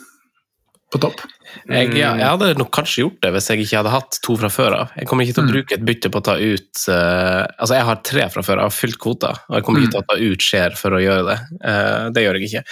på 0.93 1.01
topp? 1.03 1.23
Jeg, 1.67 1.91
ja, 1.97 2.13
jeg 2.19 2.27
hadde 2.29 2.51
nok 2.61 2.71
kanskje 2.75 3.03
gjort 3.05 3.19
det 3.25 3.31
hvis 3.35 3.49
jeg 3.51 3.65
ikke 3.65 3.81
hadde 3.81 3.93
hatt 3.95 4.19
to 4.23 4.37
fra 4.39 4.51
før 4.53 4.77
av. 4.77 4.93
Jeg 4.99 5.09
kommer 5.11 5.25
ikke 5.27 5.37
til 5.39 5.43
å 5.43 5.47
Mm. 5.47 5.53
bruke 5.55 5.75
et 5.79 5.85
bytte 5.89 6.11
på 6.13 6.21
å 6.21 6.25
ta 6.29 6.35
ut 6.39 6.83
uh, 6.93 7.43
Altså, 7.59 7.75
jeg 7.75 7.87
har 7.89 8.01
tre 8.07 8.27
fra 8.35 8.43
før 8.47 8.61
jeg 8.61 8.69
har 8.69 8.77
fylt 8.77 8.99
kvota, 9.03 9.33
og 9.49 9.57
jeg 9.59 9.67
kommer 9.67 9.83
ikke 9.83 9.95
til 9.97 10.05
å 10.05 10.09
ta 10.11 10.19
ut 10.21 10.47
Skjer 10.47 10.77
for 10.79 10.95
å 10.97 11.03
gjøre 11.03 11.25
det. 11.31 11.39
Uh, 11.65 12.07
det 12.15 12.23
gjør 12.27 12.39
jeg 12.39 12.51
ikke. 12.51 12.65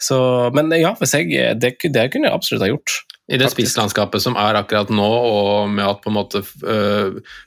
Så, 0.00 0.18
men 0.56 0.72
ja, 0.78 0.94
hvis 1.00 1.12
jeg, 1.18 1.28
det, 1.60 1.74
det 1.92 2.06
kunne 2.12 2.30
jeg 2.30 2.36
absolutt 2.38 2.64
ha 2.64 2.70
gjort. 2.72 2.94
I 3.30 3.38
det 3.38 3.50
spisslandskapet 3.52 4.22
som 4.24 4.34
er 4.40 4.56
akkurat 4.58 4.88
nå, 4.90 5.06
og 5.06 5.68
med 5.70 5.84
at 5.86 6.00
på 6.02 6.10
en 6.10 6.16
måte 6.16 6.40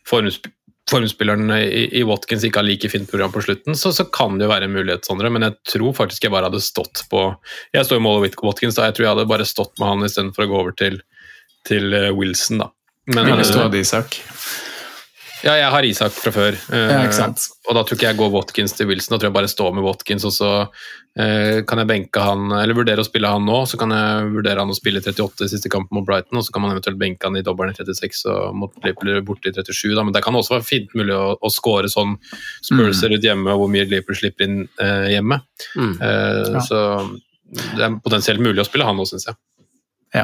formsp 0.08 0.46
formspilleren 0.90 1.52
i, 1.56 1.88
i 2.00 2.04
Watkins 2.08 2.44
ikke 2.44 2.60
har 2.60 2.68
like 2.68 2.90
fint 2.92 3.10
program 3.10 3.32
på 3.32 3.44
slutten, 3.46 3.78
så, 3.80 3.94
så 3.96 4.06
kan 4.12 4.38
det 4.38 4.48
jo 4.48 4.52
være 4.52 4.68
en 4.68 4.76
mulighet, 4.76 5.08
Sondre. 5.08 5.32
Men 5.34 5.48
jeg 5.48 5.58
tror 5.76 5.96
faktisk 5.98 6.28
jeg 6.28 6.34
bare 6.34 6.50
hadde 6.50 6.64
stått 6.64 7.06
på 7.12 7.26
Jeg 7.76 7.88
står 7.88 8.02
i 8.02 8.04
mål 8.04 8.22
med 8.26 8.38
Watkins, 8.44 8.78
da. 8.80 8.90
Jeg 8.90 8.98
tror 8.98 9.08
jeg 9.08 9.16
hadde 9.16 9.30
bare 9.32 9.48
stått 9.48 9.76
med 9.80 9.90
han 9.90 10.08
istedenfor 10.08 10.46
å 10.46 10.52
gå 10.52 10.62
over 10.66 10.78
til, 10.80 11.00
til 11.70 11.96
øh, 11.96 12.12
Wilson, 12.18 12.66
da. 12.66 12.72
Men, 13.12 13.28
Ville 13.28 13.48
stå 13.48 13.66
av 13.66 13.76
Isak. 13.76 14.20
Ja, 15.44 15.54
jeg 15.60 15.70
har 15.74 15.84
Isak 15.88 16.12
fra 16.16 16.32
før. 16.32 16.56
øh, 16.72 16.90
Ja, 16.92 17.00
ikke 17.04 17.16
sant. 17.18 17.42
og 17.68 17.76
da 17.76 17.82
tror 17.84 17.98
ikke 17.98 18.08
jeg 18.10 18.18
går 18.20 18.32
Watkins 18.32 18.74
til 18.78 18.88
Wilson, 18.88 19.14
da 19.14 19.20
tror 19.22 19.30
jeg 19.30 19.36
bare 19.38 19.50
står 19.52 19.74
med 19.76 19.84
Watkins, 19.84 20.24
og 20.26 20.32
så 20.36 20.50
eh, 21.20 21.62
kan 21.68 21.82
jeg 21.82 21.88
benke 21.90 22.22
han, 22.24 22.46
eller 22.58 22.74
vurdere 22.78 23.04
å 23.04 23.08
spille 23.08 23.28
han 23.30 23.44
nå, 23.46 23.58
så 23.68 23.78
kan 23.78 23.92
jeg 23.92 24.30
vurdere 24.34 24.64
han 24.64 24.72
å 24.72 24.78
spille 24.78 25.02
38 25.04 25.46
i 25.46 25.52
siste 25.52 25.70
kamp 25.74 25.92
mot 25.92 26.06
Brighton, 26.08 26.40
og 26.40 26.46
så 26.48 26.54
kan 26.56 26.64
man 26.64 26.72
eventuelt 26.76 26.98
benke 27.02 27.28
han 27.28 27.36
i 27.38 27.44
dobbelen 27.46 27.76
i 27.76 27.78
36 27.78 28.24
og 28.32 28.56
mot 28.56 28.72
Liverpool 28.86 29.20
borte 29.28 29.52
i 29.52 29.56
37, 29.58 29.94
da. 29.98 30.04
men 30.08 30.16
det 30.16 30.24
kan 30.24 30.36
også 30.40 30.56
være 30.58 30.68
fint 30.70 30.96
mulig 30.96 31.14
å, 31.18 31.36
å 31.40 31.52
score 31.52 31.92
sånn 31.92 32.16
Spurs 32.64 33.02
ser 33.04 33.12
ut 33.16 33.24
hjemme, 33.28 33.52
og 33.52 33.66
hvor 33.66 33.74
mye 33.76 33.86
Liverpool 33.86 34.16
slipper 34.20 34.48
inn 34.48 34.64
eh, 34.80 35.12
hjemme. 35.18 35.42
Mm. 35.76 35.94
Eh, 36.00 36.42
Ja. 36.54 36.64
Så 36.64 36.80
det 37.54 37.84
er 37.86 38.00
potensielt 38.02 38.40
mulig 38.42 38.64
å 38.64 38.66
spille 38.66 38.86
han 38.88 38.96
nå, 38.98 39.04
syns 39.06 39.28
jeg. 39.28 39.36
Ja. 40.16 40.24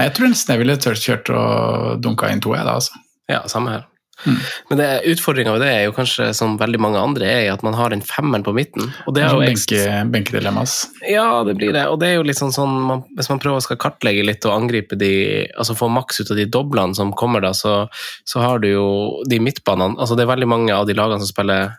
Jeg 0.00 0.12
tror 0.16 0.30
nesten 0.32 0.54
jeg 0.54 0.62
ville 0.64 0.76
tørt 0.80 1.02
kjørt 1.02 1.30
og 1.34 2.00
dunka 2.02 2.30
inn 2.32 2.40
to, 2.42 2.54
jeg, 2.56 2.64
da, 2.64 2.78
altså. 2.80 2.96
Ja, 3.30 3.42
samme 3.50 3.74
her. 3.76 3.84
Mm. 4.26 4.36
Men 4.70 4.78
det, 4.80 4.88
utfordringa 5.14 5.52
ved 5.54 5.62
det 5.64 5.70
er 5.72 5.84
jo 5.86 5.94
kanskje, 5.96 6.28
som 6.36 6.58
veldig 6.60 6.80
mange 6.82 7.00
andre, 7.00 7.26
er 7.26 7.52
at 7.52 7.62
man 7.66 7.74
har 7.78 7.94
en 7.94 8.02
femmeren 8.04 8.44
på 8.46 8.54
midten. 8.56 8.90
Og 9.06 9.14
det 9.16 9.24
er 9.24 9.34
jo 9.34 9.40
Benke, 9.40 9.82
Benkedilemmas. 10.12 10.74
Ja, 11.08 11.42
det 11.46 11.56
blir 11.60 11.72
det. 11.76 11.86
Og 11.88 11.98
det 12.02 12.10
er 12.10 12.18
jo 12.18 12.26
litt 12.28 12.38
sånn, 12.40 12.52
sånn 12.54 12.74
man, 12.86 13.04
Hvis 13.16 13.30
man 13.32 13.40
prøver 13.42 13.60
å 13.60 13.64
skal 13.64 13.80
kartlegge 13.80 14.24
litt 14.26 14.44
og 14.48 14.54
angripe 14.56 14.98
de 15.00 15.10
Altså 15.56 15.76
få 15.78 15.88
maks 15.92 16.20
ut 16.20 16.30
av 16.30 16.38
de 16.40 16.46
doblene 16.50 16.94
som 16.96 17.12
kommer 17.16 17.40
da, 17.44 17.52
så, 17.56 17.86
så 18.28 18.42
har 18.44 18.60
du 18.62 18.68
jo 18.70 18.86
de 19.30 19.40
midtbanene 19.42 19.96
altså 20.00 20.16
Det 20.18 20.24
er 20.26 20.32
veldig 20.34 20.48
mange 20.50 20.74
av 20.74 20.86
de 20.88 20.96
lagene 20.98 21.20
som 21.22 21.30
spiller 21.30 21.72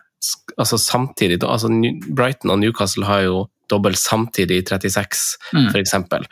altså 0.56 0.78
samtidig. 0.78 1.40
Altså 1.42 1.70
Brighton 2.14 2.52
og 2.54 2.60
Newcastle 2.62 3.06
har 3.08 3.24
jo 3.26 3.40
dobbel 3.72 3.96
samtidig 3.98 4.60
i 4.60 4.64
36, 4.68 5.22
Mm. 5.52 5.70
for 5.72 5.78
eksempel. 5.80 6.26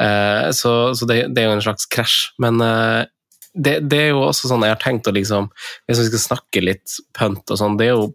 Eh, 0.00 0.50
så 0.52 0.94
så 0.94 1.06
det, 1.08 1.34
det 1.34 1.42
er 1.42 1.48
jo 1.50 1.56
en 1.56 1.64
slags 1.64 1.86
krasj. 1.90 2.30
Men 2.38 2.60
eh, 2.60 3.04
det, 3.54 3.78
det 3.90 4.00
er 4.06 4.10
jo 4.14 4.24
også 4.24 4.48
sånn 4.48 4.64
jeg 4.64 4.72
har 4.74 4.80
tenkt 4.80 5.08
å 5.08 5.12
liksom 5.12 5.50
Hvis 5.86 6.00
vi 6.00 6.08
skal 6.08 6.22
snakke 6.26 6.64
litt 6.64 6.98
pønt 7.16 7.52
og 7.52 7.60
sånn, 7.60 7.78
det 7.80 7.90
er 7.90 7.96
jo 7.96 8.12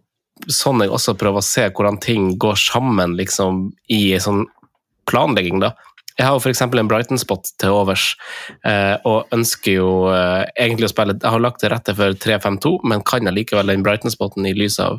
sånn 0.54 0.82
jeg 0.84 0.92
også 0.94 1.16
prøver 1.18 1.42
å 1.42 1.46
se 1.46 1.66
hvordan 1.74 1.98
ting 2.02 2.32
går 2.38 2.58
sammen 2.62 3.16
liksom, 3.18 3.68
i 3.90 4.14
sånn 4.22 4.44
planlegging. 5.10 5.58
da. 5.64 5.72
Jeg 6.18 6.26
har 6.26 6.36
jo 6.36 6.42
f.eks. 6.42 6.62
en 6.62 6.90
Brighton-spot 6.90 7.50
til 7.62 7.74
overs, 7.74 8.04
eh, 8.66 8.94
og 9.06 9.34
ønsker 9.34 9.76
jo 9.76 9.90
eh, 10.10 10.44
egentlig 10.58 10.88
å 10.88 10.92
spille 10.92 11.14
Jeg 11.14 11.30
har 11.30 11.42
lagt 11.42 11.60
til 11.62 11.70
rette 11.70 11.94
for 11.94 12.14
3-5-2, 12.26 12.72
men 12.90 13.04
kan 13.06 13.30
allikevel 13.30 13.70
den 13.70 13.84
Brighton-spoten 13.86 14.46
i 14.46 14.54
lys 14.54 14.80
av 14.82 14.98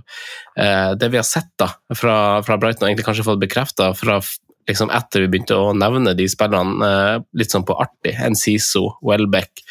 eh, 0.60 0.92
det 1.00 1.12
vi 1.12 1.20
har 1.20 1.28
sett 1.28 1.52
da, 1.60 1.74
fra, 1.92 2.16
fra 2.48 2.60
Brighton, 2.60 2.86
og 2.86 2.92
egentlig 2.92 3.08
kanskje 3.10 3.28
fått 3.28 3.44
bekrefta 3.44 3.92
fra 4.00 4.20
liksom 4.68 4.92
etter 4.94 5.24
vi 5.24 5.32
begynte 5.34 5.58
å 5.58 5.74
nevne 5.78 6.16
de 6.18 6.28
spillerne 6.30 6.90
eh, 6.90 7.18
litt 7.40 7.54
sånn 7.54 7.68
på 7.68 7.78
artig. 7.80 8.16
Enciso, 8.26 8.86
Welbeck. 9.06 9.64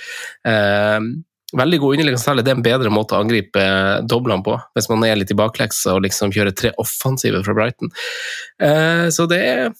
Eh, 0.49 0.99
veldig 1.57 1.81
god 1.81 1.97
underliggende. 1.97 2.43
Det 2.43 2.53
er 2.53 2.59
en 2.59 2.65
bedre 2.67 2.93
måte 2.93 3.17
å 3.17 3.23
angripe 3.23 3.65
doblene 4.09 4.45
på, 4.45 4.57
hvis 4.77 4.91
man 4.93 5.05
er 5.09 5.19
litt 5.21 5.33
i 5.33 5.39
bakleksa 5.39 5.97
og 5.97 6.05
liksom 6.05 6.33
kjører 6.35 6.57
tre 6.57 6.73
offensive 6.83 7.43
fra 7.47 7.57
Brighton. 7.57 7.93
Eh, 8.63 9.07
så 9.15 9.29
det 9.31 9.41
er, 9.45 9.71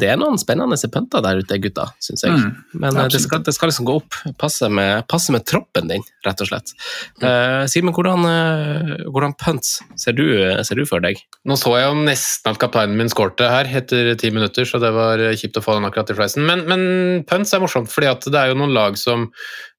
det 0.00 0.08
er 0.10 0.18
noen 0.20 0.38
spennende 0.40 0.76
punter 0.92 1.22
der 1.24 1.40
ute, 1.42 1.58
gutta, 1.62 1.86
syns 2.02 2.24
jeg. 2.26 2.34
Mm, 2.34 2.50
Men 2.82 2.98
eh, 2.98 3.08
det 3.12 3.20
skal, 3.22 3.42
det 3.46 3.54
skal 3.56 3.70
liksom 3.70 3.86
gå 3.88 3.96
opp. 4.00 4.18
Passe 4.40 4.68
med, 4.72 5.06
passe 5.10 5.34
med 5.34 5.44
troppen 5.48 5.90
din, 5.90 6.04
rett 6.26 6.42
og 6.44 6.50
slett. 6.50 6.74
Eh, 7.22 7.64
Simen, 7.70 7.94
hvordan, 7.96 8.26
eh, 8.30 8.94
hvordan 9.08 9.36
punts 9.40 9.76
ser 10.00 10.16
du, 10.18 10.24
ser 10.66 10.80
du 10.80 10.84
for 10.88 11.04
deg? 11.04 11.20
Nå 11.48 11.58
så 11.60 11.74
jeg 11.78 11.90
jo 11.90 12.00
nesten 12.06 12.52
at 12.52 12.60
kapteinen 12.62 12.98
min 12.98 13.12
skårte 13.12 13.48
her 13.50 13.70
etter 13.82 14.12
ti 14.20 14.32
minutter, 14.34 14.68
så 14.68 14.80
det 14.82 14.92
var 14.94 15.22
kjipt 15.38 15.60
å 15.60 15.64
få 15.64 15.78
den 15.78 15.88
akkurat 15.88 16.10
i 16.12 16.18
fleisen. 16.18 16.46
Men, 16.48 16.64
men 16.70 16.82
punts 17.28 17.54
er 17.54 17.62
morsomt, 17.62 17.92
fordi 17.92 18.12
det 18.30 18.40
er 18.40 18.52
jo 18.52 18.58
noen 18.58 18.74
lag 18.74 18.98
som, 19.00 19.28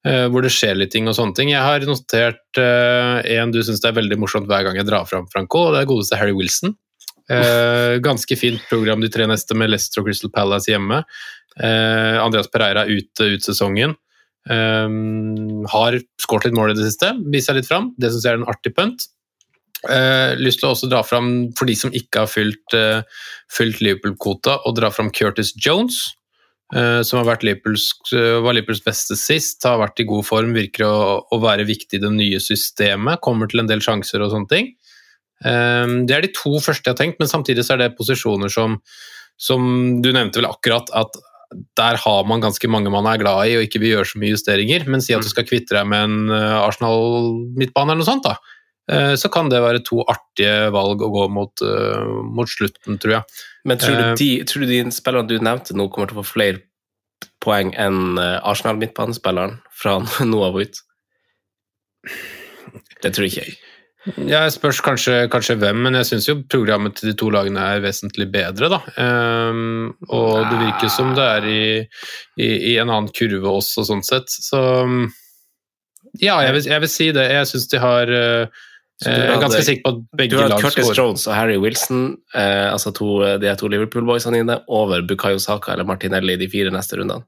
uh, 0.06 0.26
hvor 0.32 0.44
det 0.44 0.52
skjer 0.54 0.78
litt 0.78 0.92
ting 0.94 1.08
og 1.10 1.16
sånne 1.18 1.36
ting. 1.36 1.52
Jeg 1.52 1.64
har 1.64 1.86
notert 1.88 2.60
uh, 2.60 3.22
en 3.22 3.54
du 3.54 3.62
syns 3.64 3.82
det 3.82 3.90
er 3.90 4.00
veldig 4.00 4.18
morsomt 4.22 4.50
hver 4.50 4.66
gang 4.66 4.78
jeg 4.78 4.88
drar 4.88 5.06
fram 5.08 5.28
Franco, 5.32 5.68
og 5.68 5.76
det 5.76 5.84
er 5.84 5.90
godeste 5.90 6.20
Harry 6.20 6.34
Wilson. 6.36 6.76
Eh, 7.26 7.96
ganske 8.04 8.38
fint 8.38 8.62
program 8.70 9.02
de 9.02 9.10
tre 9.10 9.26
neste 9.26 9.56
med 9.58 9.72
Leicester 9.72 10.02
og 10.02 10.08
Crystal 10.08 10.32
Palace 10.34 10.70
hjemme. 10.70 11.02
Eh, 11.56 12.16
Andreas 12.22 12.50
Pereira 12.52 12.86
ute 12.86 13.32
ut 13.32 13.46
sesongen. 13.46 13.96
Eh, 14.48 14.88
har 15.72 16.00
skåret 16.22 16.48
litt 16.48 16.58
mål 16.58 16.74
i 16.74 16.78
det 16.78 16.86
siste, 16.90 17.12
vist 17.32 17.50
seg 17.50 17.60
litt 17.60 17.70
fram. 17.70 17.92
Det 17.98 18.12
syns 18.12 18.26
jeg 18.28 18.36
er 18.36 18.42
en 18.42 18.50
artig 18.52 18.74
punt. 18.76 19.08
Eh, 19.86 20.34
lyst 20.40 20.62
til 20.62 20.70
å 20.70 20.74
også 20.74 20.90
dra 20.90 21.02
fram, 21.06 21.52
for 21.56 21.68
de 21.68 21.74
som 21.78 21.92
ikke 21.94 22.24
har 22.24 22.30
fylt, 22.30 22.74
eh, 22.74 23.02
fylt 23.52 23.82
Liverpool-kvota, 23.84 24.60
å 24.66 24.74
dra 24.74 24.90
fram 24.90 25.10
Curtis 25.10 25.52
Jones, 25.54 26.16
Uh, 26.74 26.98
som 27.06 27.22
Liverpools, 27.22 27.92
uh, 28.10 28.40
var 28.42 28.56
Liverpools 28.56 28.82
beste 28.82 29.14
sist. 29.14 29.62
Har 29.62 29.78
vært 29.78 30.00
i 30.02 30.06
god 30.08 30.26
form, 30.26 30.54
virker 30.56 30.82
å, 30.82 31.20
å 31.30 31.38
være 31.38 31.66
viktig 31.68 32.00
i 32.00 32.02
det 32.02 32.10
nye 32.10 32.40
systemet. 32.42 33.20
Kommer 33.22 33.46
til 33.46 33.62
en 33.62 33.70
del 33.70 33.78
sjanser 33.84 34.24
og 34.24 34.32
sånne 34.32 34.50
ting. 34.50 34.72
Eh, 35.44 35.86
det 36.08 36.16
er 36.16 36.24
de 36.24 36.32
to 36.36 36.56
første 36.62 36.86
jeg 36.88 36.94
har 36.94 37.00
tenkt, 37.00 37.20
men 37.20 37.28
samtidig 37.30 37.66
så 37.66 37.76
er 37.76 37.84
det 37.84 37.96
posisjoner 37.98 38.52
som, 38.52 38.80
som 39.36 40.00
du 40.02 40.12
nevnte 40.12 40.40
vel 40.40 40.48
akkurat, 40.50 40.92
at 40.96 41.18
der 41.78 41.98
har 42.02 42.24
man 42.26 42.42
ganske 42.42 42.68
mange 42.70 42.90
man 42.90 43.06
er 43.06 43.20
glad 43.20 43.46
i 43.46 43.56
og 43.56 43.64
ikke 43.66 43.80
vil 43.82 43.96
gjøre 43.96 44.10
så 44.10 44.20
mye 44.20 44.34
justeringer. 44.34 44.86
Men 44.90 45.04
si 45.04 45.14
at 45.14 45.24
du 45.24 45.30
skal 45.30 45.46
kvitte 45.48 45.76
deg 45.76 45.88
med 45.88 46.08
en 46.08 46.34
eh, 46.34 46.58
Arsenal-midtbane 46.60 47.92
eller 47.94 48.02
noe 48.02 48.08
sånt, 48.08 48.26
da. 48.26 48.36
Eh, 48.90 49.14
Så 49.18 49.30
kan 49.32 49.50
det 49.52 49.62
være 49.62 49.84
to 49.86 50.02
artige 50.02 50.70
valg 50.74 51.02
å 51.02 51.10
gå 51.12 51.26
mot, 51.32 51.62
eh, 51.62 52.16
mot 52.36 52.50
slutten, 52.50 52.98
tror 53.02 53.18
jeg. 53.18 53.44
Men 53.66 53.80
tror 53.82 53.98
du, 53.98 54.04
de, 54.18 54.30
tror 54.46 54.64
du 54.64 54.72
de 54.72 54.80
spillerne 54.94 55.30
du 55.30 55.38
nevnte 55.38 55.76
nå, 55.76 55.88
kommer 55.90 56.10
til 56.10 56.18
å 56.18 56.24
få 56.24 56.32
flere 56.34 56.64
poeng 57.42 57.72
enn 57.78 58.18
Arsenal-midtbanespilleren 58.18 59.60
fra 59.74 60.00
nå 60.30 60.42
av 60.42 60.58
og 60.58 60.66
ut? 60.66 60.82
Det 63.02 63.14
tror 63.14 63.28
ikke 63.28 63.46
jeg. 63.46 63.56
Jeg 64.06 64.52
spørs 64.54 64.78
kanskje, 64.86 65.14
kanskje 65.32 65.56
hvem, 65.58 65.80
men 65.86 65.96
jeg 65.98 66.06
syns 66.06 66.28
jo 66.28 66.36
programmet 66.50 66.94
til 66.98 67.10
de 67.10 67.14
to 67.18 67.30
lagene 67.34 67.62
er 67.74 67.82
vesentlig 67.82 68.28
bedre, 68.30 68.68
da. 68.70 68.78
Um, 69.02 69.96
og 70.06 70.46
det 70.46 70.60
virker 70.60 70.92
som 70.92 71.10
det 71.16 71.24
er 71.26 71.48
i, 71.50 71.64
i, 72.38 72.50
i 72.70 72.76
en 72.78 72.92
annen 72.92 73.10
kurve 73.16 73.56
også, 73.58 73.82
sånn 73.88 74.04
sett. 74.06 74.30
Så 74.30 74.60
ja, 76.22 76.38
jeg 76.46 76.54
vil, 76.54 76.70
jeg 76.70 76.84
vil 76.84 76.92
si 76.92 77.10
det. 77.16 77.26
Jeg 77.34 77.50
syns 77.50 77.66
de 77.72 77.82
har 77.82 78.12
uh, 78.14 78.62
Jeg 79.02 79.26
er 79.26 79.42
ganske 79.42 79.64
sikker 79.66 79.84
på 79.84 79.94
at 79.96 80.30
Du 80.30 80.38
har 80.38 80.54
Curtis 80.54 80.86
scorer. 80.86 81.00
Jones 81.02 81.26
og 81.26 81.36
Harry 81.36 81.58
Wilson, 81.60 82.06
eh, 82.32 82.68
altså 82.70 82.94
to, 82.96 83.18
de 83.42 83.52
to 83.58 83.68
Liverpool-boysene 83.74 84.40
dine, 84.40 84.60
over 84.70 85.02
Bukayo 85.04 85.42
Saka 85.42 85.74
eller 85.74 85.88
Martinelli 85.88 86.38
i 86.38 86.40
de 86.46 86.48
fire 86.52 86.72
neste 86.72 87.00
rundene. 87.00 87.26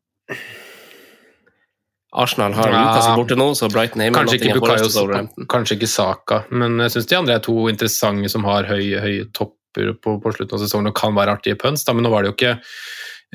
Arsenal 2.12 2.54
har 2.56 2.70
Ja. 2.72 2.80
Lucas 2.86 3.08
borte 3.16 3.36
nå, 3.36 3.50
så 3.54 3.68
Brighton 3.72 4.00
hjemme. 4.02 4.16
Kanskje 4.16 4.38
ikke 4.40 4.60
Bukayo 4.60 5.46
kanskje 5.46 5.76
ikke 5.76 5.88
Saka, 5.92 6.44
men 6.50 6.78
jeg 6.80 6.90
syns 6.94 7.06
de 7.10 7.16
andre 7.18 7.34
er 7.36 7.40
to 7.44 7.56
interessante 7.68 8.30
som 8.32 8.44
har 8.48 8.64
høye, 8.64 9.00
høye 9.02 9.26
topper 9.36 9.92
på, 10.02 10.16
på 10.22 10.32
slutten 10.32 10.56
av 10.56 10.62
sesongen 10.64 10.88
og 10.88 10.96
kan 10.96 11.14
være 11.14 11.36
artige 11.36 11.58
punts. 11.60 11.84
Da. 11.84 11.92
Men 11.92 12.04
nå 12.08 12.10
var 12.10 12.24
det 12.24 12.30
jo 12.32 12.36
ikke 12.38 12.54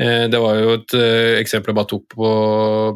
eh, 0.02 0.26
Det 0.34 0.40
var 0.42 0.58
jo 0.58 0.74
et 0.80 0.94
eh, 0.98 1.38
eksempel 1.40 1.70
jeg 1.72 1.78
bare 1.78 1.92
tok 1.94 2.08
på, 2.18 2.32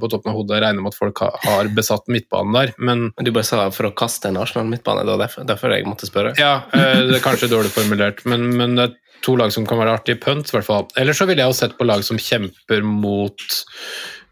på 0.01 0.09
toppen 0.09 0.33
av 0.33 0.39
hodet. 0.39 0.57
Jeg 0.57 0.63
regner 0.65 0.81
med 0.81 0.91
at 0.95 0.97
folk 0.97 1.21
ha- 1.21 1.37
har 1.45 1.69
besatt 1.77 2.09
midtbanen 2.09 2.57
der, 2.57 2.73
men 2.79 3.11
Du 3.23 3.29
bare 3.31 3.45
sa 3.45 3.69
for 3.69 3.87
å 3.91 3.93
kaste 3.95 4.27
en 4.31 4.41
Arsenal-midtbane, 4.41 5.05
det 5.05 5.13
var 5.13 5.21
derfor, 5.27 5.45
derfor 5.47 5.75
jeg 5.77 5.85
måtte 5.85 6.09
spørre. 6.09 6.33
Ja, 6.41 6.63
eh, 6.73 7.03
det 7.05 7.19
er 7.21 7.23
kanskje 7.23 7.51
dårlig 7.53 7.69
formulert, 7.77 8.25
men, 8.25 8.49
men 8.57 8.75
det 8.75 8.89
er 8.89 8.97
to 9.25 9.37
lag 9.37 9.53
som 9.53 9.65
kan 9.69 9.77
være 9.79 9.93
artige 10.01 10.19
punts, 10.21 10.51
i 10.51 10.57
hvert 10.57 10.65
fall. 10.67 10.89
Ellers 10.97 11.17
så 11.21 11.25
ville 11.29 11.41
jeg 11.45 11.49
jo 11.53 11.55
sett 11.61 11.77
på 11.77 11.85
lag 11.87 12.03
som 12.05 12.17
kjemper 12.21 12.83
mot 12.85 13.37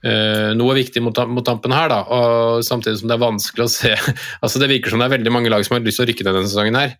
noe 0.06 0.76
viktig 0.78 1.02
mot, 1.02 1.18
mot 1.32 1.46
tampen 1.46 1.74
her, 1.74 1.89
da. 1.89 2.00
Og 2.13 2.65
samtidig 2.65 3.00
som 3.00 3.10
det 3.10 3.15
er 3.15 3.24
vanskelig 3.24 3.65
å 3.65 3.72
se 3.72 3.94
Altså, 4.44 4.62
det 4.62 4.70
virker 4.70 4.94
som 4.94 5.02
det 5.02 5.08
er 5.08 5.15
veldig 5.15 5.34
mange 5.34 5.52
lag 5.52 5.65
som 5.65 5.78
har 5.78 5.86
lyst 5.86 6.02
til 6.02 6.06
å 6.06 6.10
rykke 6.12 6.26
ned 6.28 6.38
denne 6.38 6.52
sesongen 6.52 6.80
her. 6.80 6.96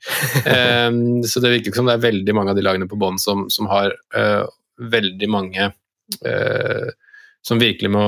um, 0.90 1.00
så 1.30 1.42
det 1.44 1.54
virker 1.58 1.76
som 1.76 1.90
det 1.90 1.98
er 1.98 2.06
veldig 2.06 2.38
mange 2.38 2.54
av 2.54 2.60
de 2.60 2.66
lagene 2.66 2.90
på 2.90 3.00
bånn 3.00 3.20
som, 3.22 3.46
som 3.54 3.70
har 3.72 3.94
uh, 4.18 4.46
veldig 4.82 5.30
mange 5.32 5.70
uh, 5.70 6.88
som 7.46 7.62
virkelig 7.62 7.92
må, 7.94 8.06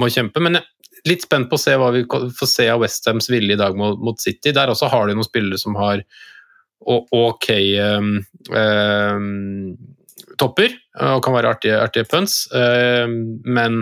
må 0.00 0.08
kjempe. 0.12 0.42
Men 0.44 0.60
jeg 0.60 0.64
er 0.64 1.10
litt 1.12 1.26
spent 1.26 1.50
på 1.50 1.58
å 1.58 1.64
se 1.64 1.74
hva 1.80 1.90
vi 1.94 2.04
får 2.08 2.50
se 2.50 2.68
av 2.72 2.84
Westhams 2.84 3.28
vilje 3.32 3.58
i 3.58 3.60
dag 3.60 3.76
mot, 3.76 3.98
mot 4.00 4.20
City. 4.20 4.54
Der 4.56 4.72
også 4.72 4.88
har 4.92 5.08
de 5.08 5.18
noen 5.18 5.28
spillere 5.28 5.60
som 5.60 5.76
har 5.80 6.04
ok 6.84 7.46
um, 7.80 8.16
um, 8.52 9.76
topper 10.40 10.72
og 11.00 11.22
kan 11.24 11.32
være 11.32 11.52
artige, 11.54 11.78
artige 11.80 12.08
punts, 12.10 12.42
men 12.52 13.78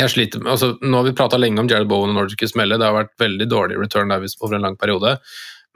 jeg 0.00 0.12
sliter 0.14 0.42
med, 0.42 0.52
altså, 0.54 0.74
Nå 0.82 1.00
har 1.00 1.06
vi 1.08 1.16
prata 1.16 1.38
lenge 1.40 1.62
om 1.62 1.70
Jared 1.70 1.88
Bowen 1.90 2.12
og 2.12 2.18
Nordicus 2.18 2.54
Smelle, 2.54 2.78
det 2.80 2.88
har 2.88 2.96
vært 2.96 3.16
veldig 3.20 3.48
dårlig 3.50 3.78
return 3.80 4.12
der 4.12 4.26
over 4.40 4.56
en 4.56 4.68
lang 4.68 4.78
periode. 4.80 5.16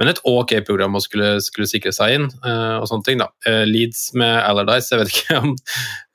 Men 0.01 0.11
et 0.11 0.21
ok 0.27 0.57
program 0.67 0.97
å 0.99 1.03
skulle, 1.03 1.37
skulle 1.45 1.71
sikre 1.71 1.93
seg 1.95 2.17
inn, 2.17 2.27
uh, 2.43 2.81
og 2.81 2.89
sånne 2.91 3.07
ting. 3.07 3.21
da. 3.23 3.29
Uh, 3.47 3.63
Leeds 3.69 4.09
med 4.19 4.33
Alardis, 4.43 4.91
jeg 4.91 5.03
vet 5.03 5.13
ikke 5.13 5.39
om, 5.39 5.55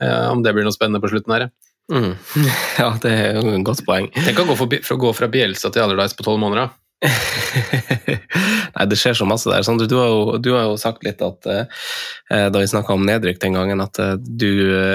uh, 0.04 0.26
om 0.34 0.44
det 0.44 0.54
blir 0.56 0.68
noe 0.68 0.76
spennende 0.76 1.02
på 1.04 1.12
slutten 1.14 1.38
her. 1.38 1.48
Mm. 1.90 2.12
Ja, 2.82 2.92
det 3.02 3.14
er 3.14 3.40
jo 3.40 3.56
et 3.56 3.66
godt 3.68 3.86
poeng. 3.88 4.12
Tenk 4.20 4.44
å 4.44 4.50
gå, 4.52 4.60
for, 4.60 4.78
for 4.84 4.98
å 4.98 5.04
gå 5.08 5.16
fra 5.16 5.32
Bielsa 5.32 5.72
til 5.74 5.86
Alardis 5.86 6.18
på 6.18 6.28
tolv 6.28 6.44
måneder. 6.44 6.68
da. 6.68 6.76
Nei, 8.76 8.86
det 8.92 9.00
skjer 9.00 9.16
så 9.16 9.28
masse 9.28 9.50
der. 9.50 9.64
Sondre, 9.66 9.88
du 9.90 9.96
har 10.00 10.12
jo, 10.12 10.38
du 10.44 10.52
har 10.58 10.68
jo 10.68 10.78
sagt 10.80 11.06
litt 11.08 11.24
at 11.24 11.48
eh, 11.50 12.48
da 12.52 12.60
vi 12.60 12.68
snakka 12.68 12.96
om 12.96 13.06
nedrykk 13.08 13.40
den 13.42 13.56
gangen, 13.56 13.84
at 13.84 14.00
du, 14.20 14.52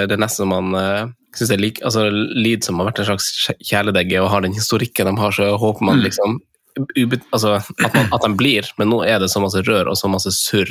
det 0.09 0.29
som 0.33 0.53
man 0.53 0.77
eh, 0.79 1.05
synes 1.35 1.51
det 1.51 1.57
er 1.59 1.63
like, 1.63 1.85
altså 1.85 2.09
Leeds 2.13 2.67
som 2.67 2.79
har 2.79 2.89
vært 2.91 3.03
en 3.03 3.09
slags 3.11 3.29
kjæledegge 3.69 4.23
og 4.23 4.31
har 4.31 4.41
den 4.45 4.55
historikken 4.55 5.07
de 5.11 5.17
har, 5.21 5.31
så 5.35 5.57
håper 5.59 5.85
man 5.85 5.99
Mm. 5.99 6.05
liksom 6.09 6.41
altså, 7.33 7.55
at, 7.61 7.95
man, 7.95 8.09
at 8.13 8.25
de 8.25 8.31
blir, 8.39 8.67
men 8.81 8.91
nå 8.91 9.01
er 9.07 9.21
det 9.23 9.29
så 9.33 9.41
masse 9.43 9.63
rør 9.67 9.91
og 9.93 9.99
så 9.99 10.09
masse 10.11 10.33
surr 10.35 10.71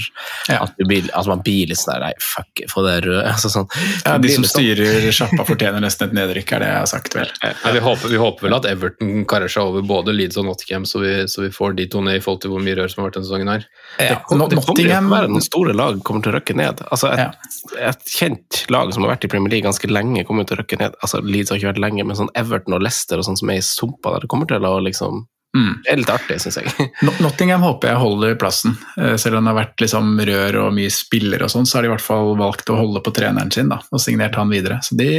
Ja. 0.49 0.61
at, 0.65 0.73
at 0.79 1.27
man 1.29 1.41
blir 1.45 1.69
litt 1.71 1.79
sånn 1.79 2.01
nei, 2.03 2.11
fuck, 2.21 2.63
få 2.71 2.83
det 2.85 2.95
røde 3.05 3.23
altså, 3.33 3.49
sånn. 3.53 3.67
Ja, 4.05 4.17
De 4.21 4.31
som 4.33 4.43
sånn- 4.43 4.51
styrer 4.53 5.07
sjappa, 5.15 5.45
fortjener 5.47 5.83
nesten 5.83 6.09
et 6.11 6.17
nedrykk, 6.17 6.51
er 6.57 6.63
det 6.65 6.69
jeg 6.71 6.79
har 6.81 6.89
sagt, 6.91 7.15
vel. 7.17 7.31
Ja, 7.43 7.53
vi, 7.75 7.83
håper, 7.85 8.11
vi 8.11 8.19
håper 8.21 8.47
vel 8.47 8.57
at 8.57 8.67
Everton 8.69 9.23
karer 9.29 9.51
seg 9.51 9.71
over 9.71 9.85
både 9.87 10.15
Leeds 10.15 10.39
og 10.41 10.47
Nottingham, 10.49 10.85
så 10.89 11.01
vi, 11.03 11.13
så 11.31 11.45
vi 11.45 11.51
får 11.53 11.77
de 11.79 11.87
to 11.93 12.01
ned 12.03 12.19
i 12.19 12.23
forhold 12.23 12.43
til 12.43 12.53
hvor 12.53 12.63
mye 12.65 12.75
rør 12.79 12.91
som 12.91 13.03
har 13.03 13.09
vært 13.11 13.19
denne 13.19 13.29
sesongen 13.29 13.53
her. 13.53 13.67
Ja, 13.99 14.09
Det 14.17 14.19
kommer 14.29 14.51
til 14.51 14.59
å 14.59 14.65
Nottingham 14.67 15.09
være 15.13 15.31
noen 15.31 15.45
store 15.45 15.75
lag 15.77 16.01
kommer 16.03 16.25
til 16.25 16.33
å 16.33 16.37
røkke 16.39 16.55
ned. 16.59 16.83
Altså 16.93 17.11
et, 17.15 17.49
et 17.79 18.07
kjent 18.11 18.63
lag 18.73 18.91
som 18.95 19.05
har 19.05 19.13
vært 19.15 19.27
i 19.27 19.31
Premier 19.31 19.53
League 19.55 19.67
ganske 19.67 19.89
lenge, 19.91 20.25
kommer 20.27 20.47
til 20.49 20.57
å 20.57 20.61
røkke 20.63 20.79
ned. 20.81 20.97
Altså 21.05 21.21
Leeds 21.23 21.53
har 21.53 21.61
ikke 21.61 21.71
vært 21.73 21.83
lenge, 21.83 22.05
men 22.07 22.17
sånn 22.19 22.31
Everton 22.39 22.75
og 22.77 22.83
Leicester 22.83 23.21
og 23.21 23.27
sånn 23.27 23.39
som 23.39 23.51
er 23.53 23.61
i 23.61 23.65
sumpa 23.65 24.13
der, 24.15 24.25
det 24.25 24.31
kommer 24.33 24.49
til 24.49 24.65
å 24.67 24.77
liksom 24.83 25.23
Mm. 25.53 25.73
Det 25.85 25.91
er 25.93 25.99
litt 26.01 26.09
artig, 26.09 26.39
syns 26.41 26.55
jeg. 26.57 26.87
Nottingham 27.21 27.61
håper 27.61 27.91
jeg 27.91 28.01
holder 28.01 28.35
plassen. 28.41 28.73
Eh, 28.97 29.15
Selv 29.21 29.37
om 29.37 29.45
det 29.45 29.51
har 29.53 29.59
vært 29.59 29.83
liksom 29.83 30.13
rør 30.25 30.55
og 30.63 30.71
mye 30.73 30.89
spillere, 30.93 31.45
og 31.45 31.53
sånn, 31.53 31.67
så 31.69 31.77
har 31.77 31.85
de 31.85 31.91
i 31.91 31.93
hvert 31.93 32.01
fall 32.05 32.31
valgt 32.39 32.71
å 32.73 32.77
holde 32.79 33.03
på 33.05 33.13
treneren 33.13 33.51
sin 33.53 33.69
da, 33.69 33.77
og 33.93 34.01
signert 34.01 34.33
han 34.39 34.49
videre. 34.49 34.79
Så 34.81 34.97
de, 34.97 35.11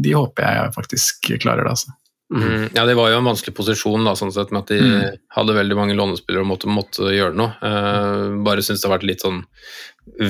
de 0.00 0.14
håper 0.16 0.46
jeg 0.48 0.72
faktisk 0.78 1.28
klarer 1.44 1.68
det. 1.68 1.74
altså. 1.76 1.92
Mm, 2.32 2.70
ja, 2.72 2.86
Det 2.88 2.94
var 2.96 3.10
jo 3.12 3.18
en 3.20 3.26
vanskelig 3.28 3.52
posisjon, 3.58 4.06
da, 4.08 4.14
sånn 4.16 4.32
sett, 4.32 4.48
med 4.56 4.62
at 4.64 4.72
de 4.72 4.78
Mm. 4.80 5.18
hadde 5.36 5.58
veldig 5.58 5.76
mange 5.76 5.96
lånespillere 5.98 6.40
og 6.46 6.48
måtte, 6.54 6.72
måtte 6.72 7.12
gjøre 7.12 7.36
noe. 7.36 7.52
Uh, 7.60 8.40
bare 8.46 8.64
syns 8.64 8.80
det 8.80 8.88
har 8.88 8.94
vært 8.96 9.04
litt 9.10 9.20
sånn 9.20 9.42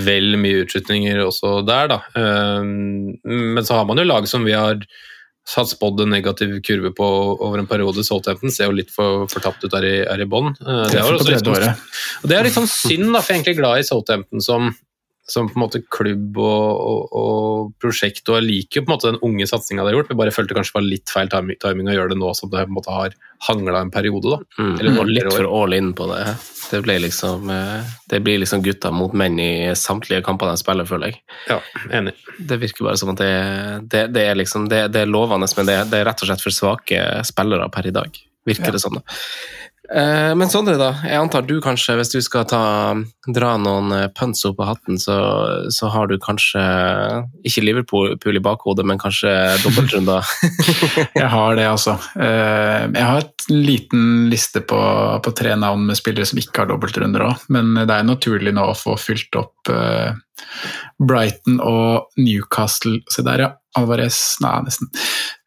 vel 0.03 0.35
mye 0.43 0.65
utskytninger 0.65 1.23
også 1.23 1.61
der, 1.71 1.87
da. 1.95 2.01
Uh, 2.19 2.67
men 3.23 3.63
så 3.63 3.79
har 3.79 3.87
man 3.87 4.03
jo 4.03 4.09
lag 4.11 4.27
som 4.27 4.43
vi 4.43 4.59
har 4.59 4.83
satt 5.49 5.73
spådd 5.73 6.05
en 6.05 6.13
negativ 6.15 6.55
kurve 6.67 6.93
på 6.95 7.07
over 7.33 7.59
en 7.59 7.69
periode. 7.71 8.05
Southampton 8.07 8.53
ser 8.55 8.71
jo 8.71 8.77
litt 8.79 8.93
for 8.95 9.27
fortapt 9.33 9.65
ut 9.67 9.75
her 9.75 9.87
i, 9.87 9.97
her 10.07 10.23
i 10.23 10.29
bånn. 10.29 10.53
Eh, 10.55 10.85
det, 10.93 11.03
det 12.31 12.39
er 12.39 12.47
litt 12.47 12.57
sånn 12.57 12.71
synd, 12.71 13.11
da, 13.11 13.21
for 13.21 13.33
jeg 13.33 13.41
er 13.41 13.41
egentlig 13.41 13.59
glad 13.59 13.83
i 13.83 13.87
Southampton 13.89 14.45
som, 14.45 14.71
som 15.29 15.47
på 15.49 15.55
en 15.55 15.63
måte 15.63 15.81
klubb 15.93 16.37
og, 16.43 16.81
og, 16.83 17.13
og 17.17 17.69
prosjekt, 17.81 18.27
og 18.29 18.41
jeg 18.41 18.47
liker 18.49 18.81
jo 18.81 18.85
på 18.85 18.91
en 18.91 18.95
måte 18.97 19.11
den 19.13 19.21
unge 19.23 19.47
satsinga 19.47 19.85
de 19.85 19.93
har 19.93 19.97
gjort. 20.01 20.11
Vi 20.11 20.17
bare 20.19 20.33
følte 20.35 20.57
kanskje 20.57 20.73
det 20.75 20.79
var 20.81 20.87
litt 20.89 21.13
feil 21.15 21.31
timing, 21.33 21.89
å 21.89 21.95
gjøre 21.95 22.13
det 22.13 22.19
nå 22.19 22.33
som 22.35 22.51
det 22.51 22.65
på 22.67 22.73
en 22.73 22.77
måte 22.77 22.97
har 22.97 23.15
hangla 23.47 23.81
en 23.85 23.93
periode. 23.95 24.33
da. 24.35 24.41
Mm. 24.59 24.73
Eller 24.81 24.99
og 24.99 25.13
litt 25.13 25.31
for 25.31 25.49
all 25.63 25.77
in 25.79 25.93
på 25.99 26.09
det. 26.11 26.25
Det, 26.73 26.83
ble 26.85 26.99
liksom, 27.05 27.49
eh, 27.55 27.95
det 28.11 28.21
blir 28.27 28.43
liksom 28.43 28.65
gutta 28.67 28.91
mot 28.95 29.15
menn 29.19 29.39
i 29.43 29.53
samtlige 29.79 30.25
kamper 30.27 30.51
de 30.51 30.59
spiller, 30.61 30.89
føler 30.91 31.13
jeg. 31.13 31.23
Ja, 31.49 31.61
enig. 32.01 32.15
Det 32.39 32.59
virker 32.63 32.91
bare 32.91 32.99
som 33.01 33.15
at 33.15 33.23
det, 33.23 33.33
det, 33.95 34.05
det 34.17 34.27
er 34.27 34.39
liksom 34.43 34.69
det, 34.73 34.85
det 34.95 35.05
er 35.07 35.11
lovende, 35.11 35.49
men 35.57 35.71
det, 35.71 35.79
det 35.93 36.03
er 36.03 36.09
rett 36.11 36.23
og 36.27 36.31
slett 36.33 36.45
for 36.45 36.55
svake 36.59 37.03
spillere 37.29 37.71
per 37.73 37.89
i 37.91 37.95
dag. 37.95 38.23
Virker 38.49 38.73
Ja. 38.73 38.75
det 38.75 38.83
sånn. 38.83 38.99
Eh, 39.91 40.35
Men 40.39 40.49
Sondre, 40.51 40.77
da. 40.79 40.93
Jeg 41.03 41.19
antar 41.19 41.43
du 41.43 41.57
kanskje, 41.61 41.97
hvis 41.99 42.13
du 42.13 42.21
skal 42.23 42.45
ta, 42.49 42.61
dra 43.35 43.51
noen 43.59 43.91
eh, 43.97 44.05
punts 44.15 44.45
opp 44.47 44.61
av 44.63 44.69
hatten, 44.73 44.99
så, 45.01 45.17
så 45.75 45.91
har 45.91 46.07
du 46.07 46.15
kanskje 46.23 46.63
ikke 47.49 47.65
Liverpool 47.67 48.39
i 48.39 48.43
bakhodet, 48.45 48.87
men 48.87 49.01
kanskje 49.03 49.33
dobbeltrunder? 49.65 50.23
Jeg 51.19 51.29
har 51.35 51.59
det, 51.59 51.67
altså. 51.67 51.97
Eh, 52.15 52.87
Jeg 52.95 53.09
har 53.09 53.25
et 53.25 53.47
liten 53.51 54.29
liste 54.31 54.63
på, 54.63 54.79
på 55.25 55.35
tre 55.37 55.57
navn 55.59 55.89
med 55.91 55.99
spillere 55.99 56.29
som 56.31 56.39
ikke 56.39 56.63
har 56.63 56.71
dobbeltrunder 56.71 57.27
òg, 57.27 57.43
men 57.53 57.75
det 57.83 57.91
er 57.91 58.07
naturlig 58.07 58.55
nå 58.55 58.69
å 58.71 58.79
få 58.79 58.95
fylt 59.01 59.35
opp 59.41 59.73
Brighton 61.03 61.59
og 61.63 62.07
Newcastle. 62.23 63.01
Se 63.11 63.27
der, 63.27 63.49
ja. 63.49 63.51
Alvarez 63.79 64.19
Nei, 64.45 64.59
nesten. 64.67 64.91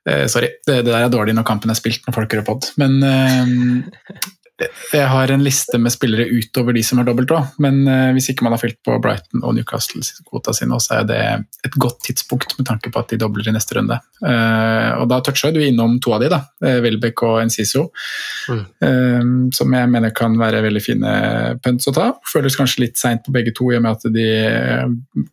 Eh, 0.10 0.28
sorry, 0.30 0.54
det, 0.68 0.84
det 0.86 0.91
der 0.91 1.08
er 1.08 1.13
dårlig 1.13 1.34
når 1.34 1.48
kampen 1.48 1.74
er 1.74 1.78
spilt 1.80 2.06
når 2.06 2.20
folk 2.20 2.34
hører 2.36 2.46
pod. 2.46 2.68
Men 2.78 3.00
uh, 3.02 4.12
jeg 4.94 5.08
har 5.12 5.32
en 5.34 5.41
liste 5.44 5.80
med 5.82 5.91
spillere 5.91 6.30
utover 6.32 6.78
de 6.78 6.84
som 6.86 7.02
har 7.02 7.08
dobbelt 7.10 7.34
òg, 7.36 7.56
men 7.65 7.82
uh, 7.89 8.12
hvis 8.15 8.30
ikke 8.32 8.46
man 8.46 8.54
har 8.54 8.62
fylt 8.62 8.78
på 8.86 9.00
Brighton 9.04 9.41
og 9.41 9.56
Newcastle-kvota 9.58 10.54
si 10.56 10.68
nå, 10.70 10.78
så 10.80 11.00
er 11.00 11.08
det 11.10 11.18
et 11.65 11.76
godt 11.82 12.04
tidspunkt 12.06 12.54
med 12.60 12.70
tanke 12.70 12.91
på 12.94 13.02
at 13.02 13.10
de 13.12 13.20
dobler 13.20 13.50
i 13.50 13.56
neste 13.56 13.80
runde. 13.80 13.98
Og 14.22 15.10
da 15.10 15.18
toucha 15.26 15.50
du 15.52 15.60
innom 15.62 15.98
to 16.02 16.13
av 16.15 16.22
de, 16.24 16.30
da. 16.32 16.39
Welbeck 16.86 17.26
og 17.26 17.41
Enciso, 17.41 17.89
Mm. 18.46 19.50
som 19.58 19.74
jeg 19.74 19.89
mener 19.89 20.12
kan 20.13 20.36
være 20.38 20.60
veldig 20.62 20.82
fine 20.84 21.12
punts 21.65 21.89
å 21.89 21.94
ta. 21.96 22.12
Føles 22.30 22.54
kanskje 22.58 22.84
litt 22.84 23.00
seint 23.02 23.24
på 23.26 23.34
begge 23.34 23.56
to 23.58 23.72
i 23.74 23.80
og 23.80 23.82
med 23.82 23.98
at 23.98 24.13
de 24.13 24.28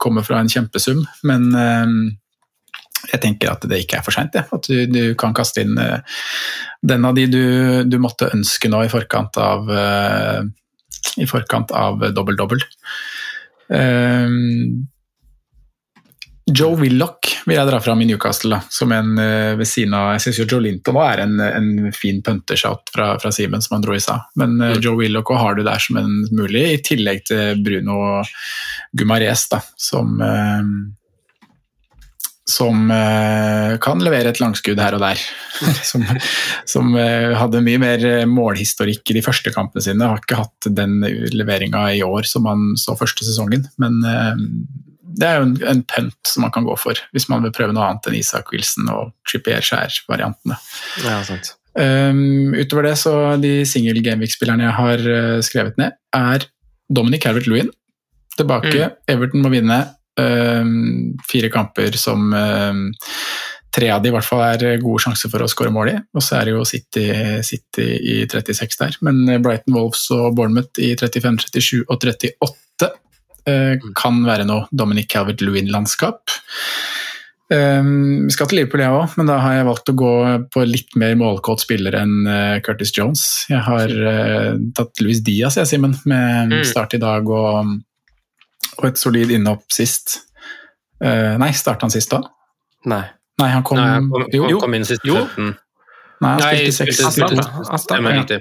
kommer 0.01 0.25
fra 0.25 0.41
en 0.41 0.49
kjempesum, 0.49 1.03
men 1.29 1.51
jeg 3.11 3.21
tenker 3.23 3.53
at 3.53 3.67
det 3.69 3.83
ikke 3.83 3.99
er 3.99 4.07
for 4.07 4.15
seint. 4.15 4.37
At 4.39 4.69
du, 4.69 4.87
du 4.87 5.03
kan 5.19 5.35
kaste 5.37 5.65
inn 5.65 5.75
uh, 5.79 5.99
den 6.83 7.09
av 7.09 7.17
de 7.19 7.27
du, 7.31 7.45
du 7.89 7.99
måtte 8.03 8.31
ønske 8.35 8.71
nå 8.71 8.85
i 8.87 8.93
forkant 8.93 9.39
av 9.41 9.71
uh, 9.71 10.41
i 11.19 11.27
forkant 11.29 11.75
av 11.75 12.05
dobbel-dobbel. 12.15 12.63
Uh, 13.73 14.87
Joe 16.51 16.75
Willoch 16.81 17.29
vil 17.47 17.55
jeg 17.55 17.69
dra 17.69 17.79
fram 17.83 18.01
i 18.03 18.07
Newcastle, 18.09 18.57
da, 18.57 18.73
som 18.73 18.91
en 18.95 19.15
eh, 19.21 19.53
ved 19.59 19.69
siden 19.69 19.95
av 19.95 20.09
Jeg 20.17 20.25
syns 20.25 20.41
jo 20.41 20.47
Joe 20.51 20.65
Linton 20.65 20.99
er 20.99 21.23
en, 21.23 21.37
en 21.39 21.93
fin 21.95 22.19
puntershot 22.25 22.91
fra, 22.95 23.13
fra 23.23 23.31
Simen, 23.35 23.63
som 23.63 23.77
han 23.77 23.85
dro 23.85 23.95
i 23.95 24.03
seg. 24.03 24.25
Men 24.41 24.57
mm. 24.59 24.81
Joe 24.83 24.99
Willoch 24.99 25.31
har 25.39 25.55
du 25.55 25.63
der 25.67 25.83
som 25.83 26.01
en 26.03 26.25
mulig, 26.35 26.65
i 26.73 26.83
tillegg 26.83 27.23
til 27.31 27.63
Bruno 27.63 28.25
Gumares, 28.99 29.47
da, 29.53 29.63
som 29.79 30.19
eh, 30.19 30.73
som 32.49 32.91
uh, 32.91 33.79
kan 33.83 34.01
levere 34.03 34.33
et 34.33 34.41
langskudd 34.43 34.81
her 34.83 34.97
og 34.97 35.03
der. 35.05 35.21
som 35.91 36.05
som 36.69 36.91
uh, 36.97 37.33
hadde 37.39 37.63
mye 37.63 37.81
mer 37.83 38.03
eh, 38.07 38.25
målhistorikk 38.29 39.13
i 39.13 39.19
de 39.19 39.25
første 39.25 39.53
kampene 39.55 39.85
sine. 39.85 40.09
Har 40.09 40.23
ikke 40.23 40.41
hatt 40.41 40.71
den 40.75 41.01
leveringa 41.35 41.87
i 41.95 42.03
år 42.07 42.27
som 42.29 42.49
han 42.51 42.73
så 42.81 42.97
første 42.99 43.27
sesongen. 43.27 43.69
Men 43.83 44.01
uh, 44.03 44.43
det 45.13 45.29
er 45.29 45.39
jo 45.39 45.49
en, 45.51 45.57
en 45.71 45.85
punt 45.87 46.19
som 46.29 46.47
man 46.47 46.55
kan 46.55 46.67
gå 46.67 46.77
for, 46.81 46.99
hvis 47.15 47.29
man 47.31 47.45
vil 47.47 47.55
prøve 47.55 47.77
noe 47.77 47.87
annet 47.89 48.11
enn 48.11 48.19
Isak 48.19 48.51
Wilson 48.55 48.91
og 48.91 49.13
Trippier 49.29 49.63
Skjær-variantene. 49.63 50.59
ja, 51.05 51.19
sant. 51.29 51.55
Um, 51.73 52.53
utover 52.53 52.85
det, 52.91 52.97
så 53.01 53.13
de 53.41 53.63
single 53.69 54.03
Gameweek-spillerne 54.05 54.67
jeg 54.67 54.77
har 54.77 55.05
skrevet 55.47 55.79
ned, 55.81 55.95
er 56.17 56.49
Dominic 56.93 57.23
Calvert-Lewin. 57.25 57.71
Tilbake. 58.37 58.91
Everton 59.13 59.45
må 59.45 59.53
vinne. 59.53 59.83
Um, 60.21 61.15
fire 61.25 61.49
kamper 61.49 61.97
som 61.97 62.33
um, 62.35 62.83
tre 63.73 63.89
av 63.89 64.03
de 64.05 64.11
i 64.11 64.13
hvert 64.13 64.27
fall 64.29 64.43
er 64.45 64.81
gode 64.83 65.01
sjanser 65.01 65.33
for 65.33 65.41
å 65.45 65.49
skåre 65.49 65.73
mål 65.73 65.93
i. 65.95 65.99
Og 66.13 66.25
så 66.25 66.37
er 66.41 66.49
det 66.51 66.57
jo 66.57 66.65
City, 66.69 67.07
City 67.47 67.87
i 67.97 68.17
36 68.29 68.81
der. 68.83 68.99
Men 69.07 69.23
Brighton 69.45 69.73
Wolves 69.77 70.05
og 70.13 70.35
Bournemouth 70.37 70.83
i 70.83 70.93
35, 71.01 71.47
37 71.49 71.87
og 71.87 71.97
38 71.97 72.91
eh, 73.49 73.87
kan 73.97 74.21
være 74.29 74.45
noe 74.49 74.69
Dominic 74.77 75.09
Calvert-Lewin-landskap. 75.15 76.37
Um, 77.53 78.25
vi 78.29 78.33
skal 78.33 78.49
til 78.49 78.61
Liverpool, 78.63 78.81
jeg 78.81 78.97
òg, 78.97 79.17
men 79.21 79.29
da 79.29 79.37
har 79.43 79.59
jeg 79.59 79.67
valgt 79.69 79.91
å 79.93 79.97
gå 79.99 80.13
på 80.55 80.63
litt 80.65 80.95
mer 80.97 81.17
målkåt 81.21 81.65
spiller 81.65 81.97
enn 81.99 82.15
uh, 82.25 82.61
Curtis 82.65 82.95
Jones. 82.97 83.25
Jeg 83.51 83.61
har 83.67 83.93
uh, 83.93 84.55
tatt 84.77 85.03
Louis 85.05 85.21
Diaz, 85.25 85.59
jeg, 85.61 85.69
Simen, 85.69 85.97
med 86.09 86.53
Mm. 86.53 86.65
start 86.69 86.97
i 86.97 87.01
dag 87.03 87.29
og, 87.29 87.75
og 88.79 88.87
et 88.89 89.01
solid 89.01 89.31
innhopp 89.35 89.65
sist. 89.73 90.21
Uh, 91.03 91.35
nei, 91.41 91.51
starta 91.57 91.87
han 91.89 91.93
sist 91.95 92.13
da? 92.13 92.23
Nei. 92.91 93.05
Nei, 93.41 93.49
han 93.51 93.65
kom, 93.67 93.79
Nei, 93.81 93.89
han 93.97 94.09
kom, 94.11 94.27
jo, 94.31 94.47
han 94.47 94.61
kom 94.63 94.75
inn 94.77 94.85
sist 94.87 95.05
Jo. 95.09 95.17
17. 95.27 95.53
Nei, 96.23 96.33
han 96.39 96.43
spilte 96.43 96.75
seks. 96.77 97.01
Han 97.91 98.07
ja. 98.07 98.13
riktig. 98.21 98.41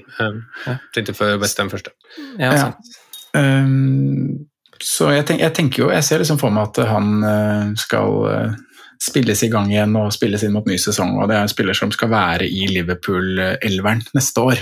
Tenkte 0.94 1.16
før 1.18 1.40
Westham 1.42 1.72
første. 1.72 1.94
Ja, 2.38 2.52
Ja. 2.52 2.58
sant. 2.68 2.92
Um, 3.34 4.48
så 4.82 5.12
jeg, 5.14 5.26
tenk, 5.30 5.40
jeg 5.40 5.54
tenker 5.56 5.84
jo, 5.86 5.90
jeg 5.94 6.04
ser 6.04 6.20
liksom 6.22 6.40
for 6.42 6.52
meg 6.54 6.68
at 6.72 6.90
han 6.90 7.24
uh, 7.24 7.72
skal 7.80 8.16
uh, 8.28 8.56
spilles 9.02 9.42
i 9.46 9.50
gang 9.54 9.70
igjen 9.72 9.96
og 9.98 10.12
spilles 10.14 10.44
inn 10.46 10.54
mot 10.54 10.68
ny 10.68 10.78
sesong. 10.82 11.16
og 11.22 11.30
Det 11.30 11.38
er 11.38 11.46
en 11.48 11.52
spiller 11.54 11.78
som 11.78 11.94
skal 11.94 12.12
være 12.12 12.50
i 12.50 12.68
Liverpool-elveren 12.70 14.04
neste 14.18 14.46
år. 14.52 14.62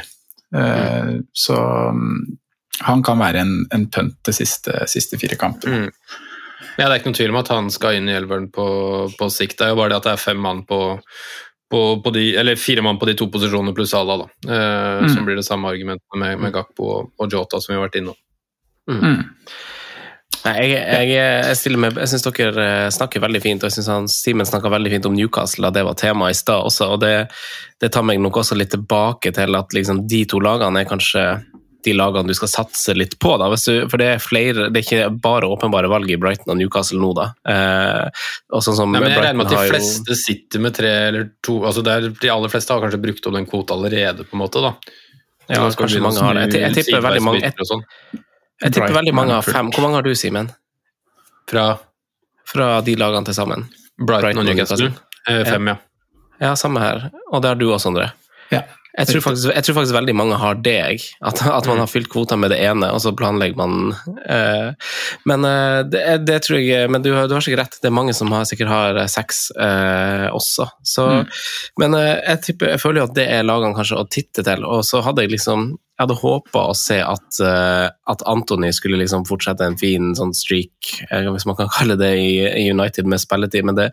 Uh, 0.56 1.20
Så 1.36 1.58
um, 1.58 2.22
han 2.86 3.04
kan 3.04 3.20
være 3.20 3.44
en, 3.44 3.54
en 3.76 3.86
pønt 3.92 4.18
de 4.26 4.34
siste, 4.36 4.74
siste 4.92 5.20
fire 5.22 5.38
kampene. 5.40 5.88
Mm. 5.88 6.26
Ja, 6.80 6.88
Det 6.88 6.94
er 6.94 7.00
ikke 7.02 7.10
noen 7.10 7.20
tvil 7.20 7.34
om 7.34 7.42
at 7.42 7.52
han 7.52 7.70
skal 7.74 7.98
inn 7.98 8.08
i 8.08 8.16
elveren 8.16 8.48
på, 8.56 8.66
på 9.20 9.30
sikt. 9.34 9.58
Det 9.60 9.68
er 9.68 9.74
jo 9.74 9.80
bare 9.82 9.92
det 9.94 10.00
at 10.00 10.08
det 10.08 10.14
er 10.16 10.22
fem 10.22 10.40
mann 10.40 10.62
på, 10.68 10.80
på, 11.72 11.82
på 12.04 12.14
de, 12.16 12.30
eller 12.40 12.60
fire 12.60 12.84
mann 12.86 13.00
på 13.02 13.10
de 13.10 13.18
to 13.20 13.28
posisjonene 13.34 13.76
pluss 13.76 13.96
Ala, 13.98 14.22
da. 14.24 14.30
Eh, 14.48 14.78
Mm. 15.00 15.10
Som 15.16 15.26
blir 15.26 15.38
det 15.40 15.46
samme 15.48 15.70
argumentet 15.70 16.20
med, 16.20 16.40
med 16.44 16.52
Gakpo 16.52 16.88
og, 16.92 17.12
og 17.20 17.32
Jota 17.32 17.60
som 17.62 17.72
vi 17.72 17.78
har 17.78 17.86
vært 17.86 18.00
innom. 18.02 18.18
Mm. 18.90 19.22
Nei, 20.40 20.54
jeg, 20.56 20.72
jeg, 20.80 21.08
jeg, 21.14 21.56
stiller 21.60 21.82
meg, 21.84 21.98
jeg 22.00 22.12
syns 22.12 22.26
dere 22.26 22.66
eh, 22.66 22.90
snakker 22.96 23.24
veldig 23.24 23.42
fint, 23.44 23.64
og 23.64 23.72
jeg 23.72 23.84
syns 23.84 24.16
Simen 24.24 24.48
snakka 24.48 24.72
veldig 24.72 24.92
fint 24.94 25.08
om 25.10 25.16
Newcastle, 25.16 25.68
og 25.68 25.76
det 25.76 25.84
var 25.88 25.98
tema 26.00 26.30
i 26.32 26.38
stad 26.38 26.68
også. 26.68 26.94
og 26.96 27.02
det, 27.04 27.14
det 27.82 27.92
tar 27.96 28.06
meg 28.08 28.22
nok 28.24 28.40
også 28.42 28.56
litt 28.60 28.72
tilbake 28.72 29.34
til 29.36 29.60
at 29.60 29.76
liksom, 29.76 30.06
de 30.08 30.24
to 30.30 30.40
lagene 30.44 30.84
er 30.84 30.90
kanskje 30.90 31.26
de 31.86 31.94
lagene 31.96 32.28
du 32.28 32.36
skal 32.36 32.50
satse 32.52 32.94
litt 32.98 33.14
på. 33.24 33.38
Da, 33.40 33.48
hvis 33.54 33.64
du, 33.70 33.74
for 33.92 34.02
det 34.02 34.08
er 34.16 34.22
flere, 34.24 34.68
det 34.70 34.82
er 34.82 34.86
ikke 34.86 35.20
bare 35.24 35.48
åpenbare 35.48 35.88
valg 35.92 36.10
i 36.12 36.18
Brighton 36.20 36.52
og 36.54 36.58
Newcastle 36.60 37.00
nå, 37.00 37.14
da. 37.16 37.28
Eh, 37.48 38.24
og 38.52 38.64
sånn 38.66 38.76
som 38.76 38.92
Nei, 38.92 39.00
men 39.04 39.14
jeg 39.14 39.22
regner 39.24 39.40
med 39.40 39.48
at 39.48 39.54
de 39.56 39.70
fleste 39.72 40.12
jo- 40.16 40.20
sitter 40.20 40.64
med 40.66 40.76
tre 40.76 40.92
eller 41.08 41.30
to 41.46 41.60
altså 41.64 41.84
det 41.86 41.94
er, 41.96 42.10
De 42.22 42.32
aller 42.34 42.52
fleste 42.52 42.74
har 42.76 42.84
kanskje 42.84 43.00
brukt 43.02 43.26
opp 43.30 43.38
den 43.38 43.48
kvota 43.48 43.78
allerede, 43.78 44.26
på 44.28 44.36
en 44.36 44.44
måte. 44.44 44.62
da. 44.66 44.74
Ja, 45.50 45.64
kanskje 45.74 46.02
mange 46.04 46.22
har 46.22 46.36
det. 46.38 46.48
Jeg, 46.54 46.62
jeg 46.68 46.86
tipper 46.86 47.02
veldig 47.08 47.24
mange, 47.26 47.42
jeg, 47.48 47.68
sånn. 47.72 47.86
jeg 48.62 48.74
tipper 48.76 48.94
veldig 49.00 49.14
mange 49.18 49.34
har 49.40 49.48
fem. 49.48 49.72
Hvor 49.74 49.88
mange 49.88 49.98
har 50.02 50.06
du, 50.06 50.12
Simen? 50.16 50.52
Fra 51.50 51.68
Fra 52.50 52.82
de 52.86 52.96
lagene 53.00 53.26
til 53.26 53.34
sammen? 53.38 53.68
Brighton, 54.00 54.38
og 54.42 54.46
Newcastle. 54.46 54.92
Eh, 55.28 55.44
fem, 55.46 55.68
ja. 55.68 55.76
Ja, 56.40 56.54
samme 56.56 56.80
her. 56.80 57.10
Og 57.32 57.42
det 57.44 57.50
har 57.52 57.58
du 57.60 57.66
også, 57.72 57.90
André. 57.92 58.12
Ja. 58.52 58.62
Jeg 59.00 59.10
tror, 59.10 59.24
faktisk, 59.24 59.52
jeg 59.56 59.66
tror 59.66 59.78
faktisk 59.80 59.96
veldig 59.96 60.16
mange 60.18 60.38
har 60.42 60.60
det, 60.60 60.76
jeg. 60.76 61.04
At, 61.26 61.42
at 61.48 61.68
man 61.70 61.80
har 61.80 61.90
fylt 61.90 62.10
kvota 62.12 62.36
med 62.40 62.52
det 62.54 62.60
ene, 62.66 62.92
og 62.92 63.02
så 63.04 63.14
planlegger 63.16 63.60
man 63.60 63.94
uh, 64.28 64.92
Men 65.30 65.48
uh, 65.48 65.82
det, 65.88 66.04
det 66.28 66.42
tror 66.46 66.60
jeg 66.60 66.90
Men 66.92 67.04
du, 67.06 67.12
du 67.14 67.36
har 67.36 67.44
sikkert 67.46 67.64
rett, 67.64 67.80
det 67.80 67.90
er 67.92 67.96
mange 67.96 68.16
som 68.18 68.32
har, 68.36 68.48
sikkert 68.50 68.72
har 68.72 69.00
sex 69.12 69.50
eh, 69.56 70.28
også. 70.36 70.68
Så, 70.86 71.06
Men 71.80 71.96
eh, 71.98 72.16
jeg, 72.18 72.42
typer, 72.48 72.74
jeg 72.74 72.82
føler 72.82 73.02
jo 73.02 73.10
at 73.10 73.16
det 73.18 73.28
er 73.32 73.46
lagene 73.48 73.78
kanskje 73.78 74.00
å 74.00 74.08
titte 74.12 74.44
til. 74.46 74.66
Og 74.68 74.84
så 74.88 75.02
hadde 75.06 75.26
jeg 75.26 75.34
liksom 75.38 75.72
jeg 76.00 76.06
hadde 76.06 76.16
håpa 76.22 76.62
å 76.70 76.76
se 76.80 76.96
at, 77.04 77.40
eh, 77.44 77.90
at 77.92 78.22
Anthony 78.32 78.70
skulle 78.72 79.02
liksom 79.02 79.26
fortsette 79.28 79.66
en 79.68 79.76
fin 79.80 80.14
sånn 80.16 80.32
streak, 80.32 80.94
eh, 81.10 81.28
hvis 81.28 81.44
man 81.50 81.58
kan 81.60 81.68
kalle 81.76 81.98
det, 82.00 82.14
i, 82.16 82.70
United 82.72 83.10
med 83.12 83.20
spilletid, 83.20 83.68
men 83.68 83.76
det, 83.76 83.90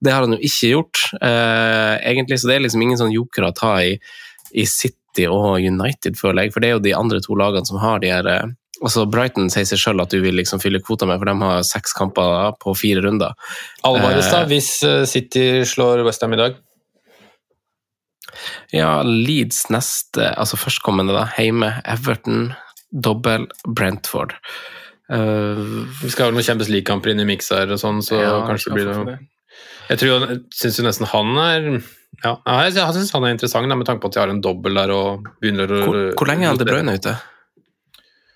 det 0.00 0.14
har 0.14 0.24
han 0.24 0.38
jo 0.38 0.40
ikke 0.40 0.70
gjort, 0.70 1.02
eh, 1.20 2.00
egentlig. 2.00 2.40
Så 2.40 2.48
det 2.48 2.56
er 2.56 2.64
liksom 2.64 2.86
ingen 2.86 2.96
sånn 3.02 3.12
joker 3.12 3.44
å 3.44 3.52
ta 3.52 3.74
i, 3.84 3.98
i 4.52 4.66
City 4.68 5.26
og 5.30 5.58
United, 5.60 6.16
føler 6.18 6.46
jeg. 6.46 6.54
For 6.54 6.62
det 6.62 6.70
er 6.70 6.76
jo 6.76 6.82
de 6.84 6.96
andre 6.96 7.20
to 7.24 7.36
lagene 7.38 7.68
som 7.68 7.80
har 7.82 8.02
de 8.02 8.12
her 8.12 8.28
eh, 8.30 8.56
Altså 8.80 9.02
Brighton 9.04 9.50
sier 9.52 9.66
seg 9.68 9.76
sjøl 9.76 10.00
at 10.00 10.08
du 10.08 10.22
vil 10.24 10.38
liksom 10.38 10.60
fylle 10.62 10.78
kvota 10.80 11.04
med, 11.04 11.18
for 11.20 11.28
de 11.28 11.34
har 11.42 11.66
seks 11.68 11.92
kamper 11.92 12.54
på 12.62 12.72
fire 12.78 13.02
runder. 13.04 13.34
Alvarez, 13.84 14.30
da, 14.32 14.38
Eh, 14.40 14.48
hvis 14.48 14.70
eh, 14.88 15.02
City 15.04 15.42
slår 15.68 16.00
Westham 16.06 16.32
i 16.32 16.38
dag? 16.40 16.56
Ja, 18.72 19.02
Leeds 19.04 19.66
neste, 19.68 20.30
altså 20.32 20.56
førstkommende, 20.56 21.12
da. 21.12 21.26
Heime. 21.36 21.74
Everton, 21.84 22.54
dobbel, 22.88 23.50
Brentford. 23.68 24.32
Uh, 25.10 25.84
Vi 26.00 26.12
skal 26.14 26.28
ha 26.28 26.32
noen 26.32 26.46
Champions 26.46 26.70
League-kamper 26.70 27.10
inn 27.12 27.20
i 27.20 27.28
mikser 27.28 27.68
og 27.74 27.80
sånn, 27.82 27.98
så 28.06 28.20
Ja, 28.20 28.34
kanskje 28.46 28.70
det 28.70 28.78
blir 28.78 29.06
det. 29.08 29.16
Jeg 29.90 29.98
tror 30.04 30.26
syns 30.54 30.78
jo 30.78 30.86
nesten 30.86 31.08
han 31.10 31.38
er 31.42 31.70
ja, 32.24 32.34
jeg 32.66 32.74
syns 32.96 33.12
han 33.16 33.26
er 33.26 33.34
interessant, 33.34 33.70
med 33.70 33.88
tanke 33.88 34.02
på 34.04 34.10
at 34.10 34.16
de 34.16 34.22
har 34.22 34.32
en 34.32 34.42
dobbel 34.44 34.76
der 34.76 34.92
og 34.94 35.28
begynner 35.40 35.72
å 35.72 35.80
hvor, 35.86 36.00
hvor 36.18 36.30
lenge 36.30 36.48
er 36.48 36.60
De 36.60 36.68
Bruyne 36.68 36.96
ute? 37.00 37.16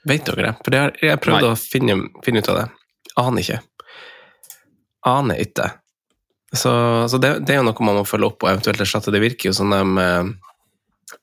Vet 0.08 0.26
dere 0.28 0.48
det? 0.48 0.52
For 0.60 0.74
det 0.74 0.82
har, 0.82 0.96
jeg 1.00 1.20
prøvde 1.24 1.46
Nei. 1.48 1.52
å 1.52 1.60
finne, 1.60 1.96
finne 2.24 2.42
ut 2.44 2.50
av 2.52 2.60
det. 2.60 2.66
Aner 3.20 3.44
ikke. 3.44 3.60
Aner 5.08 5.40
ikke. 5.40 5.68
Så, 6.54 6.72
så 7.10 7.20
det, 7.20 7.38
det 7.48 7.54
er 7.54 7.62
jo 7.62 7.66
noe 7.66 7.86
man 7.86 8.00
må 8.00 8.08
følge 8.08 8.28
opp 8.28 8.44
og 8.44 8.52
eventuelt 8.52 8.82
erstatte. 8.84 9.12
Det 9.14 9.22
virker 9.22 9.50
jo 9.50 9.56
som 9.56 9.72
de 9.72 9.80
eh, 10.02 10.34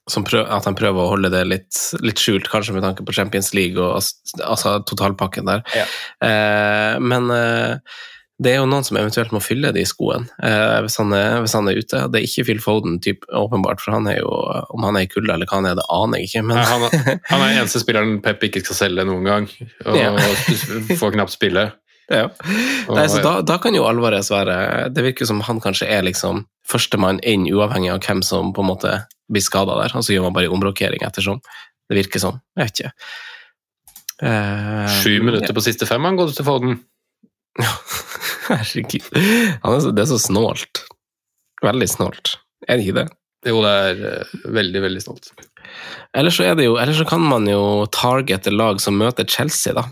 som 0.09 0.25
prøv, 0.25 0.45
at 0.49 0.65
de 0.67 0.73
prøver 0.77 1.01
å 1.01 1.11
holde 1.13 1.31
det 1.33 1.41
litt, 1.47 1.81
litt 2.03 2.21
skjult, 2.21 2.49
kanskje 2.51 2.75
med 2.75 2.85
tanke 2.85 3.05
på 3.05 3.15
Champions 3.15 3.51
League 3.57 3.81
og 3.81 3.99
altså 4.45 4.77
totalpakken 4.87 5.49
der. 5.49 5.63
Ja. 5.77 5.85
Eh, 6.25 6.95
men 7.01 7.29
eh, 7.35 8.01
det 8.41 8.53
er 8.55 8.57
jo 8.57 8.65
noen 8.65 8.85
som 8.87 8.97
eventuelt 8.97 9.31
må 9.35 9.39
fylle 9.43 9.69
de 9.75 9.83
skoene 9.85 10.25
eh, 10.41 10.79
hvis, 10.81 10.95
han 10.97 11.11
er, 11.13 11.35
hvis 11.43 11.53
han 11.53 11.67
er 11.69 11.77
ute. 11.77 11.99
Det 12.09 12.17
er 12.21 12.25
ikke 12.25 12.45
Phil 12.47 12.61
Foden, 12.63 12.95
typ, 13.03 13.27
åpenbart, 13.37 13.81
for 13.83 13.93
han 13.93 14.07
er 14.09 14.17
jo, 14.23 14.31
om 14.73 14.87
han 14.87 14.97
er 14.97 15.05
i 15.05 15.09
kulda 15.11 15.35
eller 15.35 15.45
hva 15.49 15.59
han 15.59 15.67
er, 15.69 15.75
det 15.77 15.85
aner 15.93 16.17
jeg 16.23 16.29
ikke. 16.31 16.43
Men, 16.49 16.57
Nei, 16.57 16.65
han, 16.71 16.87
er- 16.87 17.21
han 17.29 17.45
er 17.45 17.59
eneste 17.61 17.81
spilleren 17.83 18.15
Pep 18.25 18.41
ikke 18.49 18.63
skal 18.65 18.79
selge 18.79 19.05
noen 19.05 19.27
gang, 19.29 19.47
og 19.85 19.99
Ja. 19.99 20.09
får 21.03 21.13
knapt 21.19 21.35
spille. 21.37 21.67
Ja. 22.11 22.25
Nei, 22.91 23.05
så 23.07 23.21
da, 23.23 23.37
da 23.47 23.55
kan 23.63 23.71
jo 23.77 23.85
Alvarez 23.87 24.27
være 24.33 24.89
Det 24.91 25.03
virker 25.05 25.29
som 25.29 25.39
han 25.47 25.61
kanskje 25.63 25.87
er 25.87 26.01
liksom 26.03 26.41
førstemann 26.67 27.21
inn, 27.23 27.45
uavhengig 27.47 27.93
av 27.93 28.01
hvem 28.03 28.19
som 28.25 28.49
på 28.57 28.65
en 28.65 28.67
måte 28.73 28.95
blir 29.31 29.45
skada 29.45 29.77
der. 29.79 29.93
Og 29.95 30.03
så 30.03 30.11
gjør 30.17 30.25
man 30.27 30.35
bare 30.35 30.49
omrokering 30.51 31.05
ettersom. 31.07 31.39
Det 31.87 31.95
virker 32.01 32.19
sånn. 32.25 32.41
Jeg 32.59 32.67
vet 32.67 32.81
ikke. 32.81 32.91
Eh, 34.27 34.87
Sju 35.01 35.13
minutter 35.23 35.53
på 35.55 35.63
siste 35.63 35.87
fem, 35.89 36.03
han 36.05 36.19
går 36.19 36.33
til 36.35 36.45
Foden. 36.45 36.75
Herregud. 38.49 39.09
Er 39.15 39.79
så, 39.83 39.91
det 39.95 40.05
er 40.05 40.11
så 40.11 40.19
snålt. 40.21 40.83
Veldig 41.63 41.89
snålt. 41.91 42.35
Er 42.67 42.77
det 42.79 42.85
ikke 42.87 42.99
det? 43.01 43.07
Jo, 43.49 43.61
det 43.65 43.71
er 43.73 44.05
eh, 44.11 44.35
veldig, 44.53 44.81
veldig 44.85 45.01
snålt. 45.03 45.31
Eller 46.17 46.33
så, 46.33 46.45
det 46.57 46.65
jo, 46.67 46.75
eller 46.81 46.93
så 46.97 47.05
kan 47.09 47.23
man 47.25 47.47
jo 47.49 47.61
targete 47.93 48.51
lag 48.53 48.81
som 48.83 48.97
møter 48.99 49.25
Chelsea, 49.29 49.73
da. 49.77 49.85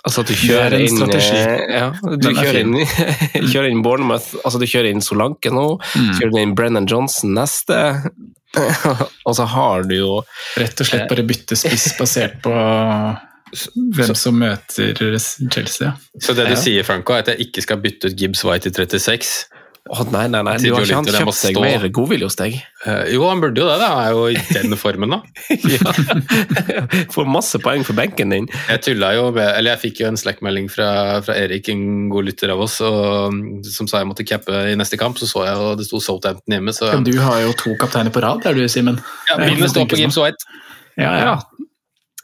Altså 0.00 0.22
at 0.22 0.30
du 0.30 0.32
er 0.32 0.40
kjører 0.40 0.80
inn 0.80 0.96
strategi. 0.96 1.40
eh, 1.44 1.74
ja, 1.76 1.88
Du 2.16 2.28
er 2.30 2.38
kjører 2.38 2.60
inn, 2.62 2.76
kjører 3.52 3.68
inn 3.68 3.82
Bournemouth, 3.84 4.30
altså 4.46 4.60
du 4.62 4.64
kjører 4.70 4.88
inn 4.94 5.02
Solanke 5.04 5.52
nå, 5.52 5.66
Mm. 5.92 6.12
kjører 6.16 6.38
inn 6.40 6.54
Brennan 6.56 6.88
Johnson 6.88 7.34
neste, 7.36 7.80
og 9.28 9.34
så 9.36 9.44
har 9.52 9.84
du 9.86 9.92
jo 9.98 10.14
Rett 10.58 10.80
og 10.82 10.88
slett 10.88 11.04
bare 11.10 11.22
bytte 11.28 11.54
spiss 11.60 11.92
basert 12.00 12.40
på 12.42 12.54
hvem 13.96 14.14
som 14.18 14.36
møter 14.38 14.94
Chelsea. 15.50 15.94
Så 16.20 16.34
det 16.36 16.46
du 16.50 16.54
Ja. 16.54 16.60
sier, 16.60 16.84
Franco, 16.86 17.12
er 17.14 17.24
at 17.24 17.32
jeg 17.34 17.48
ikke 17.48 17.62
skal 17.66 17.80
bytte 17.82 18.10
ut 18.10 18.16
Gibbs 18.18 18.44
White 18.44 18.68
i 18.70 18.72
36? 18.72 19.46
Oh, 19.90 20.04
nei, 20.12 20.26
nei, 20.28 20.42
nei, 20.44 20.52
du 20.60 20.74
har 20.74 20.84
ikke 20.84 20.94
han 20.94 21.06
kjøpt 21.08 21.34
seg 21.34 21.56
mer 21.58 21.86
godvilje 21.88 22.26
hos 22.28 22.36
deg? 22.36 22.58
Uh, 22.84 23.08
jo, 23.10 23.24
han 23.26 23.40
burde 23.42 23.58
jo 23.58 23.64
det. 23.66 23.78
Han 23.80 24.02
er 24.04 24.10
jo 24.12 24.26
i 24.28 24.36
den 24.52 24.76
formen, 24.78 25.10
da. 25.16 25.18
ja. 25.72 25.94
Får 27.14 27.26
masse 27.26 27.58
poeng 27.64 27.82
for 27.88 27.96
benken 27.98 28.30
din. 28.30 28.46
Jeg 28.68 28.82
tulla 28.84 29.14
jo 29.16 29.30
med 29.34 29.48
Eller 29.56 29.72
jeg 29.74 29.82
fikk 29.86 30.02
jo 30.04 30.10
en 30.12 30.20
Slack-melding 30.20 30.68
fra, 30.70 30.90
fra 31.24 31.34
Erik, 31.34 31.72
en 31.72 32.10
god 32.12 32.28
lytter 32.28 32.52
av 32.54 32.60
oss, 32.60 32.76
og, 32.86 33.34
som 33.66 33.88
sa 33.90 34.04
jeg 34.04 34.10
måtte 34.12 34.28
cappe 34.28 34.52
i 34.70 34.76
neste 34.78 35.00
kamp. 35.00 35.18
Så 35.18 35.26
så 35.32 35.46
jeg 35.48 35.56
og 35.58 35.80
det 35.80 35.88
sto 35.88 35.98
Southampton 35.98 36.58
hjemme, 36.58 36.76
så 36.76 36.92
Men 36.92 37.08
du 37.08 37.16
har 37.18 37.40
jo 37.48 37.56
to 37.58 37.74
kapteiner 37.80 38.14
på 38.14 38.22
rad, 38.22 38.44
er 38.46 38.60
du, 38.60 38.68
Simen? 38.70 39.00
ja, 39.32 39.40
Bilen 39.40 39.72
står 39.72 39.88
på 39.90 39.98
Gibbs 39.98 40.20
White. 40.20 40.44
Ja, 41.00 41.16
ja. 41.24 41.34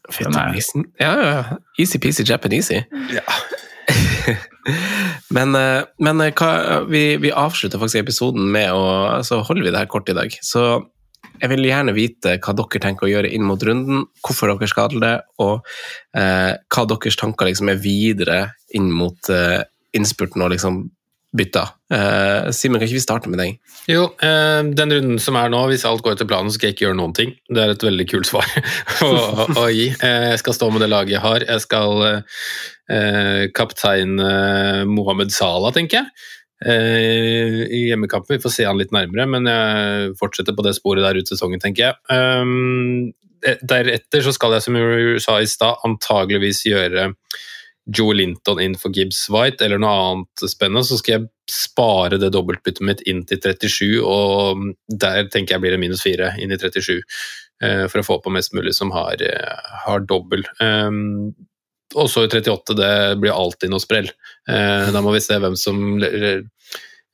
Er- 0.08 0.54
Ja, 1.00 1.12
ja, 1.20 1.30
ja. 1.36 1.56
Easy-peasy 1.78 2.24
Japanesey. 2.26 2.84
Ja. 3.14 3.22
Men, 5.30 5.54
eh, 5.54 5.84
men 6.02 6.20
eh, 6.24 6.32
hva, 6.34 6.80
vi, 6.90 7.16
vi 7.22 7.30
avslutter 7.30 7.78
faktisk 7.78 8.00
episoden 8.02 8.48
med 8.50 8.72
å 8.74 9.20
Så 9.26 9.38
holder 9.46 9.62
vi 9.66 9.70
det 9.74 9.82
her 9.84 9.90
kort 9.90 10.10
i 10.10 10.16
dag. 10.16 10.34
Så 10.42 10.64
jeg 11.36 11.50
vil 11.52 11.66
gjerne 11.68 11.94
vite 11.94 12.36
hva 12.42 12.54
dere 12.56 12.80
tenker 12.82 13.06
å 13.06 13.10
gjøre 13.12 13.30
inn 13.36 13.44
mot 13.46 13.62
runden, 13.62 14.06
hvorfor 14.24 14.50
dere 14.54 14.68
skal 14.70 14.94
det, 15.02 15.14
og 15.42 15.66
eh, 16.16 16.52
hva 16.72 16.84
deres 16.88 17.18
tanker 17.20 17.50
liksom 17.50 17.70
er 17.72 17.82
videre 17.82 18.38
inn 18.74 18.88
mot 18.94 19.30
eh, 19.32 19.60
innspurten 19.96 20.42
og 20.44 20.54
liksom 20.54 20.80
bytter. 21.36 21.72
Uh, 21.92 22.50
Simen, 22.54 22.80
kan 22.80 22.88
ikke 22.88 22.98
vi 22.98 23.02
starte 23.02 23.30
med 23.30 23.40
deg? 23.40 23.58
Jo, 23.90 24.06
uh, 24.22 24.62
den 24.76 24.94
runden 24.94 25.20
som 25.22 25.38
er 25.38 25.50
nå, 25.52 25.62
hvis 25.70 25.86
alt 25.88 26.04
går 26.04 26.16
etter 26.16 26.28
planen, 26.28 26.52
skal 26.54 26.70
jeg 26.70 26.76
ikke 26.76 26.86
gjøre 26.86 26.98
noen 27.00 27.16
ting. 27.16 27.34
Det 27.50 27.62
er 27.62 27.74
et 27.74 27.86
veldig 27.86 28.06
kult 28.10 28.30
svar 28.30 28.46
å, 29.06 29.10
å, 29.10 29.48
å 29.64 29.66
gi. 29.72 29.90
Uh, 30.00 30.32
jeg 30.32 30.40
skal 30.44 30.58
stå 30.58 30.70
med 30.72 30.84
det 30.84 30.90
laget 30.92 31.16
jeg 31.16 31.24
har. 31.26 31.46
Jeg 31.46 31.66
skal 31.66 32.08
kaptein 33.56 34.12
Mohammed 34.86 35.32
Salah, 35.34 35.72
tenker 35.74 36.04
jeg. 36.04 36.26
I 36.62 37.80
hjemmekampen. 37.88 38.36
Vi 38.36 38.44
får 38.44 38.52
se 38.54 38.66
han 38.68 38.78
litt 38.78 38.94
nærmere, 38.94 39.24
men 39.26 39.50
jeg 39.50 40.12
fortsetter 40.20 40.54
på 40.54 40.62
det 40.62 40.76
sporet 40.78 41.02
der 41.02 41.18
ut 41.18 41.26
sesongen, 41.26 41.58
tenker 41.58 41.88
jeg. 41.88 41.96
Um, 42.06 43.10
deretter 43.42 44.22
så 44.22 44.30
skal 44.36 44.54
jeg, 44.54 44.68
som 44.68 44.78
du 44.78 45.18
sa 45.22 45.40
i 45.42 45.50
stad, 45.50 45.82
antageligvis 45.86 46.62
gjøre 46.70 47.10
Joe 47.86 48.14
Linton 48.14 48.60
inn 48.60 48.74
for 48.78 48.94
Gibbs 48.94 49.26
White 49.30 49.64
eller 49.64 49.78
noe 49.78 49.94
annet 49.94 50.46
spennende, 50.50 50.84
så 50.86 50.98
skal 50.98 51.14
jeg 51.14 51.28
spare 51.50 52.18
det 52.18 52.32
dobbeltbyttet 52.34 52.82
mitt 52.86 53.02
inn 53.06 53.22
til 53.28 53.38
37, 53.38 54.00
og 54.02 54.72
der 54.90 55.28
tenker 55.30 55.56
jeg 55.56 55.62
blir 55.62 55.76
det 55.76 55.82
minus 55.82 56.02
4 56.02 56.32
inn 56.42 56.54
i 56.54 56.58
37, 56.58 56.96
eh, 57.62 57.84
for 57.86 58.02
å 58.02 58.06
få 58.08 58.18
på 58.24 58.32
mest 58.34 58.56
mulig 58.58 58.74
som 58.74 58.90
har, 58.94 59.22
eh, 59.22 59.70
har 59.86 60.02
dobbel. 60.02 60.42
Um, 60.58 61.36
og 61.94 62.10
så 62.10 62.26
i 62.26 62.28
38, 62.32 62.74
det 62.74 63.20
blir 63.22 63.30
alltid 63.30 63.70
noe 63.70 63.80
sprell. 63.80 64.10
Eh, 64.50 64.90
da 64.90 65.00
må 65.00 65.14
vi 65.14 65.22
se 65.22 65.38
hvem 65.38 65.56
som 65.56 66.02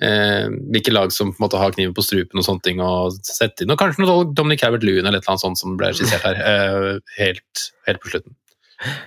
hvilke 0.02 0.90
lag 0.90 1.12
som 1.14 1.28
på 1.30 1.38
en 1.38 1.44
måte 1.44 1.58
har 1.60 1.70
kniven 1.70 1.94
på 1.94 2.02
strupen 2.02 2.40
og 2.40 2.42
sånne 2.42 2.64
ting, 2.64 2.80
og 2.82 3.20
sette 3.22 3.62
inn. 3.62 3.70
Og 3.70 3.78
kanskje 3.78 4.02
noe 4.02 4.24
Dominic 4.34 4.64
Calvert-Lewin 4.64 5.06
eller 5.06 5.20
et 5.20 5.28
eller 5.28 5.36
annet 5.36 5.44
sånt 5.44 5.60
som 5.60 5.76
ble 5.78 5.92
skissert 5.94 6.24
her, 6.26 6.98
helt, 7.20 7.68
helt 7.86 8.02
på 8.02 8.10
slutten. 8.10 8.34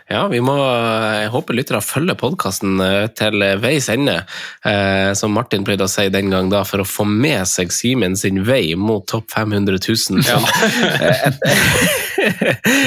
Ja, 0.10 0.26
vi 0.32 0.40
må 0.44 0.56
Jeg 0.56 1.32
håper 1.34 1.58
lyttere 1.58 1.82
følger 1.84 2.16
podkasten 2.20 2.80
til 3.18 3.46
veis 3.62 3.90
ende, 3.92 4.18
eh, 4.66 5.12
som 5.18 5.34
Martin 5.36 5.66
pleide 5.68 5.88
å 5.88 5.92
si 5.92 6.08
den 6.14 6.32
gang, 6.34 6.50
da, 6.54 6.64
for 6.68 6.84
å 6.84 6.88
få 6.88 7.06
med 7.10 7.48
seg 7.50 7.74
Simen 7.76 8.16
sin 8.20 8.44
vei 8.48 8.76
mot 8.80 9.06
topp 9.10 9.28
500 9.36 9.80
000. 9.82 10.24
Ja. 10.26 10.40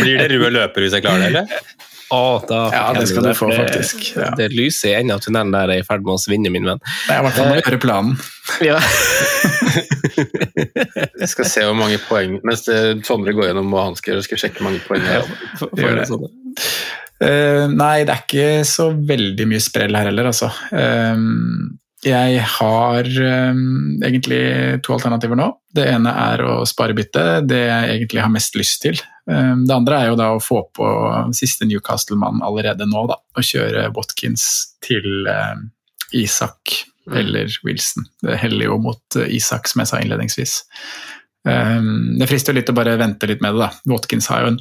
Blir 0.02 0.18
det 0.18 0.28
røde 0.32 0.50
løper 0.54 0.84
hvis 0.84 0.94
jeg 0.96 1.04
klarer 1.04 1.26
det, 1.26 1.30
eller? 1.32 1.46
Å, 2.08 2.40
da 2.48 2.60
ja, 2.72 2.84
det 2.96 3.04
skal 3.10 3.26
du 3.26 3.32
få, 3.36 3.50
faktisk. 3.52 4.04
Ja. 4.16 4.30
Det 4.38 4.48
lyset 4.54 4.88
i 4.88 4.94
enden 4.96 5.16
av 5.18 5.24
tunnelen 5.24 5.52
der 5.52 5.72
er 5.74 5.82
i 5.82 5.84
ferd 5.84 6.06
med 6.06 6.14
å 6.14 6.20
svinne, 6.22 6.52
min 6.52 6.64
venn. 6.68 6.80
Det 6.80 7.12
er 7.12 7.20
i 7.20 7.26
hvert 7.26 7.36
fall 7.36 7.54
gjøre 7.60 7.80
planen. 7.84 8.18
Ja. 8.64 8.78
jeg 11.20 11.28
skal 11.28 11.46
se 11.50 11.64
hvor 11.66 11.74
mange 11.76 11.98
poeng 12.08 12.38
Mens 12.48 12.62
Sondre 13.04 13.34
går 13.36 13.50
gjennom 13.50 13.68
hva 13.74 13.82
han 13.90 13.98
skal 13.98 14.14
gjøre, 14.14 14.24
skal 14.24 14.38
jeg 14.38 14.42
sjekke 14.46 14.64
mange 14.64 14.80
poeng 14.86 15.04
jeg 15.04 15.20
har. 15.20 16.00
Sånn. 16.08 16.24
Uh, 17.18 17.66
nei, 17.68 18.06
det 18.08 18.14
er 18.14 18.22
ikke 18.24 18.48
så 18.66 18.88
veldig 18.94 19.46
mye 19.50 19.60
sprell 19.62 19.98
her 19.98 20.08
heller, 20.08 20.30
altså. 20.30 20.48
Um, 20.72 21.76
jeg 22.06 22.42
har 22.46 23.08
um, 23.50 23.98
egentlig 24.06 24.42
to 24.86 24.94
alternativer 24.94 25.38
nå. 25.38 25.48
Det 25.74 25.82
ene 25.90 26.12
er 26.30 26.42
å 26.46 26.52
spare 26.68 26.94
byttet, 26.94 27.48
det 27.50 27.64
jeg 27.64 27.88
egentlig 27.96 28.22
har 28.22 28.30
mest 28.30 28.54
lyst 28.58 28.84
til. 28.84 29.00
Um, 29.26 29.64
det 29.66 29.74
andre 29.74 29.98
er 29.98 30.12
jo 30.12 30.20
da 30.20 30.28
å 30.36 30.42
få 30.42 30.62
på 30.78 30.86
siste 31.34 31.66
Newcastle-mann 31.66 32.44
allerede 32.46 32.86
nå, 32.86 33.02
da. 33.10 33.18
Og 33.34 33.50
kjøre 33.50 33.88
Watkins 33.98 34.46
til 34.84 35.26
um, 35.26 35.68
Isak 36.14 36.78
mm. 37.08 37.18
eller 37.18 37.60
Wilson. 37.66 38.06
Det 38.22 38.38
heller 38.44 38.70
jo 38.70 38.80
mot 38.86 39.18
uh, 39.18 39.26
Isak, 39.26 39.66
som 39.66 39.82
jeg 39.82 39.90
sa 39.90 40.02
innledningsvis. 40.02 40.60
Det 41.48 42.26
frister 42.28 42.52
litt 42.52 42.68
å 42.68 42.74
bare 42.76 42.98
vente 43.00 43.24
litt 43.30 43.40
med 43.40 43.54
det. 43.56 43.62
da. 43.62 43.68
Watkins 43.88 44.26
har 44.28 44.42
jo 44.42 44.50
en 44.50 44.58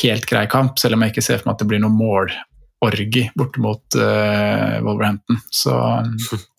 helt 0.00 0.24
grei 0.26 0.48
kamp, 0.50 0.80
selv 0.82 0.96
om 0.96 1.04
jeg 1.04 1.12
ikke 1.12 1.22
ser 1.22 1.38
for 1.38 1.46
meg 1.46 1.54
at 1.54 1.62
det 1.62 1.68
blir 1.70 1.82
noe 1.84 1.94
målorgi 1.94 3.28
borte 3.38 3.62
mot 3.62 3.98
uh, 4.00 4.80
Wolverhampton. 4.82 5.38
Så 5.54 5.76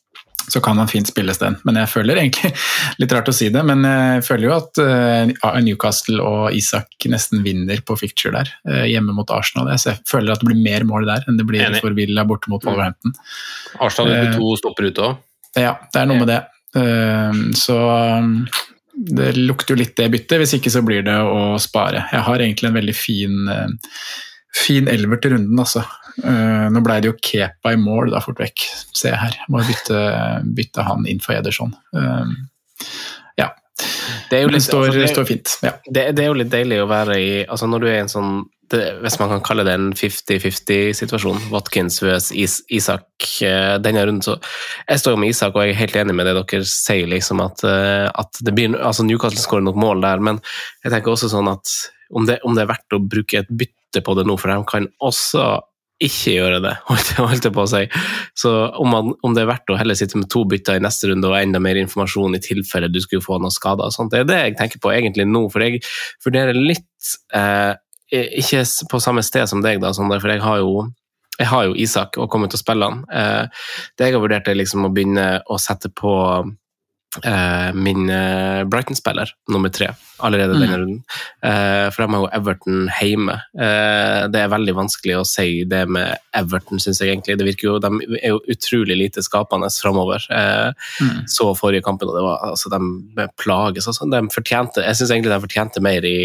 så 0.47 0.61
kan 0.61 0.77
han 0.77 0.87
fint 0.87 1.07
spilles 1.07 1.37
den. 1.41 1.57
Men 1.63 1.79
jeg 1.81 1.89
føler 1.91 2.19
egentlig, 2.21 2.51
litt 3.01 3.13
rart 3.15 3.29
å 3.31 3.35
si 3.35 3.49
det, 3.53 3.63
men 3.67 3.85
jeg 3.87 4.23
føler 4.27 4.47
jo 4.49 4.55
at 4.55 4.81
uh, 4.81 5.59
Newcastle 5.65 6.23
og 6.23 6.57
Isak 6.57 7.07
nesten 7.11 7.43
vinner 7.45 7.81
på 7.85 7.97
ficture 7.99 8.33
der, 8.35 8.51
uh, 8.69 8.83
hjemme 8.89 9.15
mot 9.17 9.31
Arsenal. 9.33 9.71
Jeg 9.73 9.99
føler 10.09 10.33
at 10.33 10.43
det 10.43 10.49
blir 10.51 10.61
mer 10.61 10.87
mål 10.87 11.07
der 11.09 11.25
enn 11.25 11.39
det 11.39 11.47
blir 11.47 11.65
Enig. 11.65 11.81
for 11.83 11.95
Villa 11.97 12.25
borte 12.27 12.51
mot 12.51 12.61
mm. 12.61 12.69
Wolverhampton. 12.69 13.15
Arsenal 13.79 14.13
vil 14.13 14.29
uh, 14.29 14.37
to 14.37 14.53
stopper 14.61 14.91
ute 14.91 15.09
òg. 15.09 15.23
Ja, 15.55 15.77
det 15.93 16.01
er 16.01 16.07
noe 16.09 16.19
med 16.19 16.27
det. 16.27 16.41
så 17.55 17.75
det 19.15 19.29
lukter 19.37 19.71
jo 19.71 19.79
litt 19.79 19.93
det 19.95 20.09
byttet, 20.11 20.35
hvis 20.41 20.57
ikke 20.57 20.73
så 20.73 20.81
blir 20.83 21.05
det 21.07 21.15
å 21.15 21.55
spare. 21.63 22.01
Jeg 22.11 22.25
har 22.27 22.43
egentlig 22.43 22.67
en 22.67 22.75
veldig 22.75 22.95
fin, 22.95 23.37
fin 24.55 24.87
elver 24.91 25.19
til 25.21 25.35
runden, 25.35 25.59
altså. 25.59 25.83
Uh, 26.23 26.71
nå 26.71 26.79
ble 26.83 27.01
det 27.03 27.09
jo 27.09 27.17
Kepa 27.19 27.73
i 27.75 27.79
mål 27.79 28.13
da 28.13 28.21
fort 28.23 28.39
vekk, 28.39 28.65
Se 28.95 29.11
her. 29.11 29.35
Må 29.51 29.63
bytte, 29.67 29.99
bytte 30.55 30.87
han 30.87 31.07
inn 31.11 31.21
for 31.23 31.35
Ederson. 31.35 31.75
Uh, 31.95 32.31
ja. 33.39 33.51
Det, 34.31 34.39
litt, 34.47 34.63
står, 34.63 34.87
altså, 34.87 34.99
det, 35.01 35.11
står, 35.11 35.27
fint. 35.27 35.55
Ja. 35.65 35.75
Det, 35.85 36.09
det, 36.15 36.23
er 36.23 36.31
jo 36.31 36.37
litt 36.39 36.51
deilig 36.53 36.79
å 36.83 36.87
være 36.87 37.17
i 37.19 37.31
altså 37.43 37.67
Når 37.67 37.81
du 37.83 37.87
er 37.89 37.97
i 37.97 38.03
en 38.05 38.11
sånn 38.11 38.29
det, 38.71 38.79
Hvis 39.03 39.17
man 39.19 39.33
kan 39.33 39.41
kalle 39.45 39.65
det 39.67 39.73
en 39.75 39.89
50-50-situasjon, 39.97 41.49
Watkins 41.51 41.99
vs 42.01 42.29
Is 42.39 42.55
Isak 42.73 43.27
uh, 43.43 43.75
denne 43.83 44.05
runden, 44.07 44.23
så 44.23 44.37
Jeg 44.87 45.03
står 45.03 45.17
jo 45.17 45.21
med 45.25 45.33
Isak, 45.35 45.57
og 45.57 45.65
jeg 45.65 45.75
er 45.75 45.81
helt 45.83 45.99
enig 46.05 46.15
med 46.15 46.29
det 46.29 46.37
dere 46.39 46.69
sier, 46.71 47.09
liksom 47.11 47.43
at, 47.43 47.65
at 47.67 48.41
det 48.47 48.55
blir 48.55 48.79
altså 48.79 49.03
Newcastle 49.03 49.43
skårer 49.43 49.67
nok 49.67 49.83
mål 49.83 50.07
der, 50.07 50.23
men 50.23 50.39
jeg 50.85 50.95
tenker 50.95 51.11
også 51.11 51.33
sånn 51.35 51.51
at 51.51 51.75
om 52.15 52.25
det, 52.29 52.39
om 52.45 52.55
det 52.55 52.63
er 52.63 52.69
verdt 52.69 52.95
å 52.95 53.01
bruke 53.01 53.41
et 53.41 53.49
bytte 53.49 53.84
på 54.03 54.17
det 54.17 54.25
nå, 54.27 54.35
for 54.41 54.51
de 54.51 54.59
kan 54.67 54.89
også 55.03 55.45
ikke 56.03 56.33
gjøre 56.33 56.59
det, 56.63 56.73
holdt 56.89 57.45
jeg 57.47 57.53
på 57.55 57.63
å 57.63 57.69
si. 57.71 57.85
Så 58.37 58.51
om, 58.81 58.91
man, 58.91 59.13
om, 59.23 59.35
det 59.35 59.45
er 59.45 59.51
verdt 59.53 59.71
å 59.71 59.77
heller 59.79 59.97
sitte 59.97 60.19
med 60.19 60.27
to 60.31 60.43
bytter 60.49 60.79
i 60.79 60.83
neste 60.83 61.07
runde 61.11 61.29
og 61.29 61.37
enda 61.39 61.61
mer 61.63 61.79
informasjon 61.79 62.35
i 62.35 62.43
tilfelle 62.43 62.91
du 62.91 62.99
skulle 63.03 63.23
få 63.23 63.39
noen 63.39 63.53
skader, 63.53 63.93
sånt, 63.95 64.11
det 64.11 64.25
er 64.25 64.29
det 64.29 64.41
jeg 64.41 64.57
tenker 64.59 64.83
på 64.83 64.91
egentlig 64.91 65.27
nå. 65.29 65.45
For 65.53 65.63
jeg 65.63 65.81
vurderer 66.25 66.57
litt 66.57 67.15
eh, 67.35 67.73
Ikke 68.41 68.61
på 68.91 68.99
samme 69.01 69.23
sted 69.25 69.47
som 69.49 69.63
deg, 69.63 69.79
da, 69.81 69.93
for 69.95 70.31
jeg 70.31 70.43
har 70.43 70.61
jo 70.63 70.85
jeg 71.35 71.49
har 71.51 71.65
jo 71.67 71.73
Isak 71.75 72.15
og 72.21 72.29
kommer 72.31 72.47
til 72.47 72.55
å 72.55 72.61
spille 72.61 72.87
han. 72.87 73.01
Eh, 73.11 73.63
det 73.97 74.07
jeg 74.07 74.15
har 74.15 74.23
vurdert, 74.23 74.47
er 74.47 74.55
liksom 74.55 74.87
å 74.87 74.91
begynne 74.93 75.41
å 75.51 75.57
sette 75.59 75.91
på 75.91 76.13
min 77.75 78.09
eh, 78.09 78.63
Brighton-spiller, 78.67 79.31
nummer 79.51 79.71
tre, 79.73 79.91
allerede 80.23 80.55
mm. 80.55 80.61
denne 80.61 80.77
runden. 80.81 81.01
Eh, 81.43 81.87
for 81.93 82.03
de 82.03 82.13
har 82.13 82.23
jo 82.23 82.29
Everton 82.37 82.89
hjemme. 82.99 83.35
Eh, 83.59 84.21
det 84.31 84.41
er 84.41 84.51
veldig 84.51 84.75
vanskelig 84.77 85.17
å 85.19 85.25
si 85.27 85.63
det 85.69 85.83
med 85.91 86.17
Everton, 86.35 86.81
syns 86.81 87.01
jeg 87.01 87.13
egentlig. 87.13 87.37
Det 87.39 87.47
virker 87.47 87.69
jo, 87.69 87.75
De 87.83 88.17
er 88.21 88.33
jo 88.33 88.41
utrolig 88.51 88.97
lite 88.99 89.23
skapende 89.25 89.69
framover. 89.73 90.25
Eh, 90.29 90.71
mm. 91.01 91.21
Så 91.31 91.51
forrige 91.59 91.85
kampen, 91.85 92.11
og 92.11 92.17
det 92.17 92.25
var, 92.25 92.43
altså, 92.51 92.71
de 92.73 93.29
plages. 93.41 93.89
Altså. 93.91 94.09
De 94.11 94.23
fortjente, 94.33 94.83
jeg 94.85 94.99
syns 94.99 95.15
egentlig 95.15 95.35
de 95.35 95.43
fortjente 95.47 95.83
mer 95.83 96.09
i, 96.09 96.17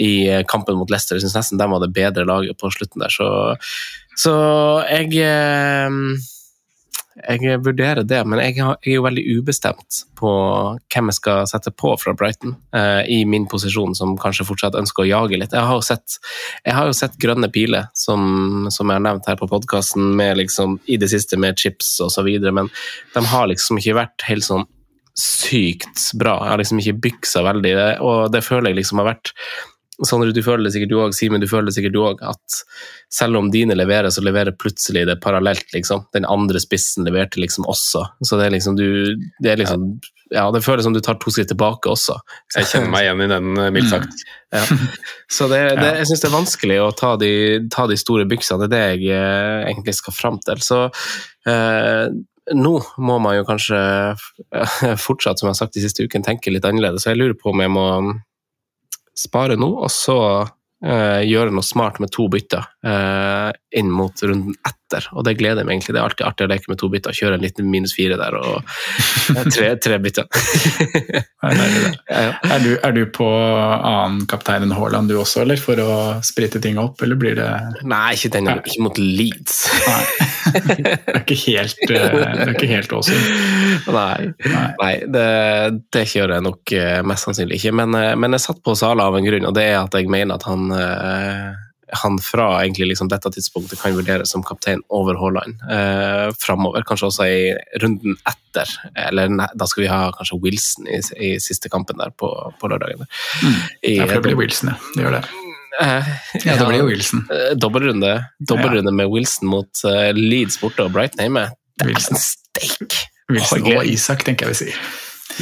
i 0.00 0.12
kampen 0.48 0.78
mot 0.78 0.92
Leicester. 0.92 1.18
Jeg 1.18 1.26
syns 1.26 1.38
nesten 1.40 1.60
de 1.60 1.68
var 1.72 1.84
det 1.84 1.92
bedre 1.96 2.28
laget 2.28 2.58
på 2.60 2.72
slutten 2.74 3.04
der. 3.04 3.12
Så, 3.12 3.28
så 4.20 4.36
jeg 4.90 5.12
eh, 5.24 6.00
jeg 7.16 7.62
vurderer 7.64 8.04
det, 8.04 8.18
men 8.28 8.40
jeg, 8.42 8.58
er 8.60 8.90
jo 8.90 9.04
veldig 9.06 9.22
ubestemt 9.38 10.02
på 10.18 10.30
hvem 10.92 11.10
jeg 11.10 11.16
skal 11.16 11.46
sette 11.48 11.72
på 11.72 11.94
fra 12.00 12.12
Brighton, 12.16 12.56
eh, 12.76 13.02
i 13.08 13.22
min 13.28 13.46
posisjon, 13.48 13.94
som 13.96 14.16
kanskje 14.20 14.44
fortsatt 14.48 14.76
ønsker 14.76 15.04
å 15.04 15.08
jage 15.08 15.40
litt. 15.40 15.56
Jeg 15.56 15.64
har 15.64 15.78
jo 15.78 15.84
sett, 15.86 16.18
har 16.68 16.90
jo 16.90 16.96
sett 16.96 17.16
grønne 17.22 17.48
piler, 17.52 17.88
som, 17.96 18.68
som, 18.68 18.90
jeg 18.90 19.00
har 19.00 19.06
nevnt 19.08 19.28
her 19.30 19.38
på 19.40 19.48
podkasten, 19.48 20.20
liksom, 20.36 20.78
i 20.92 21.00
det 21.00 21.08
siste 21.12 21.40
med 21.40 21.56
chips 21.60 21.96
osv., 22.04 22.28
men 22.52 22.68
de 23.14 23.24
har 23.32 23.48
liksom 23.48 23.80
ikke 23.80 23.96
vært 24.02 24.26
helt 24.28 24.46
sånn 24.46 24.66
sykt 25.16 26.10
bra. 26.20 26.36
Jeg 26.44 26.52
har 26.52 26.60
liksom 26.60 26.82
ikke 26.82 27.00
byksa 27.08 27.42
veldig, 27.46 27.74
og 28.04 28.28
det 28.34 28.44
føler 28.44 28.74
jeg 28.74 28.82
liksom 28.82 29.00
har 29.00 29.14
vært 29.14 29.32
Sondre, 30.04 30.32
du 30.34 30.42
føler 30.44 30.66
det 30.66 30.74
sikkert 30.74 30.90
du 30.90 30.98
òg, 31.00 31.14
Simen, 31.16 31.40
du 31.40 31.48
føler 31.48 31.70
det 31.70 31.76
sikkert 31.78 31.94
du 31.94 32.02
òg, 32.04 32.20
at 32.28 32.58
selv 33.12 33.38
om 33.38 33.48
dine 33.52 33.76
leverer, 33.78 34.10
så 34.12 34.20
leverer 34.24 34.52
plutselig 34.60 35.06
det 35.08 35.16
parallelt, 35.22 35.64
liksom. 35.72 36.04
Den 36.12 36.26
andre 36.28 36.60
spissen 36.60 37.06
leverte 37.06 37.40
liksom 37.40 37.64
også. 37.70 38.02
Så 38.20 38.36
det 38.36 38.48
er 38.48 38.54
liksom 38.58 38.76
du 38.76 39.16
Det 39.40 39.54
er 39.54 39.62
liksom 39.62 39.88
Ja, 40.34 40.50
det 40.52 40.64
føles 40.66 40.84
som 40.84 40.92
du 40.92 41.00
tar 41.00 41.16
to 41.22 41.30
skritt 41.30 41.48
tilbake 41.48 41.88
også. 41.88 42.18
Jeg 42.56 42.68
kjenner 42.68 42.92
meg 42.92 43.06
igjen 43.06 43.24
i 43.24 43.30
den, 43.30 43.50
eh, 43.62 43.72
mildt 43.72 43.92
sagt. 43.92 44.24
Mm. 44.52 44.58
Ja. 44.58 44.62
Så 45.38 45.48
det, 45.48 45.60
det, 45.78 45.90
jeg 46.00 46.08
syns 46.10 46.24
det 46.24 46.28
er 46.28 46.34
vanskelig 46.34 46.78
å 46.82 46.92
ta 46.98 47.12
de, 47.20 47.32
ta 47.70 47.86
de 47.86 47.96
store 48.00 48.26
byksene. 48.28 48.66
Det 48.66 48.66
er 48.66 48.74
det 48.74 48.84
jeg 49.06 49.14
eh, 49.16 49.68
egentlig 49.70 49.94
skal 49.96 50.16
fram 50.18 50.40
til. 50.42 50.64
Så 50.66 50.80
eh, 51.46 52.10
nå 52.58 52.74
må 52.98 53.20
man 53.22 53.38
jo 53.38 53.46
kanskje 53.46 53.78
fortsatt, 55.06 55.38
som 55.38 55.46
jeg 55.46 55.54
har 55.54 55.60
sagt 55.62 55.78
de 55.78 55.86
siste 55.86 56.04
ukene, 56.04 56.26
tenke 56.26 56.50
litt 56.52 56.66
annerledes. 56.66 57.06
Så 57.06 57.14
jeg 57.14 57.22
lurer 57.22 57.38
på 57.38 57.54
om 57.54 57.62
jeg 57.62 57.72
må 57.72 57.86
spare 59.16 59.56
nå, 59.58 59.68
og 59.80 59.90
så 59.92 60.18
eh, 60.84 61.22
gjøre 61.26 61.54
noe 61.54 61.66
smart 61.66 62.00
med 62.02 62.12
to 62.14 62.28
bytter 62.32 62.66
inn 62.86 63.88
mot 63.92 64.22
runden 64.22 64.54
etter, 64.86 65.08
og 65.12 65.24
det 65.26 65.36
gleder 65.40 65.62
jeg 65.62 65.68
meg 65.68 65.76
egentlig. 65.76 65.94
Det 65.94 66.00
er 66.00 66.06
alltid 66.06 66.26
artig 66.26 66.46
å 66.46 66.50
leke 66.50 66.70
med 66.70 66.80
to 66.80 66.88
bytter, 66.92 67.16
kjøre 67.16 67.38
en 67.38 67.44
liten 67.44 67.68
minus 67.70 67.94
fire 67.96 68.18
der 68.20 68.36
og 68.38 68.60
eh, 68.60 69.48
tre, 69.54 69.72
tre 69.82 69.98
bytter. 70.02 70.28
Er, 71.46 72.62
du, 72.62 72.72
er 72.82 72.94
du 72.94 73.02
på 73.12 73.26
annen 73.26 74.24
kaptein 74.30 74.64
enn 74.64 74.72
Haaland 74.74 75.10
du 75.10 75.16
også, 75.20 75.42
eller 75.44 75.60
for 75.60 75.78
å 75.78 75.90
sprite 76.26 76.58
ting 76.62 76.78
opp, 76.80 77.02
eller 77.04 77.18
blir 77.20 77.36
det 77.38 77.50
Nei, 77.86 78.16
ikke 78.16 78.32
den, 78.34 78.48
ikke 78.56 78.82
mot 78.82 78.98
Leeds. 78.98 79.60
Nei. 79.86 80.00
Det 80.56 80.96
er 81.12 81.20
ikke 81.20 81.38
helt, 81.44 81.84
eh, 81.86 82.16
det 82.16 82.46
er 82.46 82.52
ikke 82.54 82.70
helt. 82.70 82.96
Nei, 83.92 84.32
nei 84.80 84.92
det, 85.12 85.28
det 85.94 86.04
kjører 86.10 86.38
jeg 86.38 86.46
nok 86.48 86.74
eh, 86.78 86.98
mest 87.06 87.28
sannsynlig 87.28 87.60
ikke. 87.60 87.74
Men, 87.82 87.94
eh, 87.98 88.14
men 88.18 88.36
jeg 88.36 88.46
satt 88.48 88.62
på 88.64 88.74
Sala 88.78 89.10
av 89.10 89.18
en 89.18 89.28
grunn, 89.28 89.46
og 89.48 89.54
det 89.56 89.68
er 89.70 89.78
at 89.84 89.94
jeg 89.98 90.10
mener 90.12 90.38
at 90.38 90.46
han 90.48 90.70
eh, 90.74 91.65
han 91.92 92.18
fra 92.18 92.48
egentlig 92.62 92.88
liksom 92.90 93.08
dette 93.08 93.30
tidspunktet 93.30 93.80
kan 93.80 93.94
vurderes 93.94 94.32
som 94.34 94.42
kaptein 94.46 94.82
over 94.92 95.18
Haaland 95.20 95.60
eh, 95.70 96.28
framover. 96.42 96.82
Kanskje 96.86 97.10
også 97.10 97.26
i 97.30 97.40
runden 97.82 98.16
etter. 98.26 98.70
Eller 99.06 99.30
ne, 99.30 99.48
da 99.54 99.68
skal 99.70 99.84
vi 99.84 99.90
ha 99.92 100.00
kanskje 100.16 100.40
Wilson 100.42 100.90
i, 100.90 101.00
i 101.22 101.32
siste 101.42 101.70
kampen 101.72 102.00
der 102.02 102.14
på, 102.18 102.30
på 102.60 102.70
lørdagen. 102.72 103.06
Mm. 103.42 103.58
Ja, 103.82 104.06
for 104.06 104.16
det 104.18 104.24
blir 104.26 104.40
Wilson, 104.42 104.74
ja. 104.74 104.78
Det 104.96 105.06
gjør 105.06 105.18
det. 105.20 105.24
Eh, 105.82 106.12
Ja, 106.44 106.56
det 106.56 106.66
blir 106.66 106.80
jo 106.80 106.90
Wilson. 106.90 107.26
Dobbeltrunde, 107.60 108.12
Dobbeltrunde 108.38 108.92
ja. 108.92 108.98
med 109.02 109.12
Wilson 109.12 109.50
mot 109.52 109.84
uh, 109.86 110.10
Leeds 110.16 110.60
borte 110.62 110.86
og 110.86 110.94
Brighton 110.96 111.26
hjemme. 111.26 111.48
Wilson. 111.84 112.18
Steik! 112.18 113.02
Wilson 113.30 113.66
og 113.74 113.86
Isak, 113.90 114.24
tenker 114.26 114.46
jeg 114.46 114.54
vi 114.54 114.60
sier. 114.66 114.86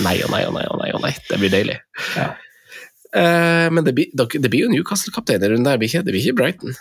Nei 0.05 0.16
og 0.24 0.32
nei 0.32 0.42
og 0.49 0.57
nei 0.57 0.64
og 0.66 0.80
nei. 0.80 0.90
nei. 1.05 1.12
Det 1.28 1.38
blir 1.38 1.53
deilig. 1.53 1.76
Ja. 2.16 2.32
Eh, 3.15 3.69
men 3.71 3.85
det 3.87 3.95
blir, 3.95 4.11
det 4.17 4.51
blir 4.51 4.65
jo 4.67 4.73
Newcastle-kaptein 4.73 5.43
i 5.45 5.49
runden 5.53 5.65
der, 5.69 5.79
blir 5.79 5.89
ikke- 5.89 6.05
det 6.05 6.12
blir 6.15 6.25
ikke 6.25 6.37
Brighton. 6.41 6.75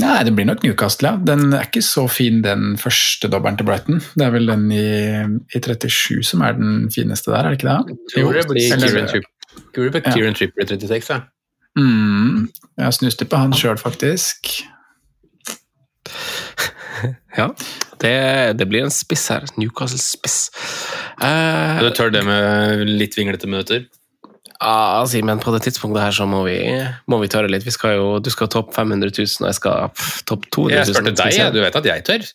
Nei, 0.00 0.22
det 0.24 0.32
blir 0.36 0.46
nok 0.48 0.62
Newcastle, 0.64 1.08
ja. 1.10 1.16
Den 1.16 1.52
er 1.52 1.66
ikke 1.66 1.82
så 1.84 2.06
fin, 2.08 2.40
den 2.42 2.76
første 2.80 3.28
dobbelen 3.28 3.58
til 3.58 3.66
Brighton. 3.68 3.98
Det 4.16 4.24
er 4.24 4.30
vel 4.32 4.46
den 4.48 4.70
i, 4.72 4.84
i 5.52 5.60
37 5.60 6.22
som 6.24 6.40
er 6.46 6.52
den 6.56 6.88
fineste 6.94 7.32
der, 7.34 7.44
er 7.44 7.50
det 7.50 7.58
ikke 7.60 7.68
det? 7.68 7.98
Tror 8.14 8.32
det 8.38 8.46
blir 8.48 8.78
Kieran 8.78 9.08
Tripper. 9.10 9.30
Tror 9.74 9.90
det 9.90 10.02
Ja. 10.06 10.12
Kieran 10.14 10.34
Tripper 10.38 10.62
i 10.62 10.66
36, 10.66 11.10
ja. 11.10 11.20
Mm, 11.78 12.48
jeg 12.78 12.92
snuste 12.96 13.24
på 13.30 13.36
han 13.38 13.52
sjøl, 13.52 13.76
faktisk. 13.78 14.62
Ja, 17.36 17.50
det, 18.00 18.16
det 18.58 18.66
blir 18.70 18.86
en 18.86 18.94
spiss 18.94 19.28
her. 19.32 19.46
Newcastle-spiss. 19.60 20.38
Uh, 21.22 21.80
Du 21.84 21.90
tør 21.96 22.12
det 22.14 22.24
med 22.26 22.86
litt 22.88 23.18
vinglete 23.18 23.50
minutter? 23.50 23.88
Ja, 24.60 25.06
men 25.24 25.40
på 25.40 25.54
det 25.54 25.62
tidspunktet 25.64 26.02
her 26.04 26.12
så 26.12 26.26
må 26.28 26.42
vi, 26.44 26.58
må 27.08 27.18
vi 27.22 27.30
tørre 27.32 27.48
litt. 27.48 27.64
Vi 27.64 27.72
skal 27.72 27.96
jo, 27.96 28.08
du 28.20 28.28
skal 28.32 28.50
topp 28.52 28.74
500 28.76 29.08
000, 29.16 29.40
og 29.40 29.48
jeg 29.48 29.56
skal 29.56 29.88
pff, 29.96 30.20
topp 30.28 30.50
200 30.52 30.76
000. 30.76 30.76
Jeg 30.76 30.96
spurte 30.98 31.16
deg, 31.16 31.36
jeg. 31.38 31.54
du 31.54 31.60
vet 31.64 31.78
at 31.80 31.88
jeg 31.88 32.04
tør. 32.10 32.30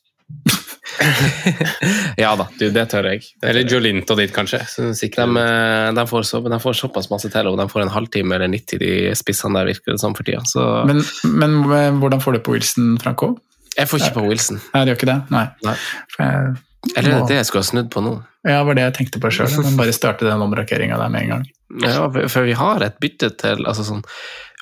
ja 2.23 2.31
da, 2.39 2.47
du, 2.57 2.65
det 2.73 2.85
tør 2.89 3.11
jeg. 3.11 3.27
Det 3.37 3.49
Eller 3.51 3.67
tør. 3.67 3.75
Jolinto 3.75 4.17
dit, 4.17 4.33
kanskje. 4.33 4.63
Så 4.71 4.89
De, 4.89 5.09
eh, 5.11 5.93
de, 5.99 6.05
får 6.09 6.25
så, 6.31 6.41
de 6.41 6.59
får 6.65 6.79
såpass 6.81 7.11
masse 7.13 7.29
til, 7.29 7.51
og 7.51 7.61
de 7.61 7.67
får 7.69 7.85
en 7.85 7.93
halvtime 7.93 8.39
eller 8.39 8.49
90, 8.55 8.81
de 8.81 8.91
spissene 9.17 9.59
der, 9.59 9.69
virker 9.75 9.93
det 9.93 10.01
som 10.01 10.17
for 10.17 10.25
tida. 10.25 10.41
Men, 10.89 11.03
men 11.29 11.59
eh, 11.69 11.91
hvordan 12.01 12.25
får 12.25 12.39
du 12.39 12.41
på 12.47 12.57
Wilson, 12.57 12.95
Franco? 13.05 13.35
Jeg 13.77 13.89
får 13.91 13.99
ikke 14.03 14.15
på 14.19 14.23
Wilson. 14.29 14.59
Nei, 14.73 14.81
det 14.85 14.93
gjør 14.93 14.99
ikke 15.01 15.09
det? 15.11 15.17
Nei. 15.35 15.45
Nei. 15.67 15.75
Jeg, 16.19 16.55
Eller 16.95 17.09
er 17.11 17.19
det 17.19 17.27
det 17.33 17.37
jeg 17.41 17.47
skulle 17.49 17.63
ha 17.65 17.69
snudd 17.71 17.91
på 17.93 18.03
nå? 18.05 18.15
ja, 18.45 18.59
det 18.59 18.65
var 18.67 18.77
det 18.77 18.83
jeg 18.85 18.93
tenkte 18.99 19.19
på 19.23 19.31
sjøl. 19.33 19.53
Bare 19.79 19.93
starte 19.95 20.27
den 20.27 20.43
omrokeringa 20.45 20.99
der 21.01 21.09
med 21.09 21.23
en 21.25 21.31
gang. 21.33 21.45
Ja, 21.81 22.03
for- 22.29 22.45
vi 22.45 22.53
har 22.53 22.83
et 22.85 22.99
bytte 23.01 23.31
til 23.41 23.65
altså 23.65 23.83
sånn, 23.87 24.03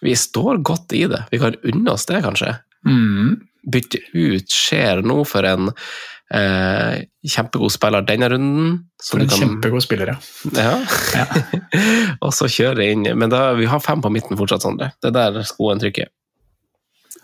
Vi 0.03 0.15
står 0.19 0.61
godt 0.63 0.91
i 0.95 1.05
det. 1.07 1.21
Vi 1.31 1.39
kan 1.39 1.55
unne 1.63 1.91
oss 1.91 2.05
det, 2.09 2.21
kanskje. 2.23 2.57
Mm. 2.87 3.37
Bytte 3.71 3.99
ut 4.13 4.49
skjer 4.51 4.99
nå 5.03 5.21
for 5.27 5.43
en 5.47 5.69
eh, 6.33 7.03
kjempegod 7.27 7.71
spiller 7.71 8.03
denne 8.07 8.27
runden. 8.33 8.73
For 9.03 9.19
en 9.23 9.29
kjempegod 9.31 9.83
spiller, 9.85 10.11
ja. 10.15 10.17
Ja. 10.57 11.25
og 12.23 12.33
så 12.35 12.49
kjøre 12.51 12.87
inn 12.91 13.05
Men 13.15 13.31
da, 13.31 13.53
vi 13.55 13.67
har 13.69 13.79
fem 13.83 14.01
på 14.03 14.11
midten 14.11 14.39
fortsatt, 14.39 14.63
Sondre. 14.65 14.91
Det 15.01 15.11
er 15.13 15.31
der 15.35 15.43
skoen 15.47 15.79
trykker. 15.83 16.07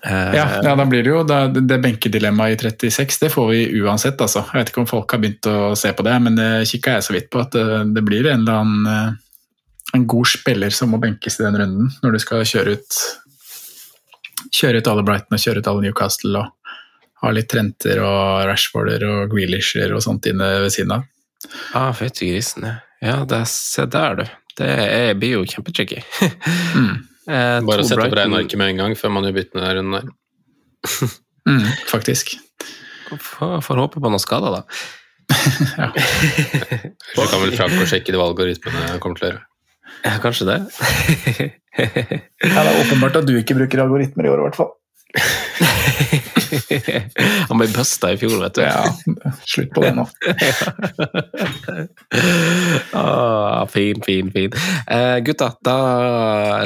Eh, 0.05 0.35
Ja, 0.35 0.45
ja, 0.63 0.75
da 0.75 0.85
blir 0.87 1.03
det 1.03 1.11
jo 1.11 1.23
da, 1.27 1.47
Det 1.47 1.79
benkedilemmaet 1.83 2.63
i 2.63 2.69
36, 2.69 3.19
det 3.19 3.29
får 3.33 3.49
vi 3.51 3.81
uansett, 3.81 4.21
altså. 4.21 4.45
Jeg 4.53 4.61
vet 4.61 4.73
ikke 4.73 4.83
om 4.83 4.91
folk 4.91 5.11
har 5.11 5.23
begynt 5.23 5.49
å 5.51 5.73
se 5.75 5.91
på 5.93 6.05
det, 6.07 6.19
men 6.23 6.37
det 6.39 6.51
kikka 6.69 6.97
jeg 6.97 7.07
så 7.07 7.15
vidt 7.17 7.29
på. 7.33 7.41
At 7.43 7.57
det, 7.57 7.65
det 7.95 8.05
blir 8.07 8.29
en 8.29 8.45
eller 8.45 8.61
annen 8.61 8.93
eh, 8.93 9.17
en 9.93 10.05
god 10.07 10.27
spiller 10.27 10.69
som 10.69 10.91
må 10.93 10.99
benkes 11.01 11.39
i 11.39 11.43
den 11.43 11.57
runden, 11.57 11.89
når 12.03 12.15
du 12.15 12.19
skal 12.21 12.45
kjøre 12.45 12.77
ut 12.77 12.99
kjøre 14.55 14.79
ut 14.79 14.87
alle 14.87 15.03
Brighton 15.05 15.35
og 15.35 15.43
kjøre 15.43 15.61
ut 15.61 15.69
alle 15.69 15.85
Newcastle 15.87 16.41
og 16.43 16.75
ha 17.19 17.31
litt 17.35 17.49
Trenter 17.51 17.99
og 18.03 18.45
Rashforder 18.47 19.03
og 19.07 19.33
Grealisher 19.33 19.91
og 19.95 20.03
sånt 20.05 20.29
inne 20.29 20.47
ved 20.63 20.71
siden 20.73 20.93
av. 20.95 21.07
Ah, 21.75 21.91
fytti 21.95 22.29
grisen, 22.31 22.67
ja. 22.67 22.77
ja 23.03 23.17
det, 23.27 23.41
se 23.51 23.85
der, 23.91 24.21
du. 24.21 24.23
Det 24.59 24.69
er, 24.69 25.13
blir 25.19 25.39
jo 25.39 25.45
kjempetricky. 25.47 26.03
Mm. 26.79 27.08
Eh, 27.29 27.59
Bare 27.67 27.83
sett 27.85 27.99
opp 28.01 28.15
regnearket 28.17 28.57
med 28.57 28.73
en 28.73 28.79
gang 28.83 28.95
før 28.97 29.11
man 29.13 29.27
gjør 29.27 29.35
byttene 29.37 29.65
der 29.65 29.77
runden 29.77 29.99
der. 29.99 30.07
Mm, 31.49 31.67
faktisk. 31.93 32.33
Får, 33.09 33.59
får 33.65 33.83
håpe 33.83 34.01
på 34.01 34.09
noen 34.11 34.21
skader, 34.23 34.59
da. 34.59 34.63
Ja. 35.77 35.91
Du 35.93 37.21
kan 37.29 37.41
vel 37.43 37.53
Frank 37.53 37.75
og 37.77 37.85
sjekke 37.89 38.13
de 38.15 38.21
algoritmene 38.23 38.97
kommer 39.03 39.19
til 39.19 39.27
å 39.27 39.31
gjøre. 39.31 39.43
Ja, 40.05 40.15
kanskje 40.23 40.49
det. 40.49 40.59
Ja, 41.79 41.85
det 42.65 42.71
er 42.73 42.77
åpenbart 42.81 43.15
at 43.21 43.27
du 43.29 43.37
ikke 43.37 43.55
bruker 43.55 43.79
algoritmer 43.85 44.25
i 44.25 44.31
år, 44.33 44.41
i 44.41 44.45
hvert 44.49 44.57
fall. 44.57 44.73
Han 47.49 47.59
ble 47.59 47.67
busta 47.73 48.11
i 48.13 48.17
fjor, 48.19 48.37
vet 48.41 48.57
du. 48.57 48.63
Ja, 48.63 48.83
slutt 49.47 49.71
på 49.75 49.83
det 49.83 49.91
nå. 49.97 50.05
ah, 52.97 53.65
fin, 53.71 54.01
fin, 54.05 54.31
fin. 54.33 54.55
Eh, 54.87 55.17
gutta, 55.25 55.51
da 55.65 55.77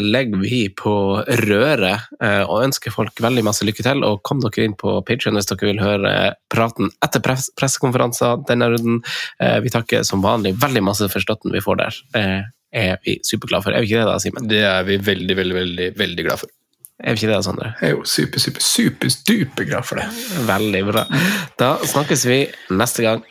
legger 0.02 0.42
vi 0.44 0.64
på 0.78 0.96
røret 1.44 2.10
eh, 2.24 2.44
og 2.44 2.64
ønsker 2.68 2.96
folk 2.96 3.22
veldig 3.24 3.46
masse 3.48 3.68
lykke 3.68 3.86
til. 3.86 4.04
Og 4.08 4.24
kom 4.28 4.42
dere 4.44 4.68
inn 4.68 4.78
på 4.80 5.00
Patreon 5.08 5.40
hvis 5.40 5.52
dere 5.52 5.72
vil 5.72 5.84
høre 5.84 6.16
praten 6.54 6.92
etter 7.06 7.24
press 7.24 7.50
pressekonferanser 7.60 8.44
denne 8.50 8.72
runden. 8.74 9.02
Eh, 9.42 9.60
vi 9.64 9.74
takker 9.74 10.06
som 10.08 10.24
vanlig 10.26 10.56
veldig 10.62 10.84
masse 10.86 11.10
for 11.12 11.24
støtten 11.24 11.54
vi 11.54 11.64
får 11.64 11.82
der. 11.82 12.04
Det 12.14 12.28
er 12.74 13.00
vi 13.06 13.20
superglade 13.26 13.66
for. 13.66 13.76
Er 13.76 13.84
vi 13.84 13.92
ikke 13.92 14.02
det 14.02 14.10
da, 14.10 14.20
Simen? 14.22 14.50
Det 14.50 14.66
er 14.66 14.84
vi 14.88 14.98
veldig, 14.98 15.38
veldig, 15.38 15.58
veldig, 15.62 15.90
veldig 16.00 16.28
glad 16.28 16.42
for. 16.44 16.54
Er 17.00 17.14
vi 17.14 17.24
ikke 17.24 17.34
det, 17.34 17.44
Sondre? 17.46 17.72
Jeg 17.82 17.88
er 17.88 17.92
jo 17.92 18.04
super, 18.06 18.40
super, 18.40 18.62
super, 18.62 19.10
superglad 19.10 19.84
for 19.84 19.96
det. 19.96 20.06
Veldig 20.48 20.84
bra. 20.92 21.06
Da 21.60 21.76
snakkes 21.86 22.28
vi 22.30 22.46
neste 22.70 23.02
gang. 23.04 23.24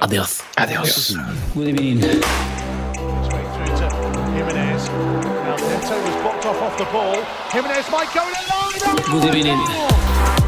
Adios. 0.00 0.40
Adios. 0.56 1.12
God 1.54 1.66
evening. 1.68 2.04
Good 9.10 9.22
through 9.22 10.47